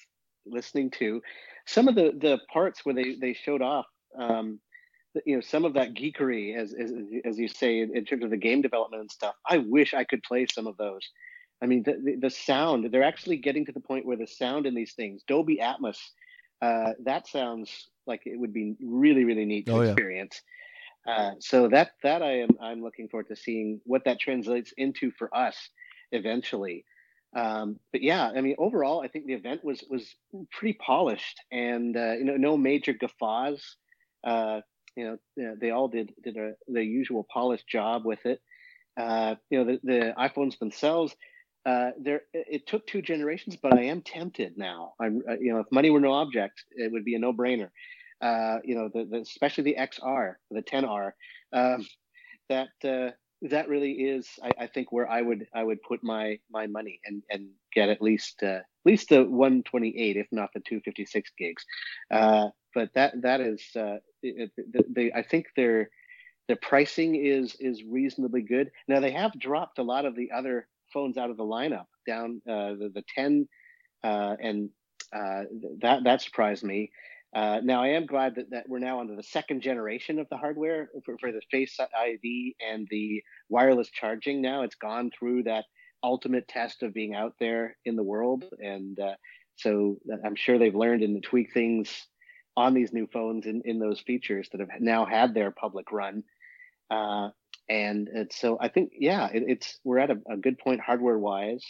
[0.46, 1.22] listening to.
[1.66, 3.86] Some of the, the parts where they, they showed off,
[4.20, 4.60] um,
[5.26, 6.92] you know, some of that geekery, as, as,
[7.24, 9.36] as you say, in terms of the game development and stuff.
[9.50, 11.08] I wish I could play some of those.
[11.62, 14.66] I mean, the, the, the sound, they're actually getting to the point where the sound
[14.66, 15.98] in these things, Dolby Atmos,
[16.62, 20.42] uh, that sounds like it would be really, really neat to oh, experience.
[20.44, 20.65] Yeah.
[21.08, 25.12] Uh, so that that I am I'm looking forward to seeing what that translates into
[25.12, 25.70] for us
[26.12, 26.86] eventually.
[27.36, 30.16] Um, but yeah, I mean, overall, I think the event was was
[30.52, 33.62] pretty polished, and uh, you know, no major guffaws.
[34.24, 34.62] Uh,
[34.96, 38.40] you know, they all did did a, the usual polished job with it.
[38.98, 41.16] Uh, you know, the, the iPhones themselves.
[41.66, 44.94] Uh, there, it took two generations, but I am tempted now.
[45.02, 47.72] I'm, uh, you know, if money were no object, it would be a no-brainer
[48.22, 51.12] uh, you know, the, the, especially the XR, the 10R,
[51.54, 51.86] um,
[52.50, 53.12] that uh,
[53.42, 57.00] that really is, I, I, think, where I would I would put my my money
[57.06, 61.66] and and get at least uh, at least the 128, if not the 256 gigs.
[62.12, 65.90] Uh, but that that is, uh, they, I think their
[66.48, 68.72] their pricing is is reasonably good.
[68.88, 72.42] Now they have dropped a lot of the other phones out of the lineup down
[72.48, 73.48] uh, the the 10
[74.04, 74.70] uh, and
[75.14, 75.44] uh,
[75.82, 76.92] that that surprised me.
[77.36, 80.38] Uh, now, I am glad that, that we're now under the second generation of the
[80.38, 84.42] hardware for, for the Face ID and the wireless charging.
[84.42, 85.66] Now it's gone through that
[86.02, 88.46] ultimate test of being out there in the world.
[88.60, 89.16] And uh,
[89.58, 92.08] so I'm sure they've learned and tweaked things
[92.56, 96.24] on these new phones in, in those features that have now had their public run.
[96.90, 97.30] Uh,
[97.68, 101.66] and so I think, yeah, it, it's we're at a, a good point hardware wise.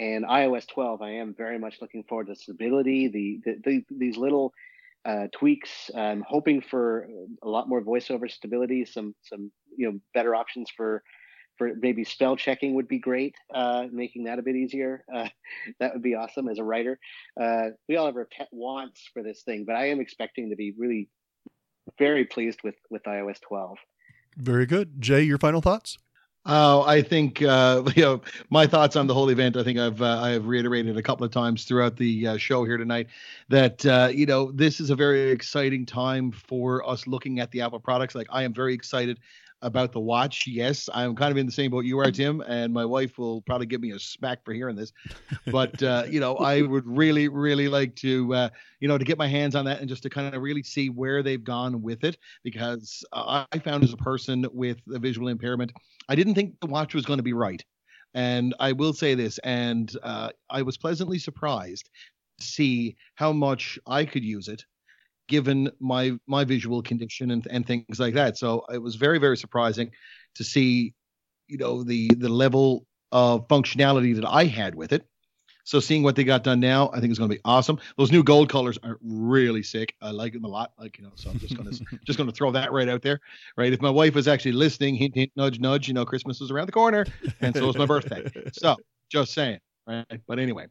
[0.00, 3.08] And iOS 12, I am very much looking forward to stability.
[3.08, 4.52] The, the, the these little
[5.06, 5.90] uh, tweaks.
[5.96, 7.08] I'm hoping for
[7.42, 11.02] a lot more voiceover stability, some some you know better options for
[11.56, 15.04] for maybe spell checking would be great, uh, making that a bit easier.
[15.14, 15.28] Uh,
[15.80, 16.98] that would be awesome as a writer.
[17.40, 20.56] Uh, we all have our pet wants for this thing, but I am expecting to
[20.56, 21.08] be really
[21.98, 23.78] very pleased with with iOS 12.
[24.36, 25.22] Very good, Jay.
[25.22, 25.98] Your final thoughts?
[26.46, 28.20] Uh, I think uh, you know
[28.50, 29.56] my thoughts on the whole event.
[29.56, 32.64] I think I've uh, I have reiterated a couple of times throughout the uh, show
[32.64, 33.08] here tonight
[33.48, 37.62] that uh, you know this is a very exciting time for us looking at the
[37.62, 38.14] Apple products.
[38.14, 39.18] Like I am very excited
[39.62, 40.46] about the watch.
[40.46, 43.40] Yes, I'm kind of in the same boat you are, Tim, and my wife will
[43.42, 44.92] probably give me a smack for hearing this.
[45.46, 48.48] But uh, you know, I would really, really like to, uh,
[48.80, 50.90] you know, to get my hands on that and just to kind of really see
[50.90, 55.28] where they've gone with it, because uh, I found as a person with a visual
[55.28, 55.72] impairment,
[56.08, 57.64] I didn't think the watch was going to be right.
[58.14, 61.90] And I will say this, and uh, I was pleasantly surprised
[62.40, 64.64] to see how much I could use it
[65.28, 68.36] given my my visual condition and, and things like that.
[68.38, 69.90] So it was very very surprising
[70.36, 70.94] to see,
[71.48, 75.06] you know, the the level of functionality that I had with it.
[75.64, 77.80] So seeing what they got done now, I think is going to be awesome.
[77.98, 79.96] Those new gold colors are really sick.
[80.00, 80.70] I like them a lot.
[80.78, 81.72] Like you know, so I'm just gonna
[82.04, 83.20] just gonna throw that right out there.
[83.56, 86.50] Right, if my wife was actually listening, hint hint nudge nudge, you know, Christmas is
[86.50, 87.04] around the corner,
[87.40, 88.24] and so is my birthday.
[88.52, 88.76] So
[89.10, 90.20] just saying right?
[90.26, 90.66] But anyway,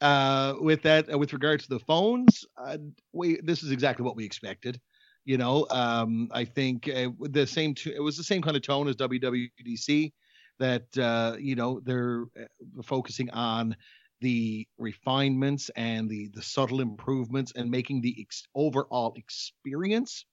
[0.00, 2.78] uh, with that, uh, with regard to the phones, uh,
[3.12, 4.80] we this is exactly what we expected.
[5.24, 7.74] You know, um, I think uh, the same.
[7.74, 10.12] T- it was the same kind of tone as WWDC.
[10.58, 13.76] That uh, you know they're uh, focusing on
[14.20, 20.24] the refinements and the the subtle improvements and making the ex- overall experience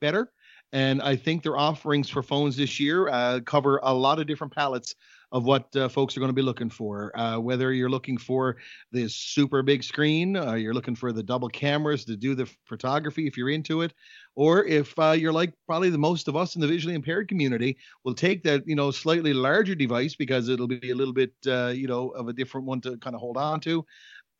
[0.00, 0.32] better.
[0.72, 4.54] And I think their offerings for phones this year uh, cover a lot of different
[4.54, 4.94] palettes
[5.32, 7.16] of what uh, folks are going to be looking for.
[7.18, 8.56] Uh, whether you're looking for
[8.92, 13.26] this super big screen, uh, you're looking for the double cameras to do the photography
[13.26, 13.92] if you're into it,
[14.36, 17.76] or if uh, you're like probably the most of us in the visually impaired community,
[18.04, 21.68] will take that you know slightly larger device because it'll be a little bit uh,
[21.68, 23.84] you know of a different one to kind of hold on to,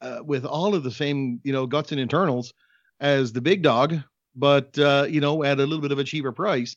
[0.01, 2.55] uh, with all of the same you know guts and internals
[3.01, 3.97] as the big dog,
[4.39, 4.77] but
[5.11, 6.77] you know at a little bit of a cheaper price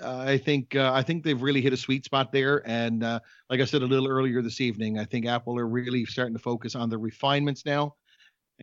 [0.00, 2.62] uh, I think uh, I think they've really hit a sweet spot there.
[2.66, 6.04] And uh, like I said a little earlier this evening, I think Apple are really
[6.06, 7.94] starting to focus on the refinements now,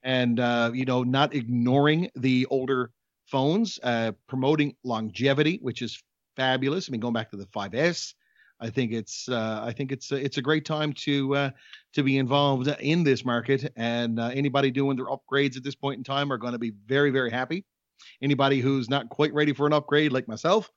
[0.03, 2.91] and uh, you know, not ignoring the older
[3.27, 6.01] phones, uh, promoting longevity, which is
[6.35, 6.89] fabulous.
[6.89, 8.15] I mean, going back to the 5S,
[8.59, 11.51] I think it's uh, I think it's it's a great time to
[11.93, 13.71] to be involved in this market.
[13.75, 17.11] And anybody doing their upgrades at this point in time are going to be very
[17.11, 17.65] very happy.
[18.21, 20.71] Anybody who's not quite ready for an upgrade, like myself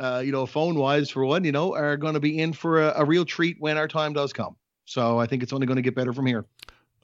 [0.00, 2.80] uh, you know, phone wise for one, you know, are going to be in for
[2.80, 4.56] a, a real treat when our time does come.
[4.86, 6.46] So I think it's only going to get better from here.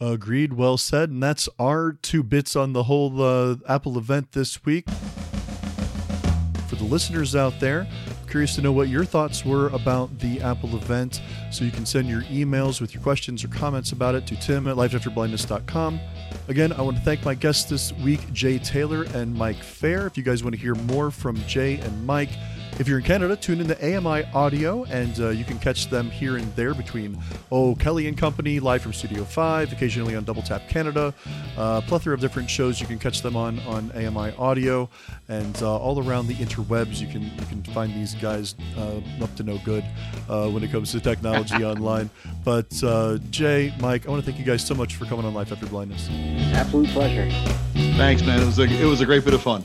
[0.01, 0.55] Agreed.
[0.55, 1.11] Well said.
[1.11, 4.89] And that's our two bits on the whole uh, Apple event this week.
[6.69, 7.87] For for the listeners out there.
[8.29, 11.21] Curious to know what your thoughts were about the Apple event.
[11.51, 14.67] So you can send your emails with your questions or comments about it to tim
[14.67, 16.01] at lifeafterblindness.com.
[16.49, 20.07] Again, I want to thank my guests this week, Jay Taylor and Mike Feir.
[20.07, 22.31] If you guys want to hear more from Jay and Mike,
[22.79, 26.11] if you're in Canada, tune in to AMI Audio, and uh, you can catch them
[26.11, 27.19] here and there between
[27.51, 31.15] Oh Kelly and Company, live from Studio Five, occasionally on Double Tap Canada,
[31.57, 34.91] uh, plethora of different shows you can catch them on on AMI Audio,
[35.29, 39.35] and uh, all around the interwebs you can you can find these guys uh, up
[39.37, 39.85] to no good
[40.29, 42.11] uh, when it comes to technology online.
[42.45, 45.33] But uh, Jay, Mike, I want to thank you guys so much for coming on
[45.33, 46.09] Life After Blindness.
[46.53, 47.31] Absolute pleasure.
[47.97, 48.43] Thanks, man.
[48.43, 49.65] It was a it was a great bit of fun.